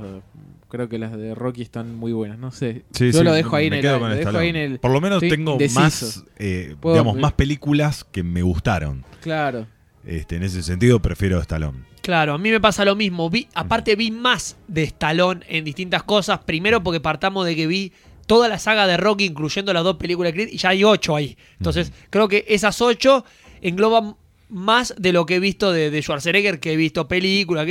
creo 0.70 0.88
que 0.88 0.98
las 1.00 1.18
de 1.18 1.36
Rocky 1.36 1.62
están 1.62 1.96
muy 1.96 2.12
buenas, 2.14 2.38
no 2.40 2.52
sé. 2.52 2.84
Sí, 2.92 3.12
Yo 3.12 3.20
sí, 3.20 3.24
lo 3.26 3.34
dejo 3.34 3.56
ahí 3.56 3.66
en 3.68 3.72
me 3.72 3.76
el, 3.78 3.82
quedo 3.82 3.94
lo 3.94 4.00
con 4.08 4.16
dejo 4.18 4.38
ahí 4.38 4.50
en 4.50 4.56
el 4.56 4.80
Por 4.80 4.92
lo 4.92 5.02
menos 5.02 5.20
tengo 5.22 5.54
indeciso. 5.54 5.82
más, 5.82 6.24
eh, 6.38 6.76
digamos, 6.84 7.18
más 7.18 7.34
películas 7.34 8.04
que 8.06 8.24
me 8.24 8.42
gustaron. 8.42 9.04
Claro. 9.22 9.68
Este, 10.06 10.36
en 10.36 10.44
ese 10.44 10.64
sentido 10.64 11.02
prefiero 11.02 11.40
Stallone. 11.40 11.80
Claro, 12.02 12.34
a 12.34 12.38
mí 12.38 12.52
me 12.52 12.60
pasa 12.60 12.84
lo 12.84 12.96
mismo. 12.96 13.30
Vi, 13.30 13.48
aparte 13.54 13.96
vi 13.96 14.12
más 14.12 14.58
de 14.68 14.84
Stallone 14.84 15.42
en 15.48 15.64
distintas 15.64 16.04
cosas. 16.04 16.40
Primero 16.40 16.84
porque 16.84 17.00
partamos 17.00 17.46
de 17.46 17.56
que 17.56 17.68
vi 17.68 17.94
toda 18.26 18.50
la 18.50 18.60
saga 18.60 18.88
de 18.88 18.98
Rocky, 18.98 19.26
incluyendo 19.26 19.74
las 19.74 19.84
dos 19.84 19.98
películas 19.98 20.34
de 20.34 20.34
Creed, 20.34 20.54
y 20.54 20.58
ya 20.58 20.70
hay 20.70 20.84
ocho 20.84 21.16
ahí. 21.16 21.38
Entonces, 21.58 21.92
creo 22.10 22.28
que 22.28 22.46
esas 22.48 22.82
ocho 22.82 23.26
engloban 23.62 24.16
más 24.50 24.94
de 24.98 25.14
lo 25.14 25.26
que 25.26 25.36
he 25.36 25.40
visto 25.40 25.72
de, 25.72 25.90
de 25.90 26.02
Schwarzenegger, 26.02 26.60
que 26.60 26.74
he 26.74 26.76
visto 26.76 27.08
películas, 27.08 27.68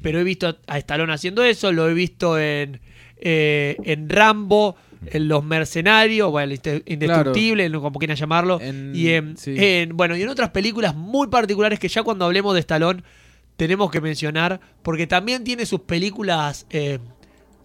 pero 0.00 0.18
he 0.18 0.24
visto 0.24 0.56
a 0.66 0.78
Stallone 0.78 1.12
haciendo 1.12 1.44
eso, 1.44 1.72
lo 1.72 1.88
he 1.88 1.94
visto 1.94 2.38
en, 2.38 2.80
eh, 3.18 3.76
en 3.84 4.08
Rambo, 4.08 4.76
Los 5.12 5.44
Mercenarios, 5.44 6.30
bueno, 6.30 6.54
Indestructible, 6.86 7.64
en- 7.64 7.72
como 7.72 7.98
quieran 7.98 8.16
llamarlo, 8.16 8.60
En- 8.60 8.92
y 8.94 9.08
en, 9.10 9.36
sí. 9.36 9.54
en- 9.56 9.96
bueno, 9.96 10.16
y 10.16 10.22
en 10.22 10.28
otras 10.28 10.50
películas 10.50 10.94
muy 10.94 11.26
particulares 11.28 11.78
que 11.78 11.88
ya 11.88 12.02
cuando 12.02 12.24
hablemos 12.24 12.54
de 12.54 12.60
Stallone 12.60 13.02
tenemos 13.56 13.90
que 13.90 14.00
mencionar, 14.00 14.60
porque 14.82 15.06
también 15.06 15.44
tiene 15.44 15.66
sus 15.66 15.80
películas 15.80 16.66
eh, 16.70 16.98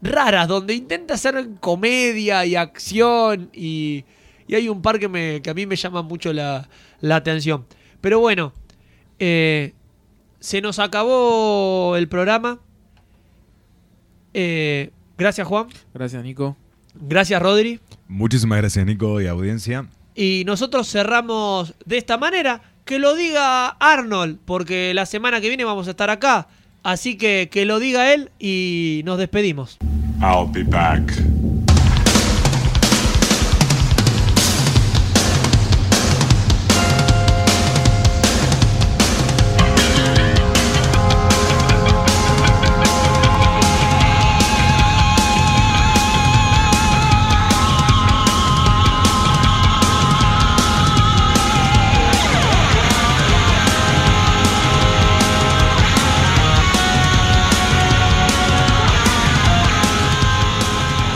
raras, 0.01 0.47
donde 0.47 0.73
intenta 0.75 1.13
hacer 1.15 1.47
comedia 1.59 2.45
y 2.45 2.55
acción, 2.55 3.49
y, 3.53 4.03
y 4.47 4.55
hay 4.55 4.67
un 4.69 4.81
par 4.81 4.99
que, 4.99 5.07
me, 5.07 5.41
que 5.41 5.49
a 5.49 5.53
mí 5.53 5.65
me 5.65 5.75
llama 5.75 6.01
mucho 6.01 6.33
la, 6.33 6.67
la 7.01 7.15
atención. 7.15 7.65
Pero 8.01 8.19
bueno, 8.19 8.53
eh, 9.19 9.73
se 10.39 10.61
nos 10.61 10.77
acabó 10.79 11.95
el 11.95 12.07
programa. 12.07 12.59
Eh, 14.33 14.91
gracias 15.17 15.47
Juan, 15.47 15.67
Gracias, 15.93 16.23
Nico. 16.23 16.55
Gracias 17.01 17.41
Rodri. 17.41 17.79
Muchísimas 18.07 18.59
gracias, 18.59 18.85
Nico, 18.85 19.19
y 19.21 19.27
audiencia. 19.27 19.87
Y 20.15 20.43
nosotros 20.45 20.89
cerramos 20.89 21.75
de 21.85 21.97
esta 21.97 22.17
manera. 22.17 22.61
Que 22.85 22.99
lo 22.99 23.15
diga 23.15 23.67
Arnold, 23.67 24.39
porque 24.45 24.93
la 24.93 25.05
semana 25.05 25.41
que 25.41 25.49
viene 25.49 25.65
vamos 25.65 25.87
a 25.87 25.91
estar 25.91 26.09
acá. 26.09 26.47
Así 26.83 27.17
que 27.17 27.49
que 27.51 27.65
lo 27.65 27.79
diga 27.79 28.13
él 28.13 28.31
y 28.39 29.01
nos 29.03 29.17
despedimos. 29.17 29.77
I'll 30.21 30.49
be 30.49 30.63
back. 30.63 31.03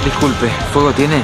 Disculpe, 0.03 0.49
¿fuego 0.73 0.91
tiene? 0.93 1.23